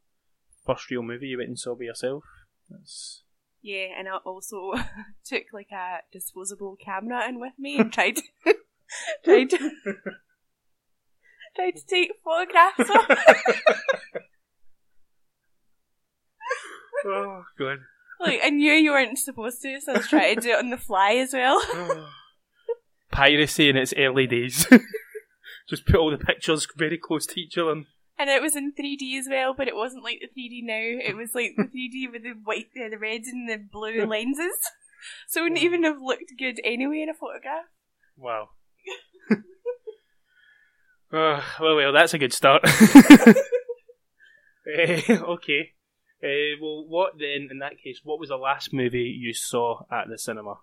[0.66, 2.24] first real movie you went and saw by yourself.
[2.70, 3.24] That's
[3.62, 4.74] Yeah, and I also
[5.26, 8.20] took like a disposable camera in with me and tried
[9.24, 9.72] tried to
[11.56, 13.18] tried to take photographs of
[17.06, 17.80] oh god.
[18.20, 20.70] Like I knew you weren't supposed to, so I was trying to do it on
[20.70, 21.62] the fly as well.
[23.12, 24.68] Piracy in its early days.
[25.68, 27.84] Just put all the pictures very close to each other.
[28.18, 30.76] And it was in 3D as well, but it wasn't like the 3D now.
[31.04, 34.58] It was like the 3D with the white, uh, the red and the blue lenses.
[35.28, 37.66] So it wouldn't even have looked good anyway in a photograph.
[38.16, 38.50] Wow.
[41.14, 42.64] Uh, well, well, that's a good start.
[44.68, 45.74] Eh, okay.
[46.24, 50.08] Uh, well, what then, in that case, what was the last movie you saw at
[50.08, 50.60] the cinema?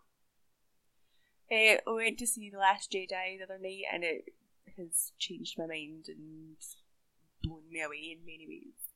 [1.50, 4.26] Uh, I went to see The Last Jedi the other night, and it
[4.76, 6.56] has changed my mind and
[7.42, 8.92] blown me away in many ways.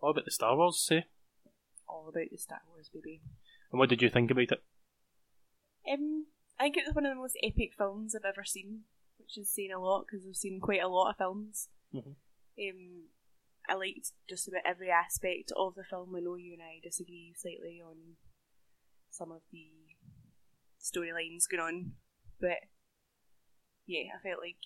[0.00, 1.04] All about the Star Wars, say?
[1.88, 3.20] All about the Star Wars, baby.
[3.70, 4.62] And what did you think about it?
[5.92, 6.26] Um,
[6.58, 8.82] I think it was one of the most epic films I've ever seen,
[9.26, 11.68] which is saying a lot because I've seen quite a lot of films.
[11.92, 12.14] Mhm.
[12.58, 13.08] Um,
[13.68, 16.14] I liked just about every aspect of the film.
[16.14, 18.16] I know you and I disagree slightly on
[19.10, 19.96] some of the
[20.80, 21.96] storylines going on,
[22.40, 22.68] but
[23.86, 24.62] yeah, I felt like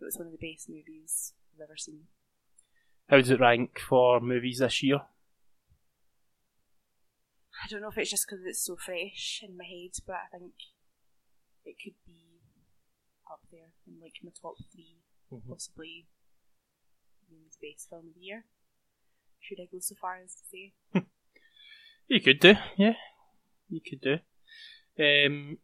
[0.00, 2.08] it was one of the best movies I've ever seen.
[3.08, 5.06] How does it rank for movies this year?
[7.62, 10.38] I don't know if it's just because it's so fresh in my head, but I
[10.38, 10.54] think
[11.64, 12.31] it could be
[13.32, 14.98] up there in like my top 3
[15.32, 15.48] Mhm.
[15.48, 16.06] possibly
[17.30, 18.44] the best film of the year.
[19.40, 20.72] Should I go so far as to say?
[22.08, 22.94] You could do, yeah.
[23.70, 24.16] You could do.
[25.02, 25.58] Um,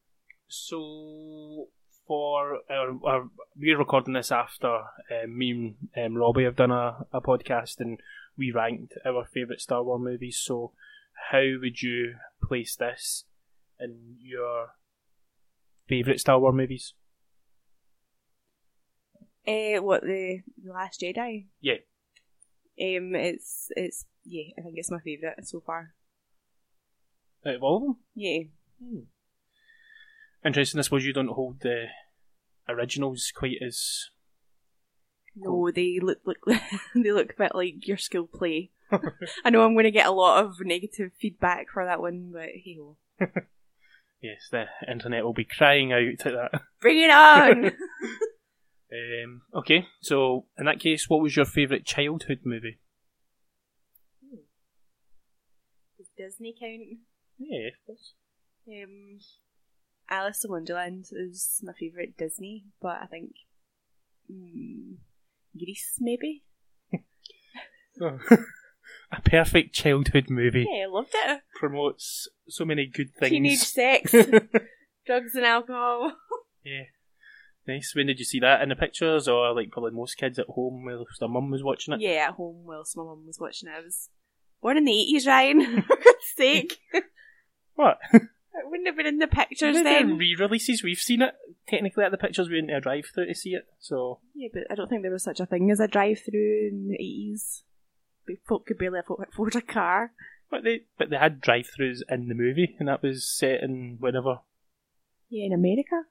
[0.46, 1.66] so
[2.06, 7.04] for our, our, we're recording this after um, me and um, Robbie have done a,
[7.12, 8.00] a podcast and
[8.38, 10.40] we ranked our favourite Star Wars movies.
[10.42, 10.72] So
[11.30, 13.24] how would you place this
[13.78, 14.68] in your
[15.86, 16.94] favourite Star Wars movies?
[19.48, 21.46] Uh, what the, the Last Jedi?
[21.60, 21.76] Yeah.
[22.80, 25.94] Um, it's it's yeah, I think it's my favourite so far.
[27.46, 27.96] Out of all of them?
[28.14, 28.42] Yeah,
[30.44, 30.78] Interesting.
[30.78, 31.86] I suppose you don't hold the
[32.68, 34.10] originals quite as
[35.34, 36.38] no, they look look
[36.94, 38.70] they look a bit like your school play.
[39.44, 42.48] I know I'm going to get a lot of negative feedback for that one, but
[42.54, 42.96] hey ho,
[44.22, 44.48] yes.
[44.50, 46.62] The internet will be crying out at that.
[46.80, 47.72] bring it on!
[48.90, 52.78] Um, okay, so in that case, what was your favourite childhood movie?
[55.98, 57.01] Does Disney count?
[57.39, 58.15] Yeah, of course.
[58.69, 59.19] Um,
[60.09, 63.32] Alice in Wonderland is my favourite Disney, but I think
[64.32, 64.97] mm,
[65.56, 66.44] Grease maybe.
[68.01, 71.40] a perfect childhood movie Yeah, I loved it.
[71.56, 73.31] promotes so many good things.
[73.31, 74.12] Teenage sex,
[75.06, 76.12] drugs and alcohol.
[76.65, 76.85] Yeah,
[77.68, 77.92] nice.
[77.94, 80.84] When did you see that in the pictures, or like probably most kids at home
[80.86, 82.00] whilst their mum was watching it?
[82.00, 83.74] Yeah, at home whilst my mum was watching it.
[83.78, 84.08] I was
[84.60, 85.82] born in the eighties, Ryan.
[85.82, 86.78] For God's sake.
[87.74, 87.98] What?
[88.54, 90.18] It wouldn't have been in the pictures Maybe then.
[90.18, 91.32] re-releases, we've seen it
[91.68, 92.48] technically at the pictures.
[92.48, 95.12] We went to a drive-through to see it, so Yeah, but I don't think there
[95.12, 97.62] was such a thing as a drive-through in the eighties.
[98.48, 100.10] Folk could barely afford afford a car.
[100.50, 104.40] but they but they had drive-throughs in the movie, and that was set in whenever.
[105.28, 106.02] Yeah, in America.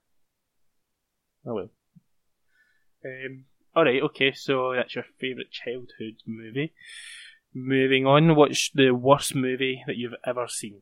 [1.48, 1.70] Oh well.
[3.06, 3.46] Um.
[3.76, 4.02] All right.
[4.02, 4.34] Okay.
[4.34, 6.74] So that's your favourite childhood movie.
[7.54, 8.36] Moving on.
[8.36, 10.82] What's the worst movie that you've ever seen?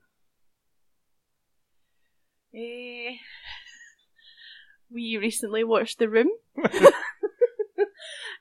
[2.55, 3.17] Eh,
[4.89, 6.29] we recently watched The Room.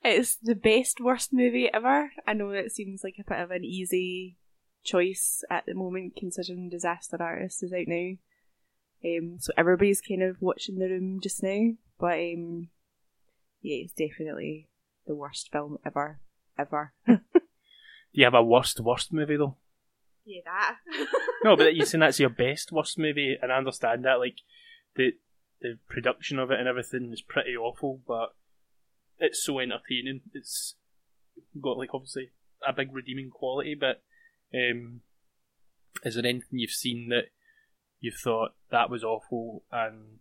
[0.04, 2.12] it's the best worst movie ever.
[2.26, 4.36] I know it seems like a bit of an easy
[4.84, 8.12] choice at the moment, considering Disaster Artist is out now.
[9.04, 12.68] Um, so everybody's kind of watching The Room just now, but um,
[13.62, 14.68] yeah, it's definitely
[15.06, 16.20] the worst film ever,
[16.58, 16.92] ever.
[17.06, 17.18] Do
[18.12, 19.56] you have a worst worst movie though?
[20.24, 20.76] yeah, that.
[21.44, 24.18] No, but you're saying that's your best worst movie, and I understand that.
[24.18, 24.38] Like
[24.96, 25.12] the
[25.60, 28.34] the production of it and everything is pretty awful, but
[29.18, 30.22] it's so entertaining.
[30.32, 30.76] It's
[31.60, 32.30] got like obviously
[32.66, 33.74] a big redeeming quality.
[33.78, 34.02] But
[34.54, 35.00] um,
[36.02, 37.26] is there anything you've seen that
[38.00, 40.20] you've thought that was awful and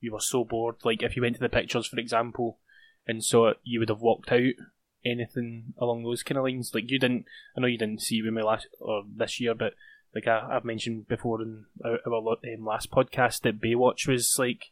[0.00, 0.76] you were so bored?
[0.84, 2.58] Like if you went to the pictures, for example,
[3.06, 4.54] and saw it, you would have walked out.
[5.02, 6.72] Anything along those kind of lines?
[6.74, 7.24] Like you didn't.
[7.56, 9.72] I know you didn't see when we last or this year, but
[10.14, 14.66] like I, I've mentioned before in our, our um, last podcast that Baywatch was like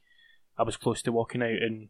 [0.58, 1.88] I was close to walking out and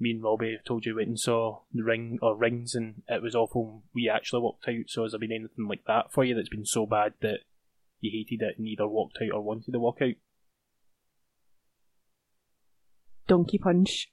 [0.00, 3.34] me and Robbie told you went and saw the ring or rings and it was
[3.34, 3.82] awful.
[3.94, 4.84] We actually walked out.
[4.88, 7.40] So has there been anything like that for you that's been so bad that
[8.00, 10.14] you hated it and either walked out or wanted to walk out?
[13.28, 14.10] Donkey Punch.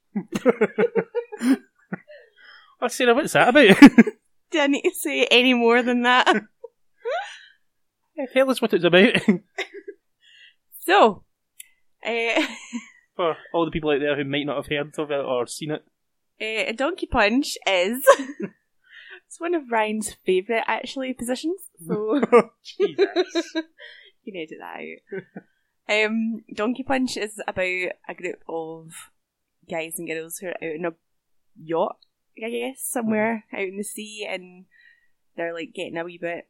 [2.82, 3.80] I Sarah, what's that about?
[4.52, 6.32] Do I need to say any more than that?
[8.34, 9.14] Tell us what it's about
[10.80, 11.24] so,
[12.06, 12.42] uh,
[13.16, 15.72] for all the people out there who might not have heard of it or seen
[15.72, 15.84] it.
[16.40, 18.06] Uh, a donkey punch is
[19.28, 21.70] it's one of Ryan's favourite actually positions.
[21.86, 22.22] So
[22.64, 22.98] Jesus.
[24.24, 25.34] you can edit that out.
[25.90, 28.92] Um, donkey punch is about a group of
[29.70, 30.94] guys and girls who are out in a
[31.62, 31.98] yacht,
[32.44, 34.66] I guess, somewhere out in the sea, and
[35.36, 36.48] they're like getting a wee bit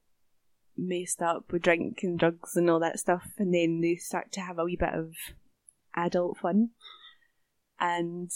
[0.77, 4.41] messed up with drink and drugs and all that stuff, and then they start to
[4.41, 5.13] have a wee bit of
[5.95, 6.69] adult fun.
[7.79, 8.31] And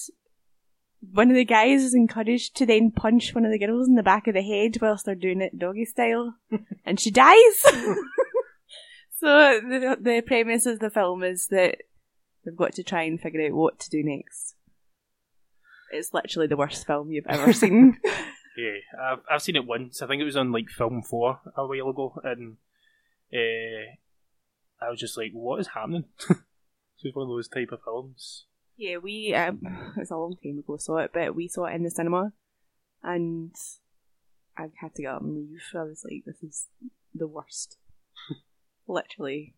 [1.00, 4.04] one of the guys is encouraged to then punch one of the girls in the
[4.04, 6.36] back of the head whilst they're doing it doggy style,
[6.86, 7.64] and she dies.
[9.20, 11.78] so the the premise of the film is that
[12.44, 14.56] they've got to try and figure out what to do next.
[15.92, 17.98] It's literally the worst film you've ever seen.
[18.58, 20.02] Yeah, I've, I've seen it once.
[20.02, 22.58] I think it was on like Film 4 a while ago, and
[23.34, 23.96] uh,
[24.82, 26.06] I was just like, what is happening?
[26.20, 28.46] it's one of those type of films.
[28.78, 29.60] Yeah, we um,
[29.98, 32.34] it was a long time ago saw it, but we saw it in the cinema,
[33.04, 33.54] and
[34.58, 35.62] I had to get up and leave.
[35.76, 36.68] I was like, "This is
[37.14, 37.78] the worst."
[38.90, 39.54] Literally,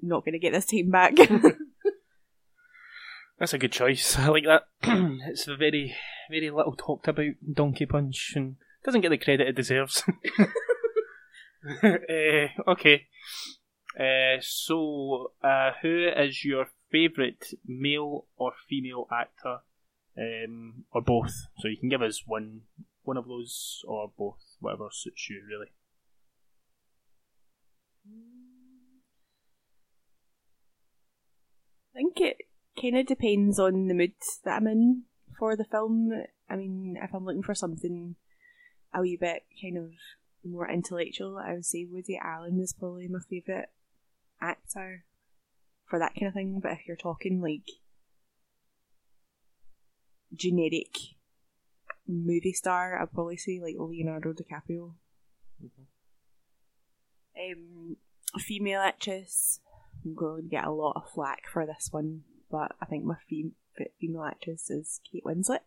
[0.00, 1.14] not going to get this team back.
[3.38, 4.18] That's a good choice.
[4.18, 4.62] I like that.
[5.28, 5.94] it's a very,
[6.30, 10.02] very little talked about Donkey Punch and doesn't get the credit it deserves.
[11.84, 13.06] uh, okay.
[14.00, 19.58] Uh, so, uh, who is your favourite male or female actor,
[20.18, 21.34] um, or both?
[21.58, 22.62] So you can give us one,
[23.02, 25.70] one of those, or both, whatever suits you, really.
[31.94, 32.36] Think it
[32.80, 34.12] kind of depends on the mood
[34.44, 35.02] that I'm in
[35.38, 36.10] for the film.
[36.48, 38.16] I mean, if I'm looking for something
[38.92, 39.90] a wee bit kind of
[40.44, 43.68] more intellectual, I would say Woody Allen is probably my favourite
[44.40, 45.04] actor
[45.86, 46.60] for that kind of thing.
[46.62, 47.68] But if you're talking like
[50.34, 50.96] generic
[52.06, 54.94] movie star, I'd probably say like Leonardo DiCaprio.
[57.36, 57.96] Um,
[58.38, 59.60] female actress,
[60.04, 63.16] I'm going to get a lot of flack for this one, but I think my
[63.28, 63.54] fem-
[64.00, 65.60] female actress is Kate Winslet.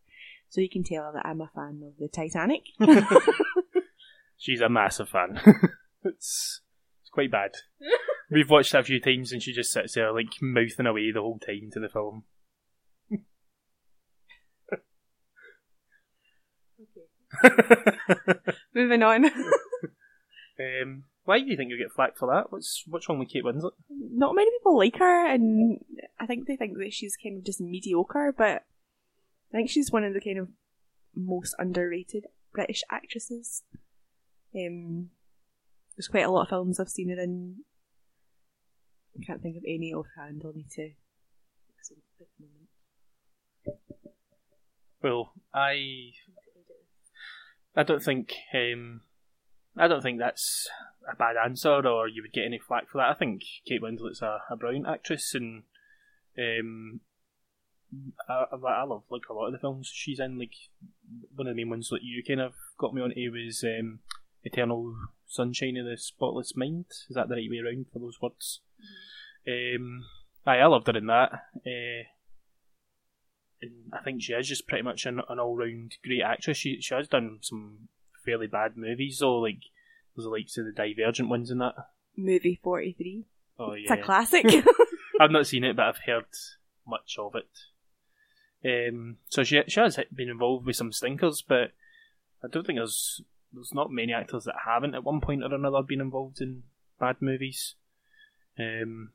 [0.49, 2.63] So you can tell that I'm a fan of the Titanic.
[4.37, 5.41] She's a massive fan.
[6.03, 6.61] it's
[7.01, 7.51] it's quite bad.
[8.31, 11.21] We've watched it a few times and she just sits there like mouthing away the
[11.21, 12.23] whole time to the film.
[18.73, 19.25] Moving on.
[19.25, 22.53] um, why do you think you'll get flack for that?
[22.53, 23.71] What's what's wrong with Kate Winslet?
[23.89, 25.79] Not many people like her, and
[26.17, 28.63] I think they think that she's kind of just mediocre, but
[29.53, 30.47] I think she's one of the kind of
[31.13, 33.63] most underrated British actresses.
[34.55, 35.09] Um,
[35.97, 37.57] there's quite a lot of films I've seen her in
[39.19, 40.43] I can't think of any offhand.
[40.45, 40.91] I'll need to.
[45.03, 46.11] Well, I
[47.75, 49.01] I don't think um,
[49.77, 50.69] I don't think that's
[51.11, 53.09] a bad answer, or you would get any flack for that.
[53.09, 55.63] I think Kate Winslet's a, a brilliant actress, and
[56.37, 57.01] um,
[58.29, 60.37] I, I, love like a lot of the films she's in.
[60.37, 60.53] Like
[61.35, 63.99] one of the main ones that you kind of got me onto was um,
[64.43, 66.85] Eternal Sunshine of the Spotless Mind.
[67.09, 68.61] Is that the right way around for those words?
[69.47, 70.03] Um,
[70.45, 71.31] aye, I loved her in that.
[71.65, 72.07] Uh,
[73.61, 76.57] and I think she is just pretty much an, an all round great actress.
[76.57, 77.87] She she has done some
[78.25, 79.61] fairly bad movies though, like
[80.17, 81.75] there's the likes of the Divergent ones in that.
[82.17, 83.25] Movie 43.
[83.59, 83.83] Oh yeah.
[83.83, 84.45] It's a classic.
[85.19, 86.25] I've not seen it, but I've heard
[86.87, 88.89] much of it.
[88.89, 91.71] Um, so she she has been involved with some stinkers, but
[92.43, 93.21] I don't think there's
[93.53, 96.63] there's not many actors that haven't at one point or another been involved in
[96.99, 97.75] bad movies.
[98.59, 99.11] Um,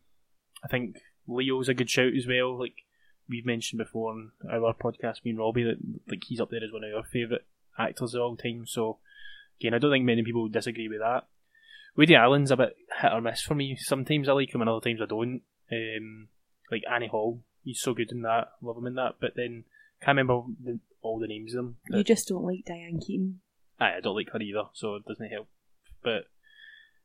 [0.64, 2.58] I think Leo's a good shout as well.
[2.58, 2.84] Like
[3.28, 6.72] we've mentioned before on our podcast, me and Robbie, that like he's up there as
[6.72, 7.42] one of our favourite
[7.78, 8.64] actors of all time.
[8.66, 8.98] So
[9.60, 11.26] again, I don't think many people would disagree with that.
[11.96, 13.76] Woody Allen's a bit hit or miss for me.
[13.78, 15.42] Sometimes I like him, and other times I don't.
[15.70, 16.28] Um,
[16.70, 18.52] like Annie Hall, he's so good in that.
[18.62, 19.16] Love him in that.
[19.20, 19.64] But then
[20.00, 21.76] can't remember the, all the names of them.
[21.90, 23.40] you just don't like Diane Keaton.
[23.78, 25.48] Aye, I don't like her either, so it doesn't help.
[26.02, 26.26] But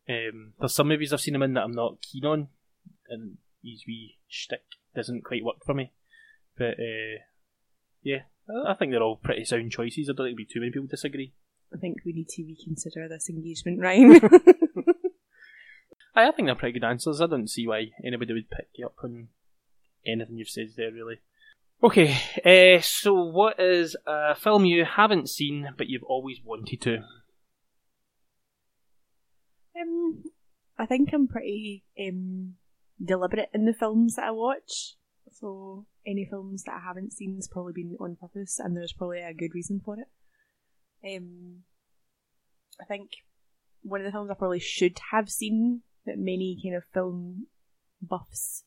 [0.09, 2.47] um, there's some movies I've seen him in that I'm not keen on,
[3.09, 4.63] and his wee shtick
[4.95, 5.91] doesn't quite work for me.
[6.57, 7.21] But uh,
[8.01, 10.09] yeah, I I think they're all pretty sound choices.
[10.09, 11.33] I don't think there'll be too many people disagree.
[11.73, 14.21] I think we need to reconsider this engagement, Ryan.
[16.15, 17.21] Aye, I think they're pretty good answers.
[17.21, 19.27] I don't see why anybody would pick you up on
[20.05, 21.19] anything you've said there, really.
[21.83, 27.03] Okay, uh, so what is a film you haven't seen but you've always wanted to?
[29.79, 30.23] um,
[30.77, 32.55] I think I'm pretty um,
[33.03, 34.95] deliberate in the films that I watch.
[35.31, 39.19] So any films that I haven't seen has probably been on purpose, and there's probably
[39.19, 40.07] a good reason for it.
[41.03, 41.63] Um,
[42.81, 43.11] I think
[43.81, 47.47] one of the films I probably should have seen that many kind of film
[48.01, 48.63] buffs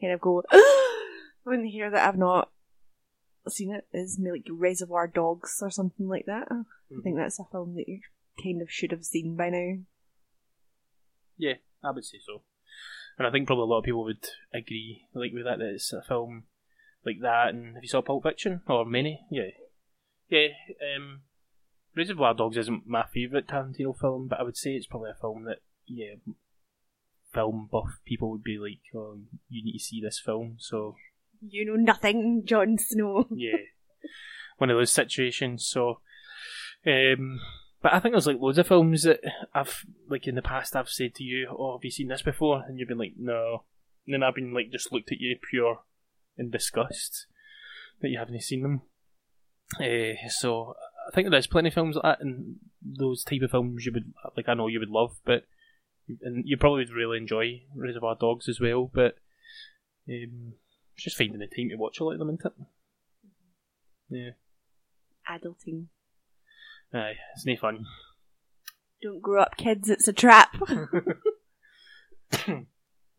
[0.00, 0.42] kind of go
[1.42, 2.50] when they hear that I've not
[3.48, 6.48] seen it is maybe like Reservoir Dogs or something like that.
[6.50, 8.00] I think that's a film that you
[8.42, 9.78] kind of should have seen by now.
[11.36, 12.42] Yeah, I would say so.
[13.18, 15.92] And I think probably a lot of people would agree, like with that, that it's
[15.92, 16.44] a film
[17.04, 17.48] like that.
[17.48, 19.20] And if you saw Pulp Fiction or many?
[19.30, 19.50] Yeah,
[20.28, 20.48] yeah.
[20.96, 21.22] Um,
[21.96, 25.44] Reservoir Dogs isn't my favourite Tarantino film, but I would say it's probably a film
[25.44, 26.14] that yeah,
[27.32, 29.18] film buff people would be like, oh,
[29.48, 30.56] you need to see this film.
[30.58, 30.96] So
[31.46, 33.26] You know nothing, Jon Snow.
[33.34, 33.56] yeah,
[34.58, 35.66] one of those situations.
[35.66, 36.00] So,
[36.86, 37.40] um,
[37.82, 39.20] but I think there's like loads of films that
[39.54, 42.64] I've like in the past I've said to you, "Oh, have you seen this before?"
[42.66, 43.64] And you've been like, "No,"
[44.06, 45.80] and then I've been like just looked at you pure
[46.36, 47.26] in disgust
[48.00, 48.82] that you haven't seen them.
[49.78, 50.74] Uh, so
[51.08, 54.12] I think there's plenty of films like that, and those type of films you would
[54.36, 54.48] like.
[54.48, 55.44] I know you would love, but
[56.22, 58.90] and you probably would really enjoy Reservoir Dogs as well.
[58.92, 59.16] But
[60.08, 60.54] um,
[60.94, 62.52] it's just finding the time to watch a lot of them, isn't it?
[64.10, 64.30] Yeah.
[65.28, 65.86] Adulting.
[66.92, 67.86] Aye, it's no fun.
[69.02, 69.88] Don't grow up, kids.
[69.88, 70.56] It's a trap.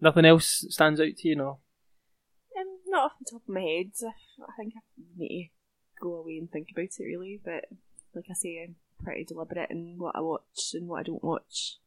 [0.01, 1.59] Nothing else stands out to you, no?
[2.59, 3.91] Um, not off the top of my head.
[4.03, 4.81] I think I
[5.17, 5.60] need to
[6.01, 7.39] go away and think about it really.
[7.43, 7.65] But
[8.13, 11.77] like I say, I'm pretty deliberate in what I watch and what I don't watch.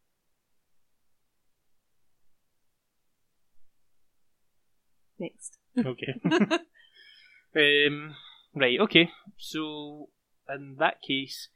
[5.19, 5.59] Next.
[5.79, 6.21] Okay.
[7.87, 8.15] um,
[8.55, 9.11] right, okay.
[9.39, 10.09] So,
[10.49, 11.49] in that case,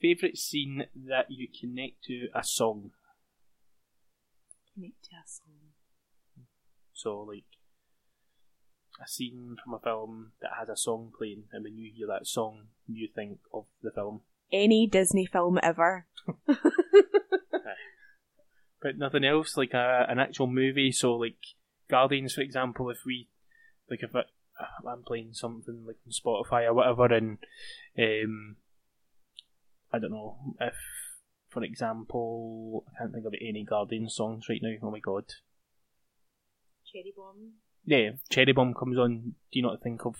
[0.00, 2.90] favourite scene that you connect to a song.
[4.74, 5.54] Connect to a song.
[6.92, 7.44] So, like,
[9.02, 12.26] a scene from a film that has a song playing, and when you hear that
[12.26, 14.22] song, you think of the film.
[14.52, 16.06] Any Disney film ever.
[18.86, 20.92] But nothing else, like a, an actual movie.
[20.92, 21.38] So, like,
[21.88, 23.28] Guardians, for example, if we,
[23.90, 24.26] like, if it,
[24.86, 27.38] I'm playing something like on Spotify or whatever, and
[27.98, 28.56] um,
[29.92, 30.74] I don't know if,
[31.48, 34.76] for example, I can't think of any Guardian songs right now.
[34.82, 35.24] Oh my god!
[36.90, 37.54] Cherry Bomb.
[37.86, 39.34] Yeah, Cherry Bomb comes on.
[39.52, 40.16] Do you not think of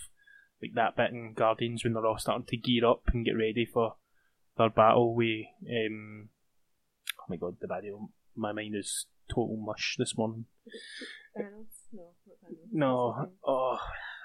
[0.62, 3.66] like that bit in Guardians when they're all starting to gear up and get ready
[3.66, 3.96] for
[4.56, 5.46] their battle with?
[5.68, 6.28] Um,
[7.20, 7.90] oh my god, the body.
[8.36, 10.46] My mind is total mush this morning.
[11.36, 11.66] Thanos?
[11.92, 12.56] No, Thanos.
[12.72, 13.78] No, oh,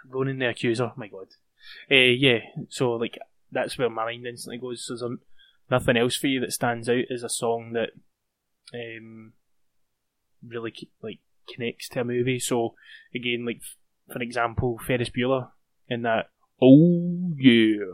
[0.07, 0.91] Ronan the Accuser.
[0.95, 1.27] My god.
[1.89, 2.39] Uh, yeah,
[2.69, 3.17] so like
[3.51, 4.85] that's where my mind instantly goes.
[4.85, 5.19] So there's
[5.69, 7.89] nothing else for you that stands out as a song that
[8.73, 9.33] um
[10.47, 11.19] really like
[11.53, 12.39] connects to a movie.
[12.39, 12.75] So
[13.13, 13.61] again, like
[14.11, 15.49] for example, Ferris Bueller
[15.87, 16.29] in that.
[16.61, 17.77] Oh yeah.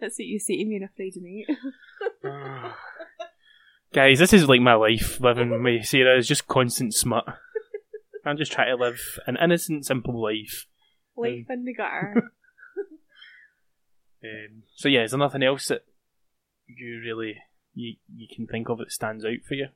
[0.00, 1.46] That's what you say to me on a Friday
[2.24, 2.72] night.
[3.92, 7.24] Guys, this is like my life living with Sarah is just constant smut.
[8.24, 10.66] I'm just trying to live an innocent, simple life.
[11.16, 12.32] Life in the gutter.
[14.24, 15.84] Um, so yeah, is there nothing else that
[16.68, 17.38] you really
[17.74, 19.66] you you can think of that stands out for you?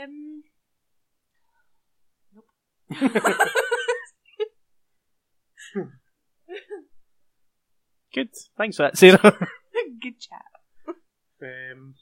[0.00, 0.42] Um,
[8.14, 8.28] Good.
[8.58, 9.18] Thanks for that, Sarah.
[10.02, 10.44] good chat.
[11.42, 11.94] um,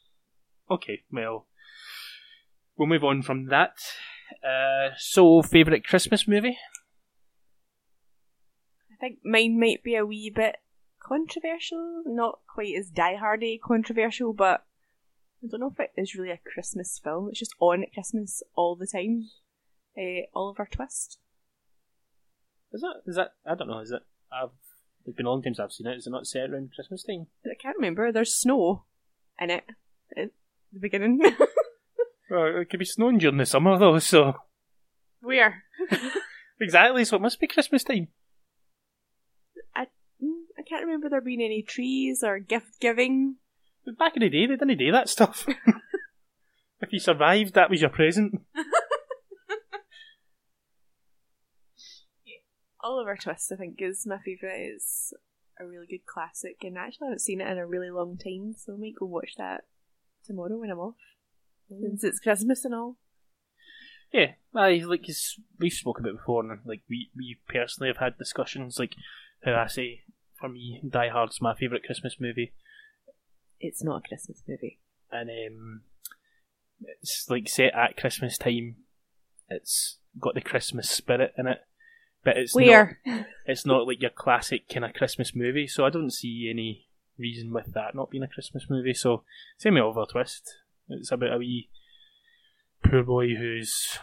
[0.71, 1.47] okay, well,
[2.77, 3.77] we'll move on from that.
[4.45, 6.59] Uh, so, favourite Christmas movie?
[8.93, 10.57] I think mine might be a wee bit
[11.01, 14.65] controversial, not quite as diehardy controversial, but
[15.43, 17.29] I don't know if it is really a Christmas film.
[17.31, 19.29] It's just on at Christmas all the time.
[19.97, 21.19] Uh, Oliver Twist.
[22.73, 23.03] Is that?
[23.07, 23.33] Is that?
[23.47, 23.81] I don't know.
[23.81, 24.03] Is it?
[24.33, 24.51] I've.
[25.07, 25.97] It's been a long time since I've seen it.
[25.97, 27.27] Is it not set around Christmas time?
[27.45, 28.12] I can't remember.
[28.12, 28.85] There's snow
[29.41, 29.65] in it
[30.17, 30.31] at
[30.73, 31.21] the beginning.
[32.31, 34.35] Well, it could be snowing during the summer though, so
[35.21, 35.65] Where?
[36.61, 37.05] exactly.
[37.05, 38.09] So it must be Christmas time.
[39.75, 39.87] I
[40.23, 43.37] mm, I can't remember there being any trees or gift giving.
[43.85, 45.47] But back in the day, they didn't do that stuff.
[46.81, 48.40] if you survived, that was your present.
[52.82, 54.61] Oliver Twist, I think, is my favourite.
[54.74, 55.12] It's
[55.61, 58.55] a really good classic, and actually, I haven't seen it in a really long time,
[58.57, 59.65] so I might go watch that
[60.24, 60.97] tomorrow when I'm off.
[61.69, 62.97] Since it's Christmas and all.
[64.12, 65.07] Yeah, I like
[65.59, 68.78] we've spoken about it before, and like we we personally have had discussions.
[68.78, 68.94] Like
[69.44, 70.01] how I say,
[70.40, 72.52] for me, Die Hard's my favourite Christmas movie,
[73.61, 74.78] It's not a Christmas movie.
[75.12, 75.82] and um,
[77.03, 78.77] it's like set at Christmas time.
[79.49, 81.59] It's got the Christmas spirit in it,
[82.24, 82.55] but it's
[83.05, 85.66] not, it's not like your classic kind of Christmas movie.
[85.66, 86.87] So I don't see any
[87.19, 88.95] reason with that not being a Christmas movie.
[88.95, 89.24] So
[89.59, 90.57] same with Oliver Twist.
[90.89, 91.69] It's about a wee
[92.82, 93.99] poor boy who's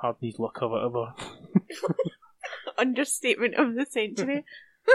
[0.00, 1.12] hard needs luck or whatever.
[2.78, 4.44] Understatement of the century.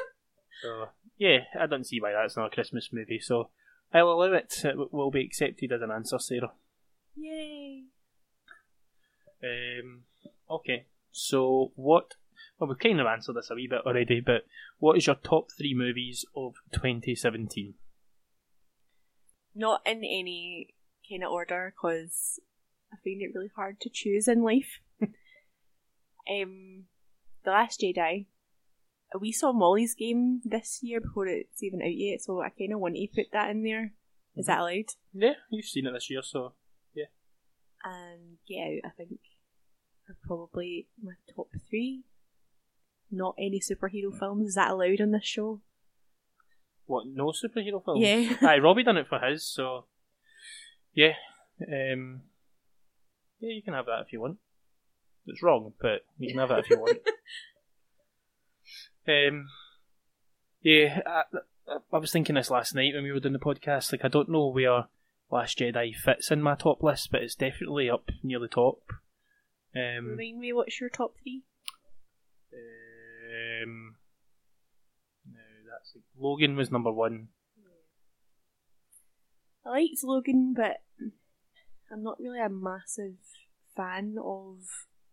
[0.61, 0.87] So
[1.17, 3.19] yeah, I don't see why that's not a Christmas movie.
[3.21, 3.49] So
[3.93, 4.53] I'll allow it.
[4.63, 6.51] It will be accepted as an answer, Sarah.
[7.15, 7.85] Yay.
[9.43, 10.03] Um,
[10.49, 12.13] okay, so what?
[12.59, 14.45] Well, we've kind of answered this a wee bit already, but
[14.79, 17.73] what is your top three movies of 2017?
[19.55, 20.75] Not in any
[21.09, 22.39] kind of order, because
[22.93, 24.79] I find it really hard to choose in life.
[25.01, 26.85] um,
[27.43, 28.27] The Last Jedi.
[29.19, 32.79] We saw Molly's game this year before it's even out yet, so I kind of
[32.79, 33.93] want to put that in there.
[34.35, 34.61] Is that mhm.
[34.61, 34.93] allowed?
[35.13, 36.53] Yeah, you've seen it this year, so
[36.93, 37.05] yeah.
[37.83, 39.19] and Get Out, I think,
[40.07, 42.03] are probably my top three.
[43.11, 44.19] Not any superhero mm.
[44.19, 44.49] films.
[44.49, 45.61] Is that allowed on this show?
[46.89, 47.05] what?
[47.07, 48.01] No superhero films?
[48.01, 48.35] Yeah.
[48.49, 49.85] Aye, Robbie done it for his, so
[50.93, 51.13] yeah,
[51.61, 52.21] um,
[53.39, 54.37] yeah, you can have that if you want.
[55.27, 56.97] It's wrong, but you can have that if you want.
[59.09, 59.47] Um,
[60.61, 61.23] yeah, I,
[61.91, 63.91] I- was thinking this last night when we were doing the podcast.
[63.91, 64.85] Like, I don't know where
[65.31, 68.81] Last Jedi fits in my top list, but it's definitely up near the top.
[69.75, 71.43] Um, Remind me, what's your top three?
[72.53, 73.95] um,
[75.31, 77.27] no, that's like, Logan was number one.
[79.65, 80.77] I liked Logan, but
[81.91, 83.15] I'm not really a massive
[83.75, 84.57] fan of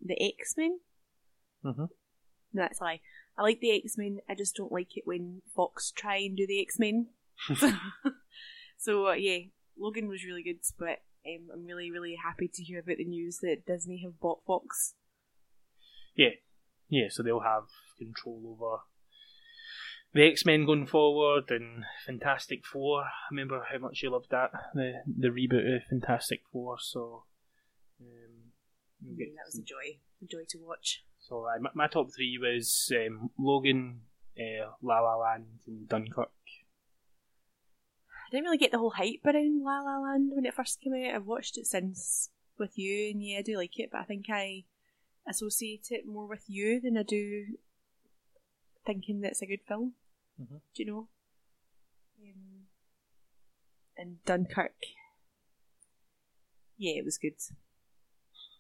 [0.00, 0.80] the X Men.
[1.64, 1.76] Mhm.
[1.78, 1.88] No,
[2.54, 3.00] that's a lie.
[3.38, 4.18] I like the X Men.
[4.28, 7.08] I just don't like it when Fox try and do the X Men.
[8.78, 9.38] so uh, yeah,
[9.78, 13.38] Logan was really good, but um, I'm really really happy to hear about the news
[13.42, 14.94] that Disney have bought Fox.
[16.14, 16.36] Yeah,
[16.88, 17.06] yeah.
[17.10, 17.64] So they'll have
[17.98, 18.82] control over
[20.14, 23.02] the X Men going forward and Fantastic Four.
[23.02, 26.76] I remember how much you loved that the the reboot of Fantastic Four.
[26.80, 27.24] So
[28.00, 28.52] um,
[29.02, 31.04] you'll that was a joy, a joy to watch.
[31.28, 34.02] So uh, my, my top three was um, Logan,
[34.38, 36.30] uh, La La Land, and Dunkirk.
[38.26, 40.94] I didn't really get the whole hype around La La Land when it first came
[40.94, 41.14] out.
[41.14, 44.26] I've watched it since with you, and yeah, I do like it, but I think
[44.30, 44.64] I
[45.28, 47.46] associate it more with you than I do
[48.84, 49.94] thinking that it's a good film.
[50.40, 50.60] Mhm.
[50.74, 51.08] Do you know?
[52.22, 52.66] Um,
[53.96, 54.76] and Dunkirk,
[56.76, 57.34] yeah, it was good.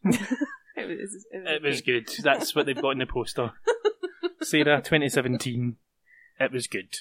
[0.90, 1.26] it was.
[1.30, 2.08] It was, It was good.
[2.22, 3.52] That's what they've got in the poster.
[4.42, 5.76] Sarah, 2017.
[6.38, 6.94] It was good.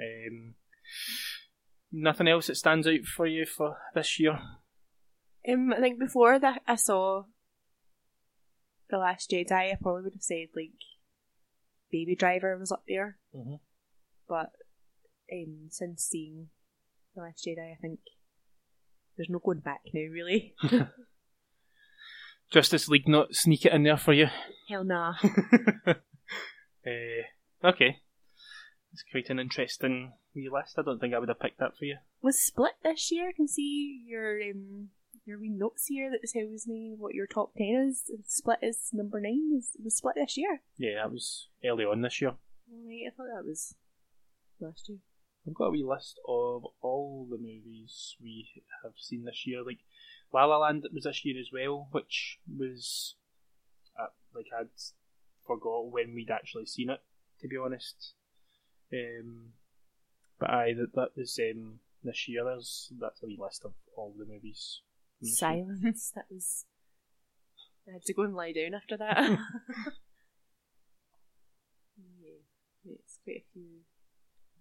[0.00, 0.54] Um,
[1.92, 4.38] nothing else that stands out for you for this year?
[5.48, 7.24] Um, I think before that I saw
[8.90, 10.72] The Last Jedi, I probably would have said like
[11.90, 13.18] Baby Driver was up there.
[13.34, 13.60] Mhm.
[14.28, 14.52] But
[15.32, 16.48] um, since seeing
[17.14, 18.00] The Last Jedi, I think
[19.16, 20.54] there's no going back now, really.
[22.50, 24.28] Justice League not sneak it in there for you.
[24.68, 25.14] Hell nah.
[26.86, 27.24] Eh,
[27.62, 27.98] okay.
[28.92, 30.78] It's quite an interesting wee list.
[30.78, 31.96] I don't think I would have picked that for you.
[32.22, 33.28] Was Split this year?
[33.28, 34.88] I can see your um,
[35.26, 38.10] your wee notes here that tells me what your top ten is.
[38.26, 39.52] Split is number nine.
[39.58, 40.62] Is was Split this year?
[40.78, 42.32] Yeah, that was early on this year.
[42.70, 43.74] Right, I thought that was
[44.60, 44.98] last year.
[45.46, 49.62] I've got a wee list of all the movies we have seen this year.
[49.64, 49.80] Like
[50.32, 53.14] La La Land was this year as well, which was
[53.98, 54.68] uh, like I'd
[55.46, 57.00] forgot when we'd actually seen it.
[57.40, 58.14] To be honest,
[58.92, 59.52] um,
[60.40, 62.42] but I that that was um, this year.
[62.44, 64.80] There's that's a wee list of all the movies.
[65.22, 66.10] Silence.
[66.14, 66.64] That was.
[67.88, 69.16] I had to go and lie down after that.
[71.96, 72.38] yeah,
[72.84, 73.80] it's quite a few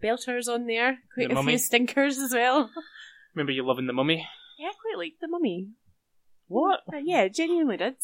[0.02, 1.00] belters on there.
[1.14, 1.52] Quite The a Mummy.
[1.54, 2.70] few stinkers as well.
[3.36, 4.28] Remember you loving the Mummy?
[4.58, 5.70] Yeah, I quite liked the mummy.
[6.48, 6.82] What?
[6.92, 7.96] Uh, yeah, genuinely did.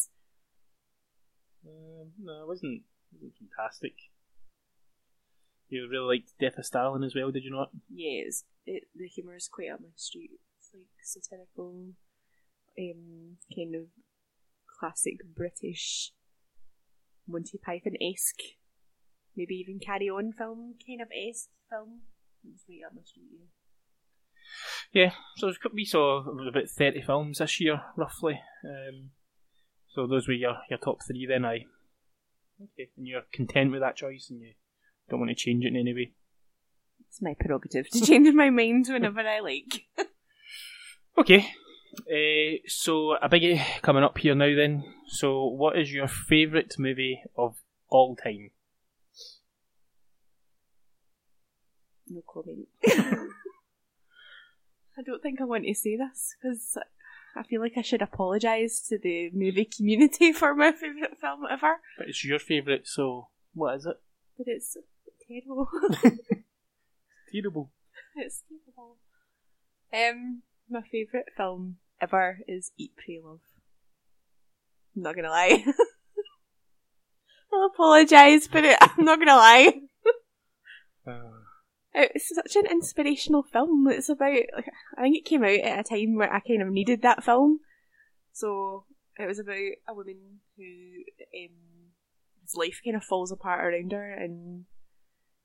[1.66, 2.82] Um, no, it wasn't.
[3.12, 3.94] It wasn't fantastic.
[5.68, 7.70] You really liked Death of Stalin as well, did you not?
[7.92, 10.30] Yes, it, the humour is quite up my street.
[10.58, 11.94] It's like satirical,
[12.78, 13.86] um, kind of
[14.78, 16.12] classic British
[17.26, 18.42] Monty Python esque,
[19.36, 22.02] maybe even Carry On film kind of esque film.
[22.46, 23.24] It's right up my street.
[23.32, 23.46] Yeah.
[24.92, 28.40] Yeah, so it's- we saw about 30 films this year, roughly.
[28.64, 29.10] Um,
[29.88, 31.66] so those were your, your top three then, I.
[32.62, 34.52] Okay, and you're content with that choice and you
[35.10, 36.12] don't want to change it in any way.
[37.08, 39.86] It's my prerogative to change my mind whenever I like.
[41.16, 41.46] Okay,
[42.10, 44.82] uh, so a biggie coming up here now then.
[45.06, 47.54] So, what is your favourite movie of
[47.88, 48.50] all time?
[52.08, 52.66] No comment.
[54.98, 56.78] I don't think I want to say this because
[57.36, 61.80] I feel like I should apologise to the movie community for my favourite film ever.
[61.98, 63.96] But it's your favourite, so what is it?
[64.38, 64.76] But it's
[65.28, 65.68] terrible.
[67.32, 67.72] Terrible.
[68.14, 68.96] it's terrible.
[69.92, 73.40] Um, my favourite film ever is Eat, Pray, Love.
[74.94, 75.64] I'm not gonna lie.
[77.52, 79.72] I'll apologise, but it, I'm not gonna lie.
[81.06, 81.43] Uh,
[81.94, 83.86] It's such an inspirational film.
[83.88, 84.68] It's about, like,
[84.98, 87.60] I think it came out at a time where I kind of needed that film.
[88.32, 88.84] So
[89.16, 89.54] it was about
[89.88, 91.54] a woman who, um,
[92.42, 94.64] his life kind of falls apart around her, and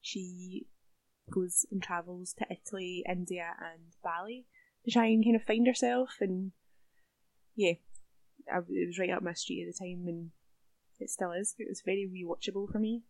[0.02, 0.66] she
[1.32, 4.48] goes and travels to Italy, India, and Bali
[4.86, 6.16] to try and kind of find herself.
[6.20, 6.54] And
[7.56, 7.74] yeah,
[8.52, 10.32] I, it was right up my street at the time, and
[11.00, 11.54] it still is.
[11.60, 13.04] It was very rewatchable for me.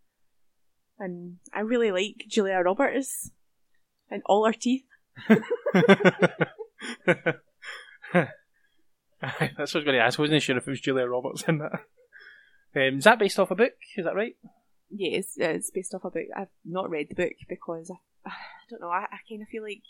[1.00, 3.32] And I really like Julia Roberts
[4.10, 4.84] and all her teeth.
[5.32, 5.44] That's
[9.22, 10.20] what I was going to ask.
[10.20, 11.72] I wasn't sure if it was Julia Roberts in that.
[12.76, 13.74] Um, is that based off a book?
[13.98, 14.36] Is that right?
[14.90, 16.28] Yeah, it's, uh, it's based off a book.
[16.36, 18.34] I've not read the book because I, I
[18.70, 18.90] don't know.
[18.90, 19.84] I, I kind of feel like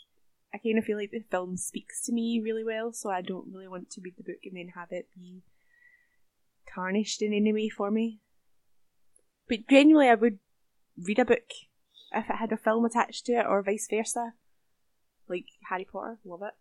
[0.52, 3.52] I kind of feel like the film speaks to me really well, so I don't
[3.52, 5.42] really want to read the book and then have it be
[6.74, 8.20] tarnished in any way for me.
[9.48, 10.38] But genuinely, I would
[11.06, 11.50] read a book
[12.12, 14.32] if it had a film attached to it, or vice versa.
[15.28, 16.54] Like Harry Potter, love it.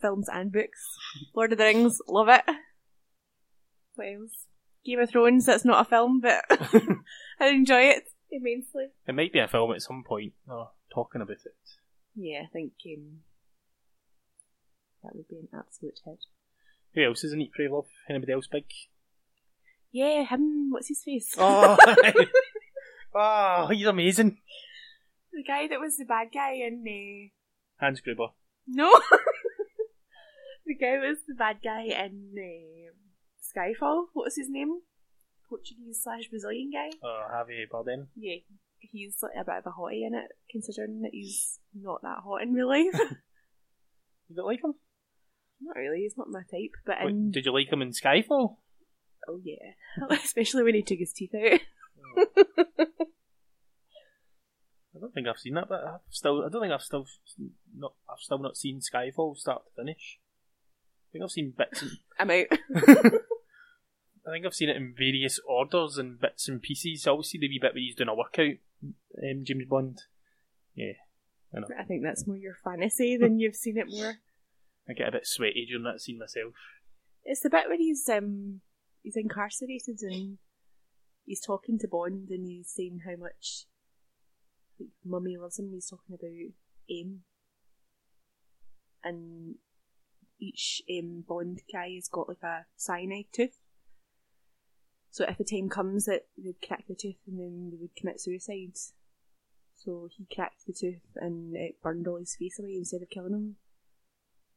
[0.00, 0.84] Films and books.
[1.34, 2.44] Lord of the Rings, love it.
[3.94, 4.46] What else?
[4.84, 6.44] Game of Thrones, that's not a film, but
[7.40, 8.88] I enjoy it immensely.
[9.06, 10.34] It might be a film at some point.
[10.48, 11.54] Or talking about it.
[12.14, 13.20] Yeah, I think um,
[15.02, 16.18] that would be an absolute hit.
[16.94, 17.86] Who else is in Eat, Pray, Love?
[18.08, 18.66] Anybody else big?
[19.90, 21.34] Yeah, him, what's his face?
[21.38, 21.76] Oh,
[23.14, 24.38] oh he's amazing.
[25.32, 26.84] The guy that was the bad guy in.
[26.86, 27.84] Uh...
[27.84, 28.28] Hans Gruber.
[28.66, 28.90] No!
[30.66, 32.92] the guy was the bad guy in uh,
[33.42, 34.06] Skyfall.
[34.12, 34.80] What was his name?
[35.48, 36.90] Portuguese slash Brazilian guy?
[37.02, 38.06] Oh, Javier Bardem.
[38.16, 38.36] Yeah,
[38.78, 42.42] he's like a bit of a hottie in it, considering that he's not that hot
[42.42, 42.94] in real life.
[44.28, 44.74] You don't like him?
[45.60, 47.30] not really, he's not my type, but Wait, in.
[47.30, 48.56] did you like him in Skyfall?
[49.28, 49.72] Oh yeah.
[50.10, 51.60] Especially when he took his teeth out.
[54.94, 56.44] I don't think I've seen that, but I've still.
[56.44, 57.06] I don't think I've still
[57.76, 57.94] not.
[58.08, 60.18] I've still not seen Skyfall start to finish.
[61.08, 61.82] I think I've seen bits.
[61.82, 62.46] And, I'm out.
[64.26, 67.06] I think I've seen it in various orders and bits and pieces.
[67.06, 68.56] I always see the wee bit where he's doing a workout.
[68.82, 70.00] Um, James Bond.
[70.74, 70.92] Yeah,
[71.54, 71.66] I know.
[71.78, 74.14] I think that's more your fantasy than you've seen it more.
[74.88, 76.54] I get a bit sweaty during that scene myself.
[77.24, 78.60] It's the bit where he's um
[79.02, 80.38] he's incarcerated and
[81.24, 83.66] he's talking to Bond and he's saying how much
[84.78, 85.70] like mummy loves him.
[85.72, 86.30] He's talking about
[86.90, 87.20] M,
[89.02, 89.56] and
[90.40, 93.58] each um, Bond guy has got like a cyanide tooth.
[95.10, 98.20] So if the time comes that they'd crack the tooth and then they would commit
[98.20, 98.76] suicide.
[99.76, 103.32] So he cracked the tooth and it burned all his face away instead of killing
[103.32, 103.56] him.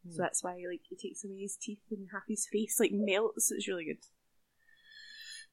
[0.10, 3.52] So that's why like he takes away his teeth and half his face like melts.
[3.52, 4.04] It's really good.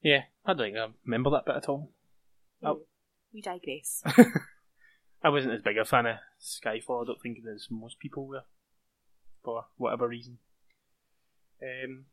[0.01, 1.91] Yeah, I don't think I remember that bit at all.
[2.63, 2.81] Oh.
[3.33, 4.01] We digress.
[5.23, 8.43] I wasn't as big a fan of Skyfall, I don't think, as most people were,
[9.43, 10.37] for whatever reason.
[11.61, 12.05] Um,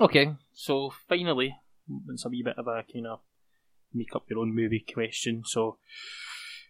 [0.00, 1.56] okay, so finally,
[2.08, 3.20] it's a wee bit of a kind of
[3.94, 5.42] make up your own movie question.
[5.46, 5.78] So,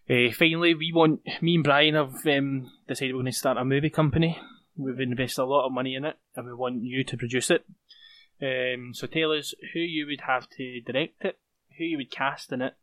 [0.08, 3.64] uh, finally, we want, me and Brian have um, decided we're going to start a
[3.64, 4.38] movie company.
[4.76, 7.64] We've invested a lot of money in it, and we want you to produce it.
[8.42, 11.38] Um, so tell us who you would have to direct it,
[11.76, 12.74] who you would cast in it.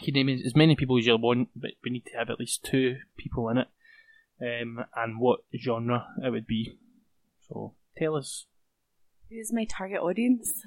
[0.00, 2.64] You name as many people as you want, but we need to have at least
[2.64, 3.68] two people in it,
[4.40, 6.78] um, and what genre it would be.
[7.48, 8.46] So tell us
[9.28, 10.62] Who's my target audience?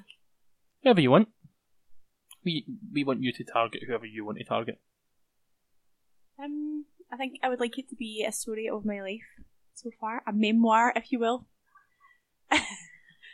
[0.84, 1.30] whoever you want.
[2.44, 4.80] We we want you to target whoever you want to target.
[6.38, 9.26] Um, I think I would like it to be a story of my life
[9.74, 11.48] so far, a memoir, if you will.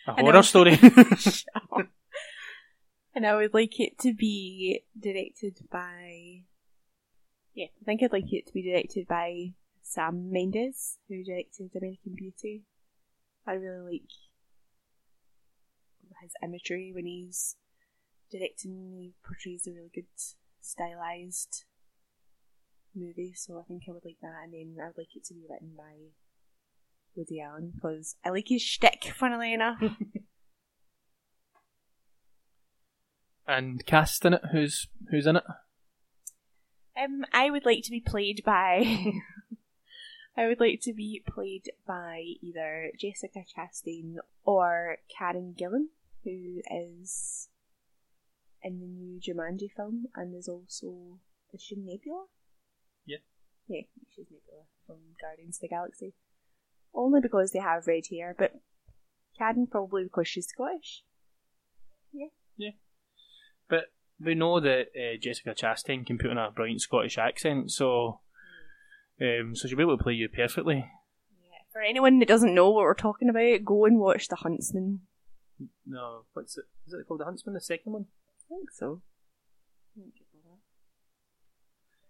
[0.07, 0.71] A horror story.
[3.15, 6.43] and I would like it to be directed by.
[7.53, 12.15] Yeah, I think I'd like it to be directed by Sam Mendes, who directed American
[12.15, 12.63] Beauty.
[13.45, 14.09] I really like
[16.21, 17.55] his imagery when he's
[18.31, 18.95] directing.
[18.97, 20.05] He portrays a really good
[20.61, 21.65] stylized
[22.95, 24.43] movie, so I think I would like that.
[24.43, 26.13] And then I would like it to be written by
[27.15, 29.11] Woody Allen because I like his shtick.
[29.15, 29.81] Funnily enough.
[33.47, 34.41] and cast in it.
[34.51, 35.43] Who's who's in it?
[37.01, 38.83] Um, I would like to be played by.
[40.37, 44.15] I would like to be played by either Jessica Chastain
[44.45, 45.87] or Karen Gillan,
[46.23, 47.49] who is
[48.63, 51.19] in the new Jumanji film and is also
[51.53, 52.25] is she Nebula?
[53.05, 53.17] Yeah.
[53.67, 56.13] Yeah, she's Nebula from Guardians of the Galaxy.
[56.93, 58.53] Only because they have red hair, but
[59.37, 61.03] Karen probably because she's Scottish.
[62.11, 62.27] Yeah.
[62.57, 62.71] Yeah.
[63.69, 63.85] But
[64.19, 68.19] we know that uh, Jessica Chastain can put on a brilliant Scottish accent, so
[69.21, 70.85] um, so she'll be able to play you perfectly.
[71.43, 71.57] Yeah.
[71.71, 75.01] For anyone that doesn't know what we're talking about, go and watch The Huntsman.
[75.85, 76.65] No, what's it?
[76.87, 77.53] Is it called the Huntsman?
[77.53, 78.05] The second one.
[78.27, 79.01] I think so.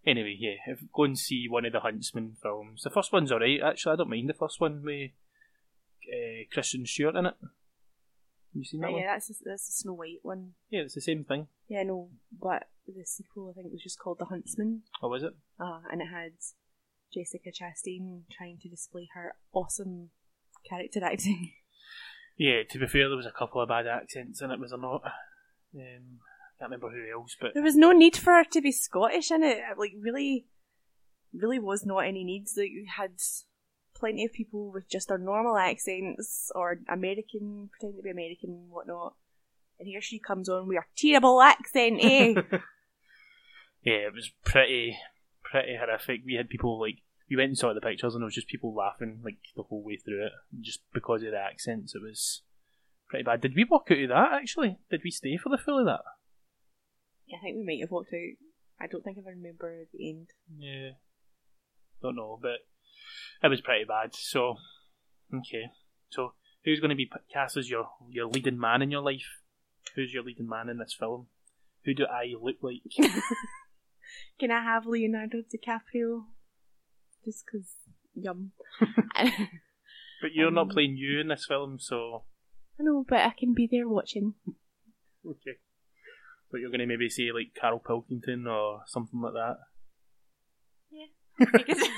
[0.05, 2.81] Anyway, yeah, if, go and see one of the Huntsman films.
[2.83, 3.93] The first one's alright, actually.
[3.93, 5.11] I don't mind the first one with
[6.11, 7.35] uh, Kristen Stewart in it.
[8.53, 9.01] You seen that Oh, one?
[9.01, 10.53] yeah, that's the, that's the Snow White one.
[10.69, 11.47] Yeah, it's the same thing.
[11.69, 14.81] Yeah, no, but the sequel I think was just called The Huntsman.
[15.01, 15.33] Or was it?
[15.59, 16.31] Ah, and it had
[17.13, 20.09] Jessica Chastain trying to display her awesome
[20.69, 21.53] character acting.
[22.37, 24.79] Yeah, to be fair, there was a couple of bad accents in it, was there
[24.79, 25.03] not?
[25.75, 26.19] Um,
[26.61, 29.43] can't remember who else, but there was no need for her to be Scottish in
[29.43, 29.59] it.
[29.77, 30.45] Like, really,
[31.33, 32.53] really was not any needs.
[32.55, 33.13] Like, you had
[33.95, 38.69] plenty of people with just their normal accents or American, pretending to be American and
[38.69, 39.15] whatnot.
[39.79, 42.33] And here she comes on with her terrible accent, eh?
[43.83, 44.97] yeah, it was pretty,
[45.43, 46.21] pretty horrific.
[46.23, 48.75] We had people like we went and saw the pictures, and it was just people
[48.75, 51.95] laughing like the whole way through it, just because of the accents.
[51.95, 52.43] It was
[53.09, 53.41] pretty bad.
[53.41, 54.77] Did we walk out of that actually?
[54.91, 56.01] Did we stay for the full of that?
[57.33, 58.37] I think we might have walked out.
[58.79, 60.27] I don't think I remember the end.
[60.57, 60.91] Yeah,
[62.01, 62.59] don't know, but
[63.43, 64.15] it was pretty bad.
[64.15, 64.55] So,
[65.33, 65.65] okay,
[66.09, 66.33] so
[66.65, 69.39] who's going to be cast as your your leading man in your life?
[69.95, 71.27] Who's your leading man in this film?
[71.85, 72.81] Who do I look like?
[74.39, 76.25] Can I have Leonardo DiCaprio?
[77.23, 77.75] Just 'cause
[78.15, 78.51] yum.
[80.21, 82.25] but you're not Um, playing you in this film, so
[82.79, 84.33] I know, but I can be there watching.
[85.25, 85.57] okay.
[86.51, 89.57] But you're going to maybe say like Karl Pilkington or something like that.
[91.39, 91.81] Because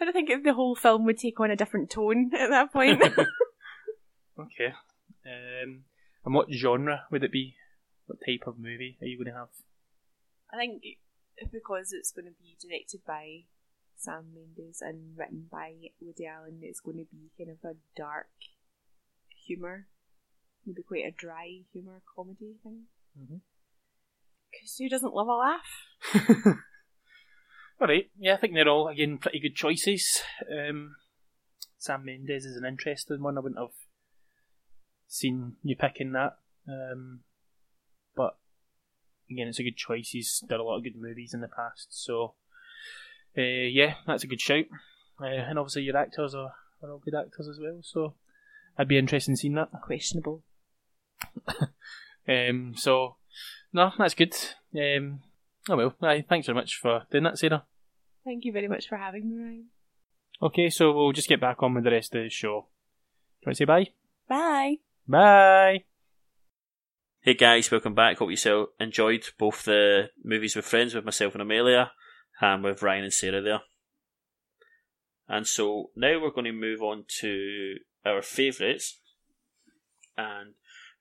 [0.00, 3.02] I don't think the whole film would take on a different tone at that point.
[4.38, 4.72] Okay.
[5.26, 5.82] Um,
[6.24, 7.56] and what genre would it be?
[8.06, 9.48] What type of movie are you going to have?
[10.52, 10.82] I think
[11.52, 13.44] because it's going to be directed by
[13.96, 18.28] Sam Mendes and written by Woody Allen, it's going to be kind of a dark
[19.46, 19.88] humour,
[20.68, 22.84] maybe quite a dry humour comedy thing.
[24.50, 26.46] Because who doesn't love a laugh?
[27.80, 28.10] all right.
[28.18, 30.22] Yeah, I think they're all again pretty good choices.
[30.50, 30.96] Um,
[31.78, 33.38] Sam Mendes is an interesting one.
[33.38, 33.74] I wouldn't have
[35.06, 36.38] seen you picking that.
[36.68, 37.20] Um,
[38.14, 38.36] but
[39.30, 40.10] again, it's a good choice.
[40.10, 42.34] He's done a lot of good movies in the past, so
[43.36, 44.66] uh, yeah, that's a good shout.
[45.20, 48.14] Uh, and obviously, your actors are, are all good actors as well, so
[48.76, 49.70] I'd be interested in seeing that.
[49.82, 50.42] Questionable.
[52.28, 53.16] Um, so
[53.72, 54.34] no, that's good.
[54.76, 55.20] Um,
[55.68, 57.64] oh well, aye, thanks very much for doing that, Sarah.
[58.24, 59.66] Thank you very much for having me, Ryan.
[60.42, 62.68] Okay, so we'll just get back on with the rest of the show.
[63.40, 63.86] Do you want to say bye?
[64.28, 64.76] Bye.
[65.06, 65.84] Bye.
[67.20, 68.18] Hey guys, welcome back.
[68.18, 71.92] Hope you so enjoyed both the movies with friends with myself and Amelia,
[72.42, 73.60] and with Ryan and Sarah there.
[75.26, 79.00] And so now we're going to move on to our favourites.
[80.16, 80.54] And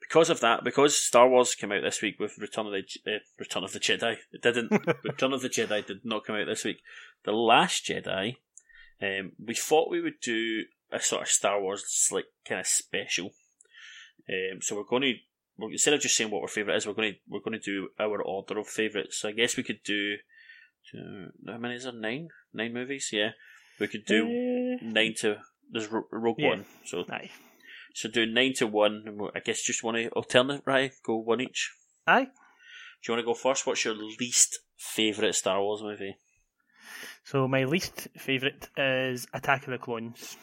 [0.07, 3.19] because of that, because Star Wars came out this week with Return of the uh,
[3.39, 4.71] Return of the Jedi, it didn't.
[5.03, 6.77] Return of the Jedi did not come out this week.
[7.25, 8.35] The Last Jedi,
[9.01, 13.31] um, we thought we would do a sort of Star Wars like kind of special.
[14.29, 15.13] Um, so we're going to
[15.57, 17.71] well, instead of just saying what our favourite is, we're going to we're going to
[17.71, 19.19] do our order of favourites.
[19.19, 20.15] So I guess we could do
[21.47, 21.93] how many is there?
[21.93, 23.09] Nine, nine movies.
[23.11, 23.31] Yeah,
[23.79, 25.37] we could do Uh, nine to
[25.71, 26.49] there's Ro- Rogue Yeah.
[26.49, 26.65] One.
[26.85, 27.31] So aye.
[27.97, 29.17] So do nine to one.
[29.33, 30.91] I guess just want to alternate, right?
[31.03, 31.71] Go one each.
[32.05, 32.25] Aye.
[32.25, 32.29] Do
[33.07, 33.65] you want to go first?
[33.65, 36.15] What's your least favourite Star Wars movie?
[37.23, 40.37] So my least favourite is Attack of the Clones.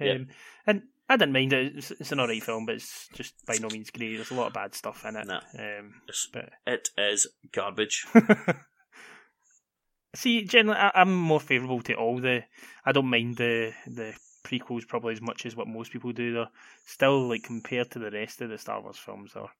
[0.00, 0.20] Um, Yep.
[0.68, 1.78] And I didn't mind it.
[1.78, 4.14] It's, it's an alright film, but it's just by no means great.
[4.14, 5.26] There's a lot of bad stuff in it.
[5.26, 5.40] No.
[5.58, 5.94] Um,
[6.32, 8.06] but It is garbage.
[10.14, 12.44] See, generally, I, I'm more favourable to all the.
[12.84, 14.14] I don't mind the the
[14.48, 16.32] prequels probably as much as what most people do.
[16.32, 16.48] They're
[16.86, 19.50] still like compared to the rest of the Star Wars films, are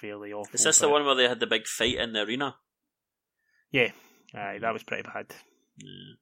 [0.00, 0.54] fairly awful.
[0.54, 2.56] Is this the one where they had the big fight in the arena?
[3.70, 3.90] Yeah,
[4.34, 5.26] aye, that was pretty bad.
[5.76, 6.14] Yeah.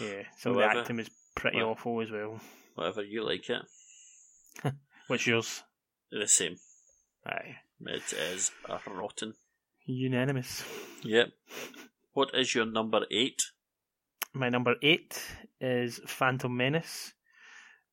[0.00, 0.74] Yeah, of Whatever.
[0.74, 2.40] the acting was pretty Well- awful as well.
[2.74, 3.62] Whatever you like it.
[5.06, 5.62] What's yours?
[6.10, 6.56] The same.
[7.26, 7.56] Aye,
[7.86, 8.50] It is
[8.86, 9.34] rotten.
[9.84, 10.64] unanimous.
[11.02, 11.32] Yep.
[12.14, 13.40] What is your number eight?
[14.34, 15.20] My number eight
[15.60, 17.12] is Phantom Menace.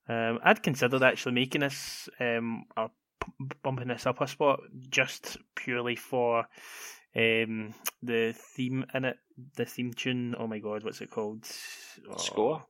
[0.08, 2.90] Um, I'd considered actually making this um, or
[3.20, 6.46] p- bumping this up a spot just purely for
[7.16, 9.18] um, the theme in it.
[9.56, 10.36] The theme tune.
[10.40, 11.46] Oh my god, what's it called?
[12.10, 12.66] Oh, Score?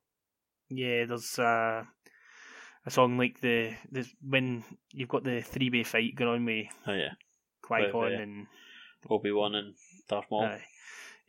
[0.70, 1.84] Yeah, there's uh,
[2.86, 6.68] a song like the the when you've got the three way fight going on with
[6.88, 7.14] Oh yeah.
[7.62, 8.48] Qui Gon and
[9.10, 9.76] Obi Wan and
[10.10, 10.46] Darth Maul.
[10.46, 10.64] Aye.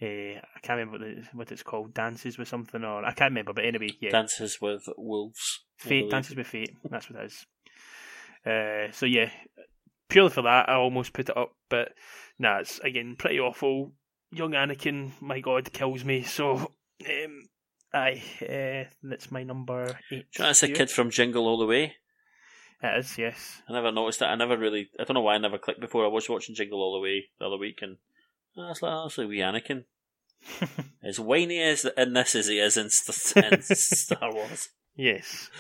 [0.03, 1.93] Uh, I can't remember what, the, what it's called.
[1.93, 3.53] Dances with something, or I can't remember.
[3.53, 5.61] But anyway, yeah, Dances with Wolves.
[5.77, 6.11] Fate.
[6.11, 6.75] Dances with Fate.
[6.91, 7.47] That's what it is.
[8.47, 9.31] Uh, so yeah,
[10.09, 11.53] purely for that, I almost put it up.
[11.69, 11.93] But
[12.39, 13.93] nah, it's again pretty awful.
[14.33, 16.23] Young Anakin, my God, kills me.
[16.23, 17.43] So, um,
[17.93, 20.27] aye, uh, that's my number eight.
[20.39, 21.97] That's a kid from Jingle All the Way?
[22.83, 23.61] It is, yes.
[23.69, 24.31] I never noticed that.
[24.31, 24.89] I never really.
[24.99, 26.05] I don't know why I never clicked before.
[26.05, 27.99] I was watching Jingle All the Way the other week, and
[28.57, 29.85] oh, that's like honestly we Anakin.
[31.05, 34.71] As whiny as in this as he is in, St- in Star Wars.
[34.97, 35.51] yes.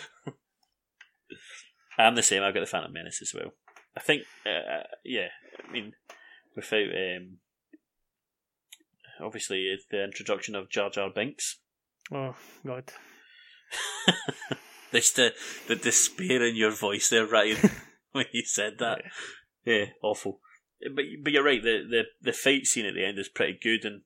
[1.99, 2.43] I'm the same.
[2.43, 3.53] I've got the Phantom Menace as well.
[3.95, 5.29] I think, uh, yeah.
[5.69, 5.93] I mean,
[6.57, 7.39] without um,
[9.23, 11.59] obviously it's the introduction of Jar Jar Binks,
[12.13, 12.35] Oh
[12.67, 12.93] God.
[14.93, 15.33] there's the
[15.69, 17.59] the despair in your voice there, Ryan,
[18.13, 19.03] when you said that.
[19.65, 20.41] Yeah, awful.
[20.83, 21.63] But but you're right.
[21.63, 24.03] The, the the fight scene at the end is pretty good, and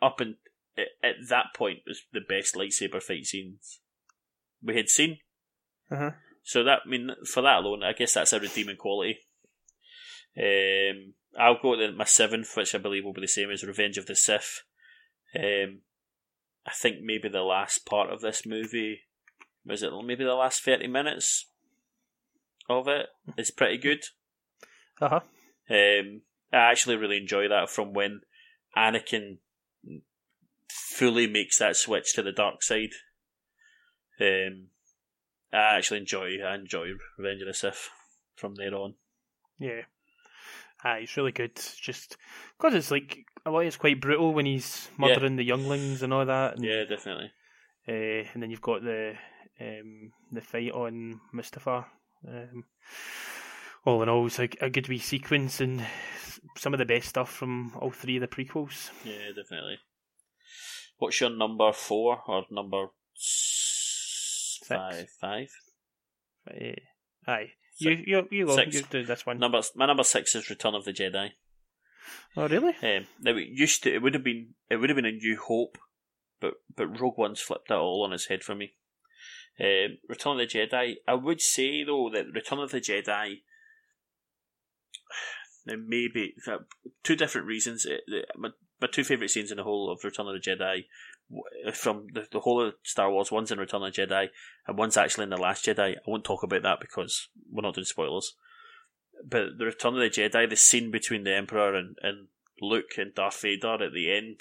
[0.00, 0.36] up and
[0.76, 3.80] at, at that point was the best lightsaber fight scenes
[4.62, 5.18] we had seen.
[5.90, 6.10] Uh-huh.
[6.42, 9.20] So that I mean, for that alone, I guess that's a redeeming quality.
[10.36, 13.98] Um, I'll go to my seventh, which I believe will be the same as Revenge
[13.98, 14.62] of the Sith.
[15.38, 15.80] Um,
[16.66, 19.02] I think maybe the last part of this movie
[19.64, 21.46] was it maybe the last thirty minutes
[22.68, 23.06] of it
[23.36, 24.04] is pretty good.
[25.00, 25.20] Uh huh.
[25.72, 26.20] Um,
[26.52, 28.20] I actually really enjoy that from when
[28.76, 29.38] Anakin
[30.68, 32.92] fully makes that switch to the dark side.
[34.20, 34.68] Um,
[35.52, 36.88] I actually enjoy I enjoy
[37.18, 37.88] Revenge of the Sith
[38.36, 38.94] from there on.
[39.58, 39.82] Yeah.
[40.84, 41.50] Ah, it's really good.
[41.50, 42.16] It's just
[42.56, 43.60] because it's like a lot.
[43.60, 46.56] It's quite brutal when he's murdering the younglings and all that.
[46.56, 47.30] And, Yeah, definitely.
[47.86, 49.14] Uh, and then you've got the
[49.60, 51.86] um, the fight on Mustafar.
[52.28, 52.64] Um,
[53.84, 55.84] all in all, it's a, a good wee sequence and
[56.56, 58.90] some of the best stuff from all three of the prequels.
[59.04, 59.78] Yeah, definitely.
[60.98, 62.86] What's your number four or number
[63.16, 65.08] s- five?
[65.20, 65.48] Five.
[66.48, 68.56] Uh, aye, you you you go.
[68.56, 68.74] Six.
[68.74, 69.38] You do this one.
[69.38, 71.30] Number my number six is Return of the Jedi.
[72.36, 72.74] Oh really?
[72.82, 75.38] Um, now it used to it would have been it would have been a New
[75.40, 75.78] Hope,
[76.40, 78.74] but but Rogue One's flipped that all on its head for me.
[79.60, 80.94] Um, Return of the Jedi.
[81.06, 83.40] I would say though that Return of the Jedi.
[85.66, 86.34] Now maybe
[87.02, 87.86] two different reasons.
[87.86, 90.84] Uh, My, my two favourite scenes in the whole of Return of the Jedi,
[91.72, 94.28] from the, the whole of Star Wars, one's in Return of the Jedi,
[94.66, 95.96] and one's actually in the Last Jedi.
[95.96, 98.34] I won't talk about that because we're not doing spoilers.
[99.24, 102.26] But the Return of the Jedi, the scene between the Emperor and, and
[102.60, 104.40] Luke and Darth Vader at the end,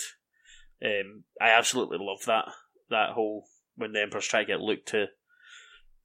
[0.83, 2.45] um, I absolutely love that.
[2.89, 3.45] That whole
[3.75, 5.07] when the Emperor's trying to get Luke to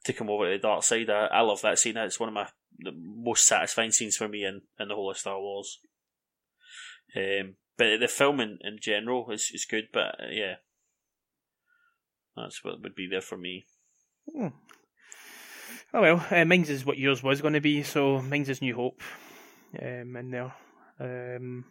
[0.05, 1.11] to come over to the dark side.
[1.11, 1.97] I, I love that scene.
[1.97, 2.49] It's one of my
[2.79, 5.79] the most satisfying scenes for me in, in the whole of Star Wars.
[7.15, 10.55] Um, but the film in, in general is, is good, but uh, yeah,
[12.37, 13.67] that's what would be there for me.
[14.31, 14.49] Hmm.
[15.95, 18.75] Oh well, uh, mine's is what yours was going to be, so mine's is New
[18.75, 19.01] Hope
[19.81, 20.55] um, in there.
[20.99, 21.65] Um,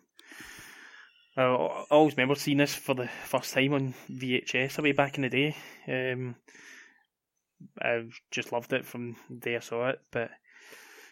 [1.38, 1.44] I
[1.92, 5.56] always remember seeing this for the first time on VHS way back in the day.
[5.88, 6.36] Um,
[7.82, 10.30] I just loved it from the day I saw it, but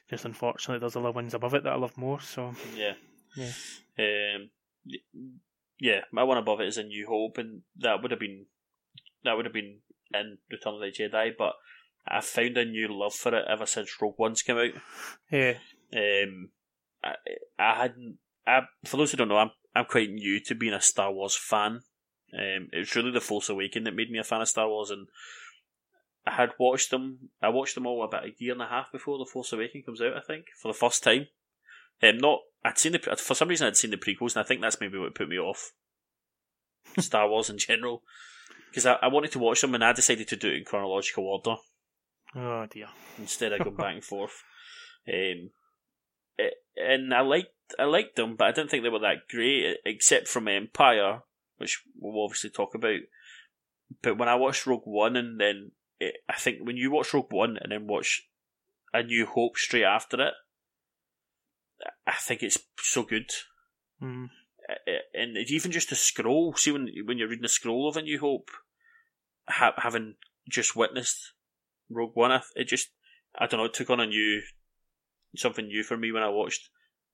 [0.10, 2.20] just unfortunately, there's other ones above it that I love more.
[2.22, 2.94] So Yeah.
[3.36, 3.52] Yeah.
[4.00, 4.50] Um,
[5.80, 8.46] yeah, my one above it is a New Hope, and that would have been
[9.24, 9.80] that would have been
[10.14, 11.54] in Return of the Jedi, but
[12.08, 14.72] I found a new love for it ever since Rogue One's came out.
[15.32, 15.54] yeah,
[15.96, 16.50] Um,
[17.04, 17.16] I,
[17.58, 18.18] I hadn't.
[18.46, 21.36] I, for those who don't know, I'm I'm quite new to being a Star Wars
[21.36, 21.82] fan.
[22.34, 24.90] Um, it was really the Force Awakens that made me a fan of Star Wars,
[24.90, 25.08] and
[26.26, 27.30] I had watched them.
[27.42, 30.02] I watched them all about a year and a half before the Force Awakens comes
[30.02, 30.16] out.
[30.16, 31.28] I think for the first time.
[32.02, 34.62] Um, not I'd seen the for some reason I'd seen the prequels, and I think
[34.62, 35.72] that's maybe what put me off
[37.00, 38.04] Star Wars in general.
[38.70, 41.26] Because I, I wanted to watch them, and I decided to do it in chronological
[41.26, 41.58] order
[42.36, 42.88] oh dear,
[43.18, 44.44] instead I go back and forth.
[45.08, 45.50] Um,
[46.38, 49.78] it, and I liked I liked them, but I didn't think they were that great,
[49.86, 51.22] except from Empire,
[51.58, 53.00] which we'll obviously talk about.
[54.02, 55.72] But when I watched Rogue One, and then
[56.08, 58.24] it, I think when you watch Rogue One and then watch
[58.94, 60.34] A New Hope straight after it,
[62.08, 63.30] I think it's so good.
[64.02, 64.30] mm.
[65.14, 66.56] And it's even just the scroll.
[66.56, 68.50] See when when you're reading the scroll of A New Hope,
[69.48, 70.16] ha- having
[70.50, 71.34] just witnessed
[71.90, 72.90] Rogue One, it just
[73.38, 73.66] I don't know.
[73.66, 74.42] It took on a new
[75.36, 76.70] something new for me when I watched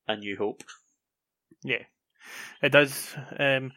[0.08, 0.64] A New Hope.
[1.64, 1.84] yeah,
[2.62, 3.16] it does.
[3.40, 3.72] Um,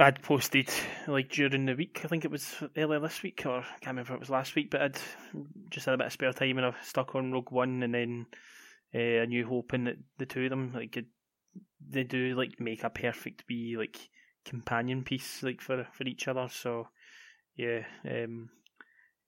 [0.00, 0.70] I'd posted
[1.08, 2.02] like during the week.
[2.04, 4.54] I think it was earlier this week, or I can't remember if it was last
[4.54, 4.70] week.
[4.70, 4.98] But I'd
[5.70, 8.26] just had a bit of spare time and I stuck on Rogue One and then
[8.94, 10.96] uh, A New Hope, and the, two of them like
[11.90, 13.98] they do like make a perfect wee like
[14.44, 16.48] companion piece like for for each other.
[16.48, 16.88] So
[17.56, 18.50] yeah, um,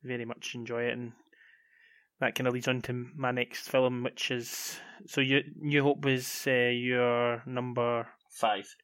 [0.05, 1.13] very much enjoy it, and
[2.21, 6.05] that kind of leads on to my next film, which is so you New Hope
[6.05, 8.77] was uh, your number Five.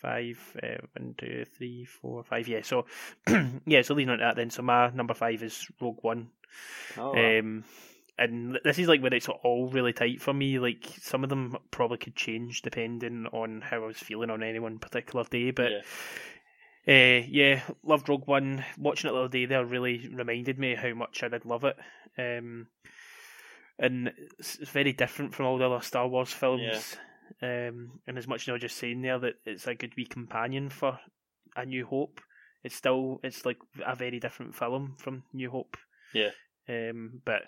[0.00, 2.48] Five, uh, one, two, three, four, five.
[2.48, 2.86] Yeah, so
[3.66, 4.50] yeah, so leading on to that then.
[4.50, 6.28] So my number five is Rogue One.
[6.96, 7.64] Oh, Um,
[8.18, 10.58] and this is like when it's all really tight for me.
[10.58, 14.58] Like some of them probably could change depending on how I was feeling on any
[14.58, 15.52] one particular day.
[15.52, 15.70] But
[16.86, 17.20] yeah.
[17.20, 18.64] uh, yeah, loved Rogue One.
[18.76, 21.76] Watching it the other day there really reminded me how much I did love it.
[22.18, 22.66] Um,
[23.78, 26.96] and it's it's very different from all the other Star Wars films.
[27.42, 30.06] Um, and as much as I was just saying there that it's a good wee
[30.06, 30.98] companion for
[31.56, 32.20] A New Hope,
[32.64, 35.76] it's still it's like a very different film from New Hope.
[36.12, 36.30] Yeah.
[36.68, 37.42] Um, but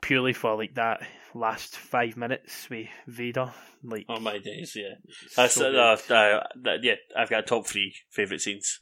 [0.00, 1.02] purely for like that
[1.34, 3.52] last five minutes with Vader,
[3.84, 4.94] like On my days, yeah.
[5.28, 5.76] so That's, good.
[5.76, 8.80] uh, uh, that, yeah, I've got top three favourite scenes.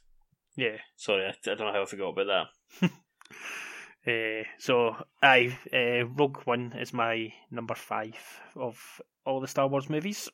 [0.55, 0.77] yeah.
[0.95, 2.47] Sorry, I, I don't know how I forgot about
[2.81, 2.91] that.
[4.07, 8.15] Uh, so, I uh, Rogue One is my number five
[8.55, 10.29] of all the Star Wars movies.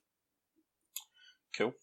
[1.57, 1.73] Cool.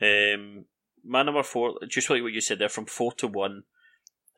[0.00, 0.66] Um,
[1.04, 3.64] my number four, just like what you said there, from four to one,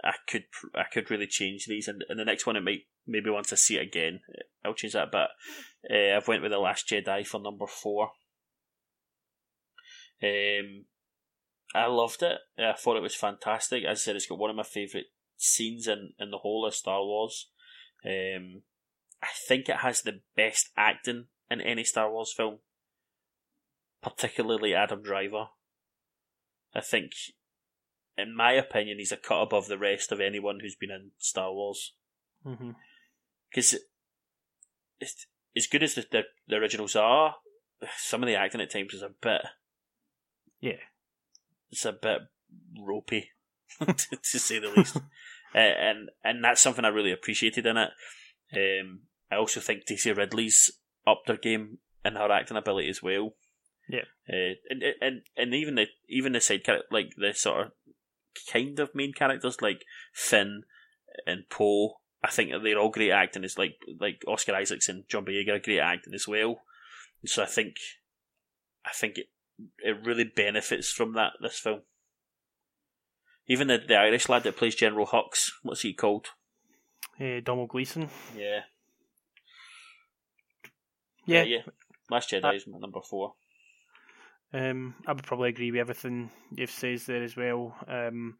[0.03, 0.45] I could
[0.75, 3.57] I could really change these, and, and the next one it might maybe once I
[3.57, 4.21] see it again,
[4.65, 5.11] I'll change that.
[5.11, 5.31] But
[5.91, 8.11] uh, I've went with the Last Jedi for number four.
[10.23, 10.85] Um,
[11.75, 12.39] I loved it.
[12.59, 13.85] I thought it was fantastic.
[13.85, 15.07] As I said, it's got one of my favourite
[15.39, 17.49] scenes in, in the whole of Star Wars.
[18.05, 18.63] Um,
[19.23, 22.59] I think it has the best acting in any Star Wars film
[24.03, 25.47] particularly Adam Driver.
[26.75, 27.13] I think,
[28.17, 31.53] in my opinion, he's a cut above the rest of anyone who's been in Star
[31.53, 31.95] Wars.
[32.47, 32.71] Mm-hmm.
[33.51, 33.79] Because
[35.57, 37.37] as good as the, the, the originals are,
[37.97, 39.43] some of the acting at times is a bit.
[40.61, 40.73] Yeah.
[41.71, 42.23] It's a bit
[42.79, 43.31] ropey,
[43.79, 44.97] to, to say the least.
[45.59, 47.91] uh, and and that's something I really appreciated in it.
[48.55, 50.71] Um, I also think Daisy Ridley's
[51.07, 53.35] upped her game in her acting ability as well.
[53.89, 54.05] Yeah.
[54.29, 57.73] Uh, and and and even the even the side character, like the sort of
[58.53, 59.83] kind of main characters like
[60.13, 60.63] Finn
[61.27, 61.95] and Poe.
[62.23, 63.45] I think they're all great acting.
[63.45, 66.63] It's like like Oscar Isaacs and John Boyega are great acting as well.
[67.27, 67.75] So I think
[68.85, 69.27] I think it
[69.79, 71.81] it really benefits from that this film.
[73.49, 76.27] Even the, the Irish lad that plays General Hux, what's he called?
[77.21, 78.09] Uh, Domhnall Gleeson.
[78.37, 78.61] Yeah.
[81.27, 81.61] Yeah, yeah.
[82.11, 83.35] Last Jedi is my number four.
[84.53, 87.77] Um, I would probably agree with everything you've says there as well.
[87.87, 88.39] Um,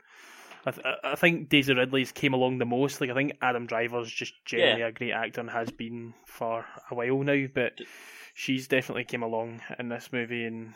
[0.65, 3.01] I, th- I think Daisy Ridley's came along the most.
[3.01, 4.87] Like I think Adam Driver's just generally Yeah.
[4.89, 7.73] a great actor and has been for a while now, but
[8.35, 10.73] she's definitely came along in this movie and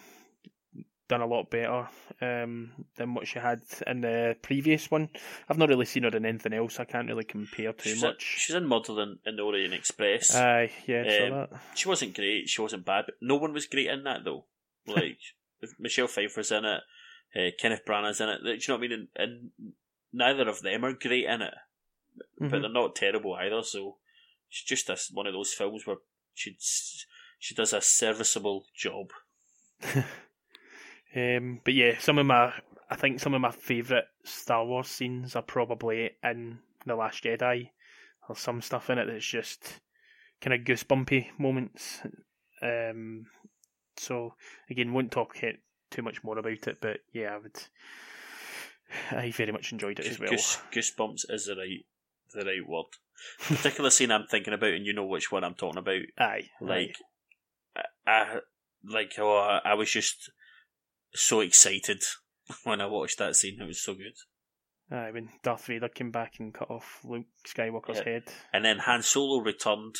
[1.08, 1.88] done a lot better
[2.20, 5.08] um, than what she had in the previous one.
[5.48, 6.80] I've not really seen her in anything else.
[6.80, 8.14] I can't really compare too She's, much.
[8.14, 10.34] In, she's in Murder in, in the Orient Express.
[10.34, 11.50] Aye, yeah, Um, that.
[11.74, 12.48] she wasn't great.
[12.48, 14.44] She wasn't bad, but no one was great in that though.
[14.86, 15.18] Like
[15.78, 16.82] Michelle Pfeiffer's in it,
[17.36, 18.42] uh, Kenneth Branagh's in it.
[18.42, 18.92] Do you know what I mean?
[18.92, 19.72] And, and
[20.12, 21.54] neither of them are great in it,
[22.38, 22.60] but Mhm.
[22.62, 23.62] they're not terrible either.
[23.62, 23.96] So
[24.50, 25.96] it's just a, one of those films where
[26.34, 26.56] she
[27.38, 29.08] she does a serviceable job.
[31.14, 32.52] Um, but yeah, some of my
[32.90, 37.70] I think some of my favourite Star Wars scenes are probably in The Last Jedi.
[38.28, 39.80] There's some stuff in it that's just
[40.42, 42.00] kind of goosebumpy moments.
[42.60, 43.26] Um,
[43.96, 44.34] so
[44.68, 45.56] again, won't talk it
[45.90, 47.58] too much more about it, but yeah, I would.
[49.10, 50.30] I very much enjoyed it as well.
[50.30, 51.86] Goose, goosebumps is the right
[52.34, 52.86] the right word.
[53.40, 56.02] Particular scene I'm thinking about, and you know which one I'm talking about.
[56.18, 56.96] Aye, Like,
[57.76, 58.38] I, I
[58.84, 60.30] like oh, I was just
[61.14, 62.02] so excited
[62.64, 63.58] when I watched that scene.
[63.60, 64.14] It was so good.
[64.96, 68.04] aye, when Darth Vader came back and cut off Luke Skywalker's Yeah.
[68.04, 68.22] head.
[68.52, 69.96] And then Han Solo returned,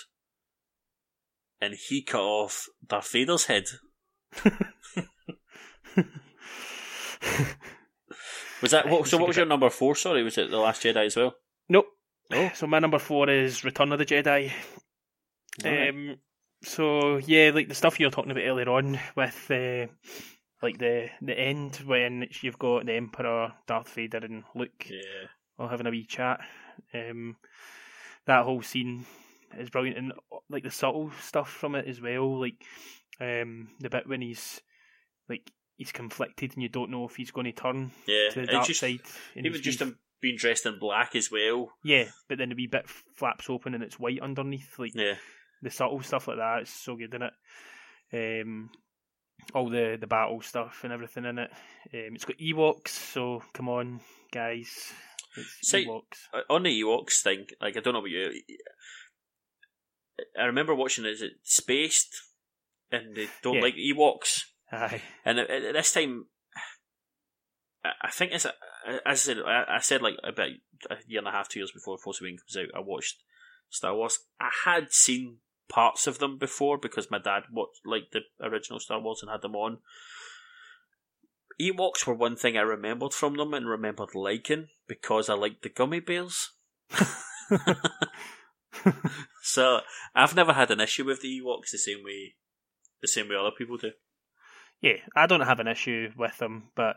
[1.60, 3.64] and he cut off Darth Vader's head.
[8.62, 9.08] Was that what?
[9.08, 9.96] So what was your number four?
[9.96, 11.34] Sorry, was it the Last Jedi as well?
[11.68, 11.86] Nope.
[12.32, 12.50] Oh.
[12.54, 14.52] So my number four is Return of the Jedi.
[15.64, 15.90] Alright.
[15.90, 16.16] Um,
[16.62, 19.86] so yeah, like the stuff you were talking about earlier on with uh,
[20.62, 25.68] like the the end when you've got the Emperor, Darth Vader, and Luke Yeah, all
[25.68, 26.40] having a wee chat.
[26.94, 27.36] Um,
[28.26, 29.04] that whole scene
[29.58, 30.12] is brilliant, and
[30.48, 32.40] like the subtle stuff from it as well.
[32.40, 32.64] Like
[33.20, 34.60] um, the bit when he's
[35.28, 38.28] like he's conflicted and you don't know if he's going to turn yeah.
[38.30, 39.00] to the dark just, side.
[39.34, 41.72] and even just him being dressed in black as well.
[41.84, 44.78] yeah, but then the wee bit flaps open and it's white underneath.
[44.78, 45.14] Like Yeah,
[45.60, 47.32] the subtle stuff like that is so good in it.
[48.42, 48.70] Um,
[49.54, 51.50] all the the battle stuff and everything in it.
[51.92, 54.00] Um, it's got Ewoks, so come on,
[54.32, 54.92] guys,
[55.36, 56.26] it's Say- Ewoks.
[56.32, 58.30] Uh, on the Ewoks thing, like I don't know about you.
[60.38, 62.14] I remember watching is it Spaced,
[62.90, 63.62] and they don't Yeah.
[63.62, 64.44] like Ewoks.
[64.70, 66.26] Aye, And at, at this time,
[67.84, 68.50] I- think as I,
[68.86, 70.48] as I said, I I said like about
[70.90, 73.22] a year and a half, two years before Force Awakens comes out, I watched
[73.70, 74.18] Star Wars.
[74.40, 75.38] I had seen
[75.68, 79.42] parts of them before because my dad watched like the original Star Wars and had
[79.42, 79.78] them on.
[81.60, 85.68] Ewoks were one thing I remembered from them and remembered liking because I liked the
[85.68, 86.50] gummy bears.
[89.42, 89.80] so
[90.14, 92.34] I've never had an issue with the Ewoks the same way,
[93.00, 93.92] the same way other people do.
[94.80, 96.96] yeah, I don't have an issue with them, but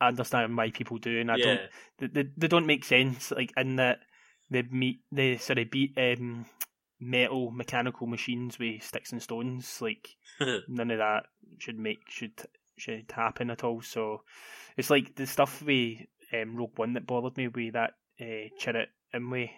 [0.00, 1.44] I understand why people do, and I yeah.
[1.44, 1.60] don't.
[1.98, 3.30] They, they, they don't make sense.
[3.30, 4.00] Like in that
[4.50, 6.46] they meet they sort of beat um,
[7.00, 9.78] metal mechanical machines with sticks and stones.
[9.80, 10.16] Like
[10.68, 11.24] none of that
[11.58, 12.32] should make should
[12.76, 13.80] should happen at all.
[13.82, 14.22] So
[14.76, 15.98] it's like the stuff with
[16.32, 19.50] um, Rogue One that bothered me with that uh, Chirrut Imwe,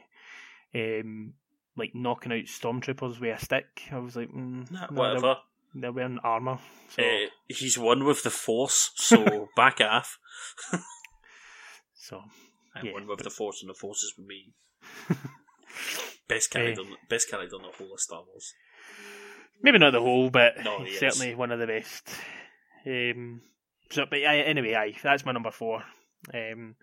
[0.75, 1.35] um,
[1.77, 3.67] like knocking out stormtroopers with a stick.
[3.93, 5.21] I was like, mm, Nah, whatever.
[5.21, 5.37] They're,
[5.83, 6.59] they're wearing armor,
[6.97, 10.19] so Uh, he's one with the force, so back off.
[11.95, 12.21] so
[12.75, 14.53] I'm Yeah, one with but- the force, and the force is with me.
[16.31, 16.95] Best character, Eh.
[17.09, 18.55] best character in the whole of Star Wars.
[19.63, 20.99] maybe not the whole, but No, he is.
[20.99, 22.09] certainly one of the best.
[22.87, 23.43] Um,
[23.91, 25.83] so, but aye, anyway, aye, that's my number four.
[26.33, 26.77] Um,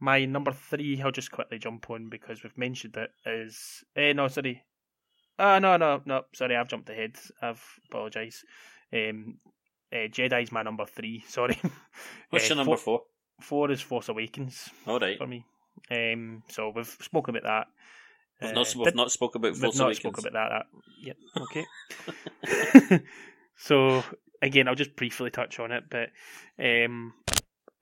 [0.00, 3.10] my number three, I'll just quickly jump on because we've mentioned it.
[3.26, 4.62] Is eh, no, sorry,
[5.38, 7.16] ah, no, no, no, sorry, I've jumped ahead.
[7.42, 8.44] I've apologise.
[8.92, 9.38] Um,
[9.92, 11.24] uh, Jedi's my number three.
[11.28, 11.58] Sorry.
[12.30, 13.02] What's Eh, your number four, four?
[13.40, 15.16] four is Force Awakens All right.
[15.18, 15.44] for me.
[15.90, 17.66] Um, so we've spoken about that.
[18.40, 19.98] We've Uh, not, we've did- not spoke about We've not Awakens.
[19.98, 20.48] spoke about that.
[20.50, 20.66] that
[21.02, 21.16] yep.
[21.42, 23.00] Okay.
[23.56, 24.02] so
[24.42, 26.10] again, I'll just briefly touch on it, but
[26.62, 27.14] um,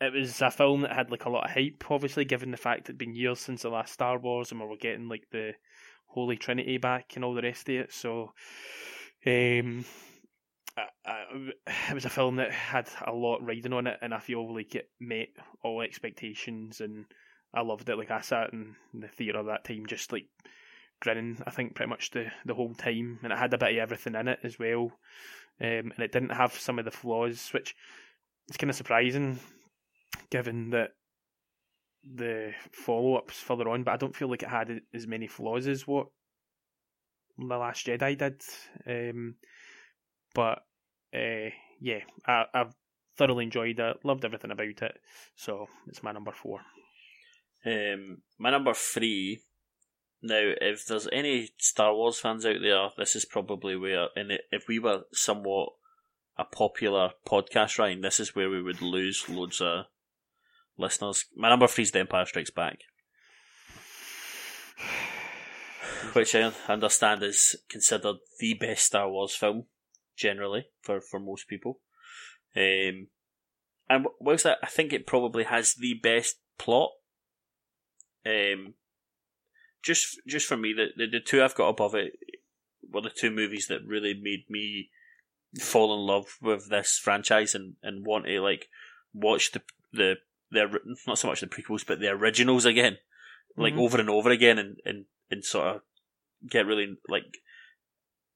[0.00, 1.84] it was a film that had like a lot of hype.
[1.90, 4.76] Obviously, given the fact it'd been years since the last Star Wars, and we were
[4.76, 5.52] getting like the
[6.06, 7.92] Holy Trinity back and all the rest of it.
[7.92, 8.32] So,
[9.26, 9.84] um,
[10.76, 11.24] I, I,
[11.90, 14.74] it was a film that had a lot riding on it, and I feel like
[14.74, 15.28] it met
[15.62, 17.06] all expectations and
[17.54, 17.96] I loved it.
[17.96, 20.26] Like I sat in the theatre that time, just like
[21.00, 21.42] grinning.
[21.46, 24.14] I think pretty much the the whole time, and it had a bit of everything
[24.14, 24.92] in it as well.
[25.60, 27.74] Um, and it didn't have some of the flaws, which
[28.48, 29.38] is kind of surprising,
[30.30, 30.90] given that
[32.02, 33.84] the follow ups further on.
[33.84, 36.08] But I don't feel like it had as many flaws as what
[37.38, 38.42] the Last Jedi did.
[38.86, 39.36] Um,
[40.34, 40.62] but
[41.14, 41.50] uh,
[41.80, 42.74] yeah, I, I've
[43.16, 43.96] thoroughly enjoyed it.
[44.04, 44.98] Loved everything about it.
[45.36, 46.60] So it's my number four.
[47.66, 49.40] Um, my number three.
[50.22, 54.68] Now, if there's any Star Wars fans out there, this is probably where, and if
[54.68, 55.70] we were somewhat
[56.38, 59.84] a popular podcast, Ryan, this is where we would lose loads of
[60.78, 61.26] listeners.
[61.36, 62.78] My number three is The Empire Strikes Back,
[66.14, 69.66] which I understand is considered the best Star Wars film
[70.16, 71.80] generally for for most people.
[72.56, 73.08] Um,
[73.88, 76.90] and whilst I think it probably has the best plot,
[78.26, 78.74] um,
[79.82, 82.12] just just for me, the, the, the two I've got above it
[82.90, 84.90] were the two movies that really made me
[85.60, 88.68] fall in love with this franchise and, and want to like
[89.12, 89.62] watch the
[89.92, 90.14] the
[90.50, 92.98] the not so much the prequels but the originals again,
[93.56, 93.80] like Mhm.
[93.80, 95.82] over and over again, and, and and sort of
[96.48, 97.38] get really like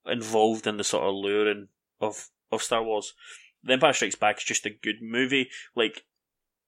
[0.06, 1.68] involved in the sort of luring
[2.00, 3.14] of of Star Wars.
[3.62, 6.04] The Empire Strikes Back is just a good movie, like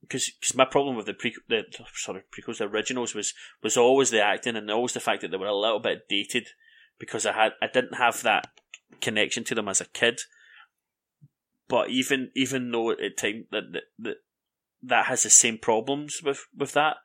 [0.01, 1.65] because my problem with the pre the
[1.95, 5.37] sorry prequels the originals was was always the acting and always the fact that they
[5.37, 6.49] were a little bit dated
[6.99, 8.49] because I had I didn't have that
[9.01, 10.20] connection to them as a kid.
[11.69, 14.17] But even even though at time that that that,
[14.83, 16.97] that has the same problems with with that,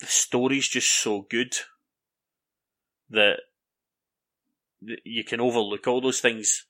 [0.00, 1.54] the story's just so good
[3.10, 3.40] that,
[4.82, 6.66] that you can overlook all those things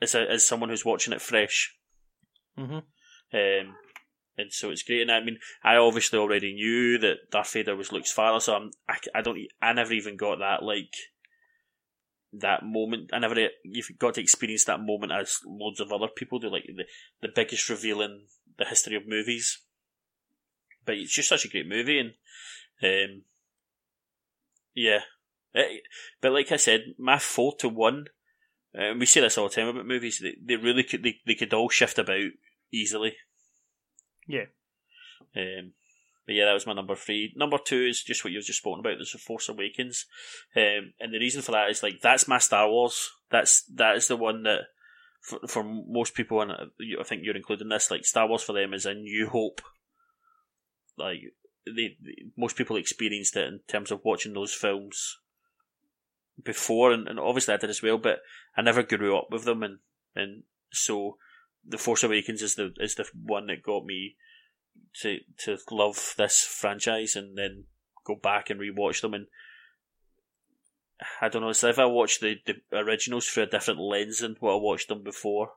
[0.00, 1.74] as a, as someone who's watching it fresh.
[2.56, 2.78] Mm-hmm.
[3.32, 3.76] Um,
[4.40, 5.02] and so it's great.
[5.02, 8.70] And I mean, I obviously already knew that Darth Vader was Luke's father, so I'm,
[8.88, 10.94] I, I don't, I never even got that like
[12.32, 13.10] that moment.
[13.12, 16.64] I never, you've got to experience that moment as loads of other people do, like
[16.66, 16.84] the
[17.20, 18.22] the biggest reveal in
[18.58, 19.60] the history of movies.
[20.86, 22.12] But it's just such a great movie, and
[22.82, 23.22] um,
[24.74, 25.00] yeah.
[25.54, 25.82] It-
[26.20, 28.06] but like I said, my four to one.
[28.72, 30.20] And we say this all the time about movies.
[30.22, 32.30] They, they really could they, they could all shift about
[32.72, 33.16] easily.
[34.26, 34.46] Yeah.
[35.36, 35.72] Um,
[36.26, 37.32] but yeah, that was my number three.
[37.36, 38.96] Number two is just what you've just spoken about.
[38.98, 40.06] There's the Force Awakens,
[40.54, 43.10] um, and the reason for that is like that's my Star Wars.
[43.30, 44.60] That's that is the one that
[45.20, 47.90] for, for most people, and I think you're including this.
[47.90, 49.60] Like Star Wars for them is a New Hope.
[50.96, 51.18] Like
[51.66, 55.18] they, they most people experienced it in terms of watching those films
[56.42, 57.98] before, and, and obviously I did as well.
[57.98, 58.20] But
[58.56, 59.78] I never grew up with them, and
[60.14, 60.42] and
[60.72, 61.16] so
[61.66, 64.16] the Force Awakens is the is the one that got me
[65.02, 67.64] to to love this franchise, and then
[68.04, 69.14] go back and rewatch them.
[69.14, 69.26] And
[71.20, 74.36] I don't know, it's if I watch the, the originals through a different lens than
[74.40, 75.52] what I watched them before.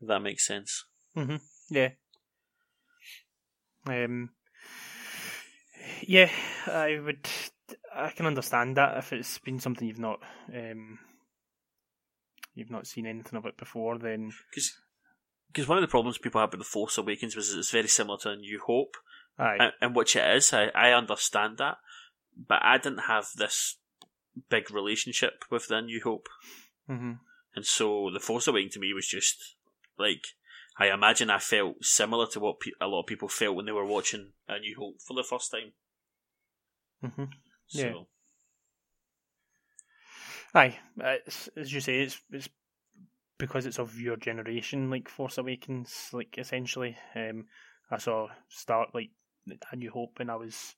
[0.00, 0.84] If that makes sense.
[1.68, 1.90] Yeah.
[3.86, 4.30] Um.
[6.02, 6.30] Yeah,
[6.66, 7.28] I would.
[7.94, 10.20] I can understand that if it's been something you've not,
[10.54, 10.98] um,
[12.60, 13.98] you've not seen anything of it before.
[13.98, 14.30] Then
[15.52, 18.18] Because one of the problems people have with the Force Awakens was it's very similar
[18.18, 18.96] to A New Hope,
[19.38, 20.52] aye, and, and which it is.
[20.52, 21.78] I, I understand that,
[22.36, 23.76] but I didn't have this
[24.48, 26.28] big relationship with the New Hope.
[26.86, 27.14] hmm
[27.54, 29.56] And so the Force Awakens to me was just
[29.98, 30.22] like
[30.78, 33.72] I imagine I felt similar to what pe- a lot of people felt when they
[33.72, 35.72] were watching A New Hope for the first time.
[37.02, 37.24] hmm
[37.66, 37.92] So Yeah.
[40.54, 42.48] Aye, it's, as you say, it's it's
[43.38, 46.96] because it's of your generation, like Force Awakens, like essentially.
[47.14, 47.46] Um,
[47.90, 49.10] I saw start like
[49.72, 50.74] A New Hope when I was,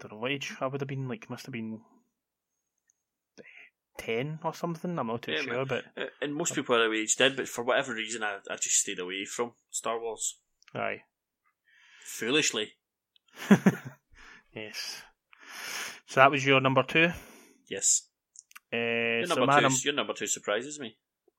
[0.00, 1.08] don't know what age I would have been.
[1.08, 1.80] Like, must have been
[3.96, 4.98] ten or something.
[4.98, 7.64] I'm not too Yeah, sure, but Uh, and most people our age did, but for
[7.64, 10.38] whatever reason, I, I just stayed away from Star Wars
[10.74, 11.02] aye.
[12.04, 12.72] foolishly.
[14.54, 15.02] yes.
[16.06, 17.10] So that was your number two.
[17.68, 18.05] Yes,
[18.76, 19.76] Uh, your so number two.
[19.84, 20.96] your number two surprises me.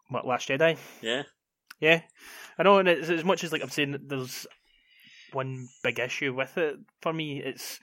[0.09, 0.77] what Last Jedi.
[1.01, 1.23] Yeah,
[1.79, 2.01] Yeah,
[2.57, 4.47] I know, and it's, as much as like I'm saying, there's
[5.33, 7.41] one big issue with it for me.
[7.43, 7.79] It's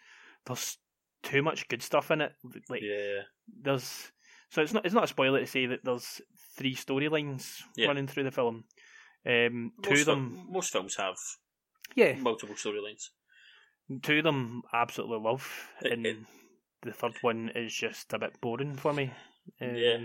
[0.47, 0.79] there's
[1.23, 2.33] too much good stuff in it.
[2.69, 3.23] Like yeah,
[3.63, 4.11] there's
[4.51, 6.21] so it's not it's not a spoiler to say that there's
[6.57, 7.89] three storylines Yeah.
[7.89, 8.65] running through the film.
[9.27, 11.17] Um, two of them, most films have
[11.95, 13.09] yeah, multiple storylines.
[14.03, 16.17] two of them absolutely love, It- and it-
[16.83, 19.13] the third one is just a bit boring for me.
[19.61, 19.97] Um, Yeah.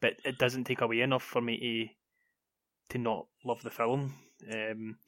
[0.00, 1.94] but it doesn't take away enough for me to
[2.90, 4.14] to not love the film.
[4.52, 4.98] Um,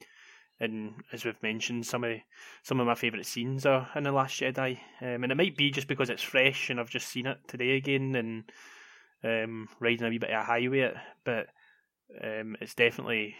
[0.59, 2.17] and as we've mentioned, some of
[2.63, 5.69] some of my favourite scenes are in the Last Jedi, um, and it might be
[5.69, 8.51] just because it's fresh and I've just seen it today again and
[9.23, 11.47] um, riding a wee bit of a high with it, but
[12.23, 13.35] um, it's definitely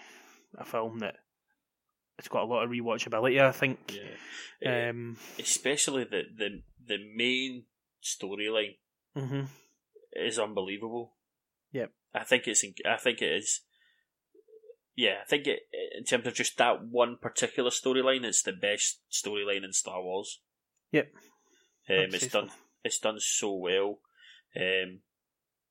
[0.57, 1.15] a film that
[2.19, 3.41] it's got a lot of rewatchability.
[3.41, 3.99] I think,
[4.61, 4.89] Yeah.
[4.89, 7.63] um, Especially the, the, the main
[8.03, 8.75] storyline
[9.15, 9.41] hmm
[10.17, 11.13] is unbelievable.
[11.71, 11.91] Yep.
[12.13, 12.63] I think it's.
[12.85, 13.61] I think it is.
[14.95, 15.59] Yeah, I think it
[15.97, 20.39] in terms of just that one particular storyline, it's the best storyline in Star Wars.
[20.91, 21.11] Yep.
[21.89, 22.49] Um, it's done.
[22.83, 23.99] It's done so well.
[24.55, 25.01] Um,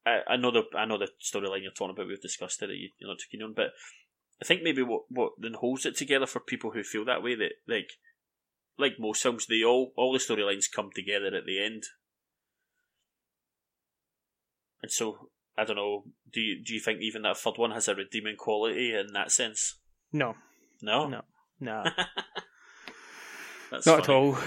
[0.07, 2.07] I, I know the I know the storyline you're talking about.
[2.07, 2.69] We've discussed it.
[2.69, 3.73] That you, you're not too keen on, but
[4.41, 7.35] I think maybe what what then holds it together for people who feel that way
[7.35, 7.91] that like
[8.79, 11.85] like most films, they all all the storylines come together at the end.
[14.83, 16.05] And so I don't know.
[16.33, 19.31] Do you do you think even that third one has a redeeming quality in that
[19.33, 19.79] sense?
[20.13, 20.35] no,
[20.83, 21.23] No, no,
[21.61, 21.85] no.
[23.85, 24.39] Not at all.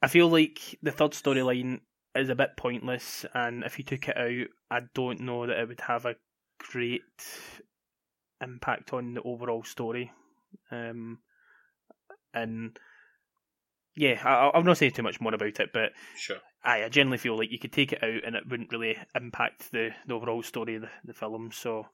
[0.00, 1.80] I feel like the third storyline
[2.14, 5.68] is a bit pointless, and if you took it out, I don't know that it
[5.68, 6.16] would have a
[6.58, 7.02] great
[8.40, 10.12] impact on the overall story.
[10.70, 11.18] Um,
[12.32, 12.78] and
[13.96, 16.38] yeah, I, I'll not say too much more about it, but Sure.
[16.64, 19.70] Aye, I generally feel like you could take it out and it wouldn't really impact
[19.72, 21.50] the, the overall story of the, the film.
[21.52, 21.86] So,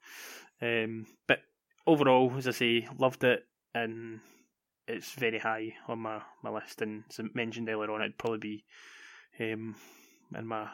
[0.63, 1.39] um, but
[1.87, 4.21] overall, as I say, loved it, and
[4.89, 6.83] it's very high on my, my list.
[6.83, 8.65] And as I mentioned earlier on, it'd probably be
[9.41, 9.77] um,
[10.37, 10.69] in my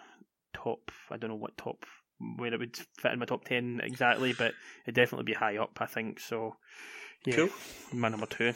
[0.55, 0.91] top.
[1.11, 1.85] I don't know what top
[2.37, 5.77] where it would fit in my top ten exactly, but it'd definitely be high up.
[5.81, 6.57] I think so.
[7.27, 7.49] Yeah, Cool.
[7.93, 8.55] my number two.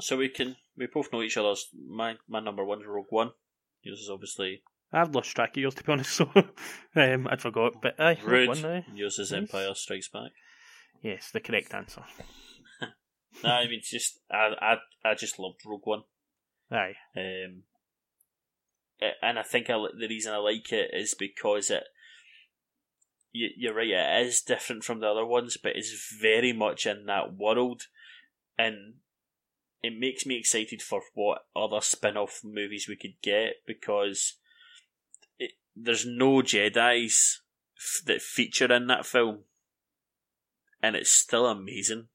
[0.00, 1.68] So we can we both know each other's.
[1.74, 3.30] My my number one's Rogue One.
[3.82, 6.30] Yours is obviously I've lost track of yours to be honest, so
[6.96, 7.80] um, I'd forgot.
[7.82, 8.48] But Rogue Rude.
[8.48, 8.86] One, aye.
[8.94, 9.42] Yours is Nice.
[9.42, 10.32] Empire Strikes Back.
[11.02, 12.04] Yes, the correct answer.
[13.44, 16.02] no, I mean it's just I I I just loved Rogue One.
[16.70, 16.94] Aye.
[17.16, 17.62] Um,
[19.22, 21.84] and I think I, the reason I like it is because it.
[23.30, 23.88] You, you're right.
[23.88, 27.82] It is different from the other ones, but it's very much in that world,
[28.56, 28.94] and
[29.82, 34.34] it makes me excited for what other spin-off movies we could get because
[35.38, 37.42] it, there's no Jedi's
[37.76, 39.44] f- that feature in that film,
[40.82, 42.08] and it's still amazing.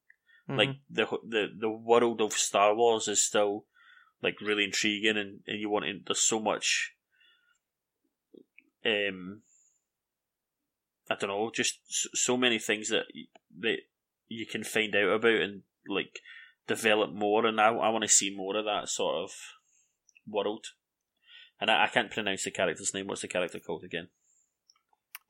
[0.48, 0.80] Like Mhm.
[0.90, 3.66] the the the world of Star Wars is still
[4.22, 6.00] like really intriguing, and, and you want to.
[6.06, 6.94] There's so much.
[8.86, 9.44] Um,
[11.10, 13.06] I don't know, just so, so many things that
[13.60, 13.78] that
[14.28, 16.20] you can find out about and like
[16.68, 19.32] develop more, and I I want to see more of that sort of
[20.28, 20.66] world.
[21.60, 23.08] And I, I can't pronounce the character's name.
[23.08, 24.10] What's the character called again?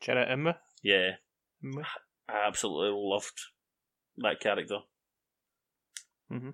[0.02, 0.58] Jenna Emma.
[0.82, 1.12] Yeah,
[1.64, 1.86] Imra.
[2.28, 3.40] I absolutely loved
[4.18, 4.80] that character.
[6.32, 6.54] Mhm.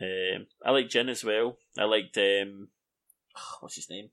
[0.00, 1.58] Um, I like Jyn as well.
[1.78, 2.68] I liked um,
[3.60, 4.10] what's his name?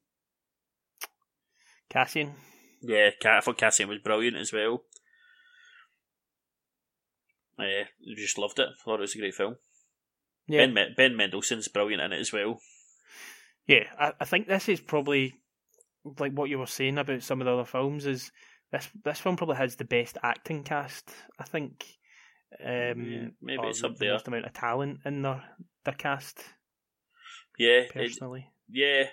[1.90, 2.34] Cassian.
[2.82, 4.84] Yeah, I thought Cassian was brilliant as well.
[7.58, 8.68] Uh, just loved it.
[8.70, 9.56] I thought it was a great film.
[10.48, 10.66] Yeah.
[10.68, 12.60] Ben Ben Mendelsohn's brilliant in it as well.
[13.68, 15.36] Yeah, I, I think this is probably
[16.20, 18.32] like what you were saying about some of the other films is
[18.72, 21.10] this this film probably has the best acting cast.
[21.40, 21.86] I think.
[22.64, 24.14] Um, Yeah, maybe it's the up there.
[24.14, 25.44] most amount of talent in their
[25.84, 26.44] their cast.
[27.58, 29.06] Yeah, it, Personally, yeah.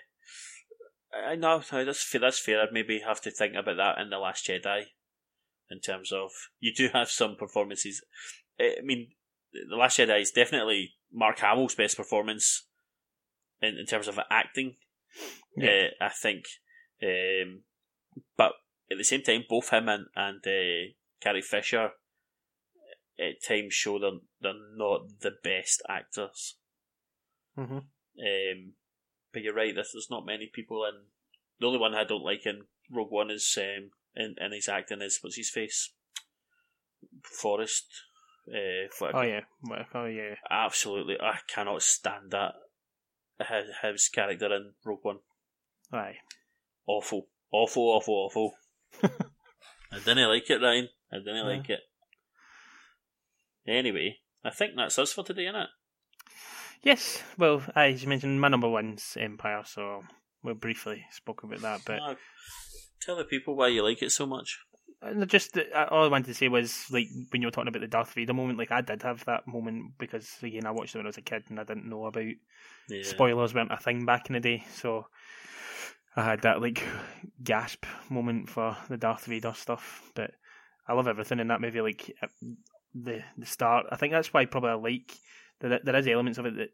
[1.13, 2.21] I know that's fair.
[2.21, 2.61] That's fair.
[2.61, 4.83] I'd maybe have to think about that in the Last Jedi,
[5.71, 6.31] in terms of
[6.61, 8.03] you do have some performances.
[8.61, 9.09] I mean,
[9.69, 12.67] the Last Jedi is definitely Mark Hamill's best performance
[13.61, 14.77] in, in terms of acting.
[15.57, 15.89] Yeah.
[16.01, 16.45] Uh, I think,
[17.03, 17.63] um,
[18.37, 18.53] but
[18.91, 21.91] at the same time, both him and and uh, Carrie Fisher
[23.19, 26.57] at times show they're they're not the best actors.
[27.55, 28.73] hmm Um,
[29.33, 29.75] but you're right.
[29.75, 31.07] There's, there's not many people in.
[31.61, 35.03] The only one I don't like in Rogue One is um, in, in his acting
[35.03, 35.93] is what's his face,
[37.23, 37.87] Forest.
[38.47, 39.41] Uh, oh yeah,
[39.95, 40.35] oh yeah.
[40.51, 42.53] absolutely, I cannot stand that.
[43.39, 45.19] His, his character in Rogue One,
[45.93, 46.17] Aye.
[46.87, 48.53] awful, awful, awful, awful.
[49.03, 50.89] I didn't like it, Ryan.
[51.13, 51.43] I didn't Yeah.
[51.43, 51.81] like it.
[53.67, 55.67] Anyway, I think that's us for today, innit?
[56.83, 60.03] Yes, well, as you mentioned, my number one's Empire, so
[60.43, 61.81] we briefly spoke about that.
[61.87, 62.19] But
[63.01, 64.59] tell the people why you like it so much.
[65.27, 67.89] Just uh, all I wanted to say was like when you were talking about the
[67.89, 71.07] Darth Vader moment, like I did have that moment because again I watched it when
[71.07, 72.25] I was a kid and I didn't know about
[72.89, 73.03] Yeah.
[73.03, 75.07] spoilers weren't a thing back in the day, so
[76.17, 76.83] I had that like
[77.43, 80.11] gasp moment for the Darth Vader stuff.
[80.15, 80.33] But
[80.87, 82.29] I love everything in that movie, like uh,
[82.95, 83.87] the the start.
[83.91, 85.13] I think that's why probably I like
[85.61, 86.71] there, there is elements of it that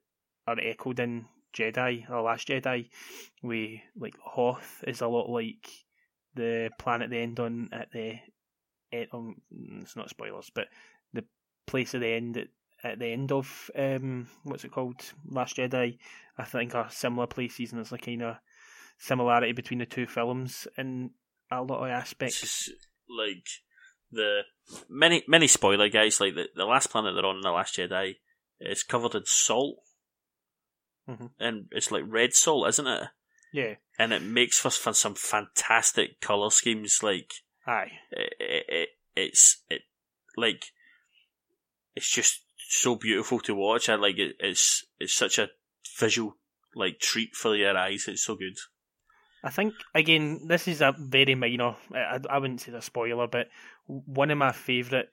[0.46, 2.90] are echoed in Jedi or Last Jedi.
[3.42, 5.68] We like Hoth is a lot like
[6.34, 8.18] the planet they end on at the
[8.92, 9.08] end.
[9.12, 9.36] Um,
[9.80, 10.66] it's not spoilers, but
[11.12, 11.24] the
[11.66, 12.48] place at the end at,
[12.82, 15.98] at the end of um, what's it called, Last Jedi.
[16.38, 18.36] I think are similar places, and there's a kind of
[18.98, 21.10] similarity between the two films in
[21.50, 22.42] a lot of aspects.
[22.42, 22.70] It's
[23.08, 23.46] like
[24.12, 24.40] the
[24.88, 28.14] many many spoiler guys like the, the last planet they're on in the Last Jedi
[28.60, 29.76] is covered in salt,
[31.08, 31.30] Mhm.
[31.38, 33.08] and it's like red salt, isn't it?
[33.52, 37.00] Yeah, And it makes for some fantastic color schemes.
[37.02, 37.32] Like
[37.66, 37.90] aye.
[38.10, 39.82] it, it, it it's it
[40.36, 40.66] like
[41.96, 43.88] it's just so beautiful to watch.
[43.88, 44.36] I like it.
[44.38, 45.48] It's it's such a
[45.98, 46.36] visual
[46.74, 48.06] like treat for your eyes.
[48.06, 48.56] It's so good.
[49.42, 51.76] I think again, this is a very minor.
[51.94, 53.48] I, I wouldn't say a spoiler, but
[53.86, 55.06] one of my favourite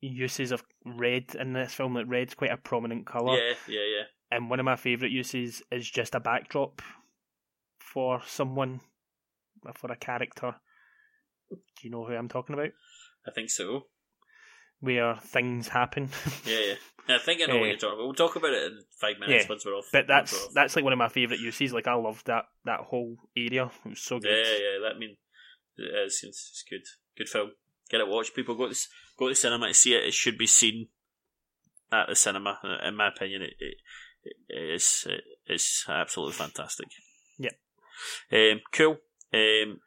[0.00, 1.94] uses of red in this film.
[1.94, 4.02] Like red's quite a prominent colour, Yeah, yeah, yeah.
[4.36, 6.82] and one of my favourite uses is just a backdrop
[7.94, 8.80] for someone,
[9.76, 10.56] for a character.
[11.50, 12.70] Do you know who I'm talking about?
[13.26, 13.86] I think so.
[14.80, 16.10] Where things happen.
[16.46, 16.74] Yeah, yeah.
[17.16, 17.68] I think I know what Eh.
[17.68, 18.04] you're talking about.
[18.06, 19.84] We'll talk about it in five minutes Yeah, once we're off.
[19.92, 20.52] but that's off.
[20.54, 21.72] that's like one of my favourite uses.
[21.72, 23.70] Like I loved that that whole area.
[23.84, 24.30] It was so good.
[24.30, 24.88] Yeah, yeah.
[24.88, 25.16] That mean
[25.76, 26.80] it's, it's, it's good.
[27.16, 27.50] Good film.
[27.90, 28.34] Get it watched.
[28.34, 28.76] People go to
[29.18, 30.04] go to the cinema to see it.
[30.04, 30.88] It should be seen
[31.92, 32.58] at the cinema.
[32.84, 33.74] In my opinion, it, it,
[34.48, 36.88] it is it, it's absolutely fantastic.
[37.38, 37.50] Yeah.
[38.32, 38.98] Um, cool.
[39.32, 39.80] Um,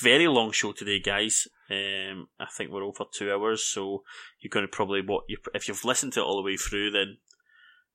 [0.00, 1.46] very long show today, guys.
[1.70, 4.02] Um, I think we're over two hours, so
[4.40, 6.90] you're going to probably what you if you've listened to it all the way through,
[6.90, 7.18] then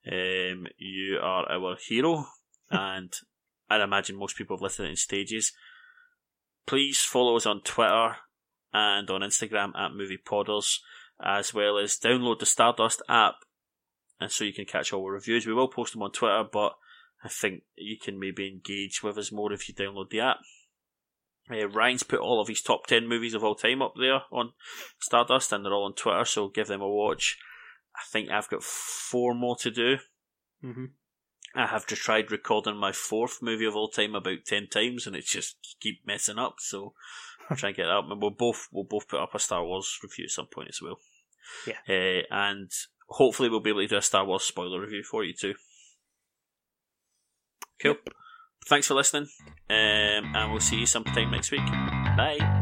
[0.07, 2.27] um, you are our hero,
[2.71, 3.13] and
[3.69, 5.51] I'd imagine most people have listened in stages.
[6.65, 8.15] Please follow us on Twitter
[8.71, 10.79] and on Instagram at Movie Podders,
[11.21, 13.35] as well as download the Stardust app,
[14.19, 15.45] and so you can catch all our reviews.
[15.45, 16.73] We will post them on Twitter, but
[17.23, 20.37] I think you can maybe engage with us more if you download the app.
[21.49, 24.53] Uh, Ryan's put all of his top 10 movies of all time up there on
[24.99, 27.37] Stardust, and they're all on Twitter, so give them a watch.
[27.95, 29.97] I think I've got four more to do.
[30.61, 30.85] hmm
[31.55, 35.15] I have just tried recording my fourth movie of all time about 10 times, and
[35.15, 36.93] it's just keep messing up, so
[37.47, 38.05] I'll try and get it up.
[38.09, 40.81] And we'll both, we'll both put up a Star Wars review at some point as
[40.81, 40.97] well.
[41.67, 41.77] Yeah.
[41.87, 42.71] Uh, and
[43.07, 45.53] hopefully we'll be able to do a Star Wars spoiler review for you too.
[47.81, 47.95] Cool.
[48.67, 49.27] Thanks for listening,
[49.69, 51.65] um, and we'll see you sometime next week.
[51.65, 52.37] Bye.
[52.39, 52.59] Bye.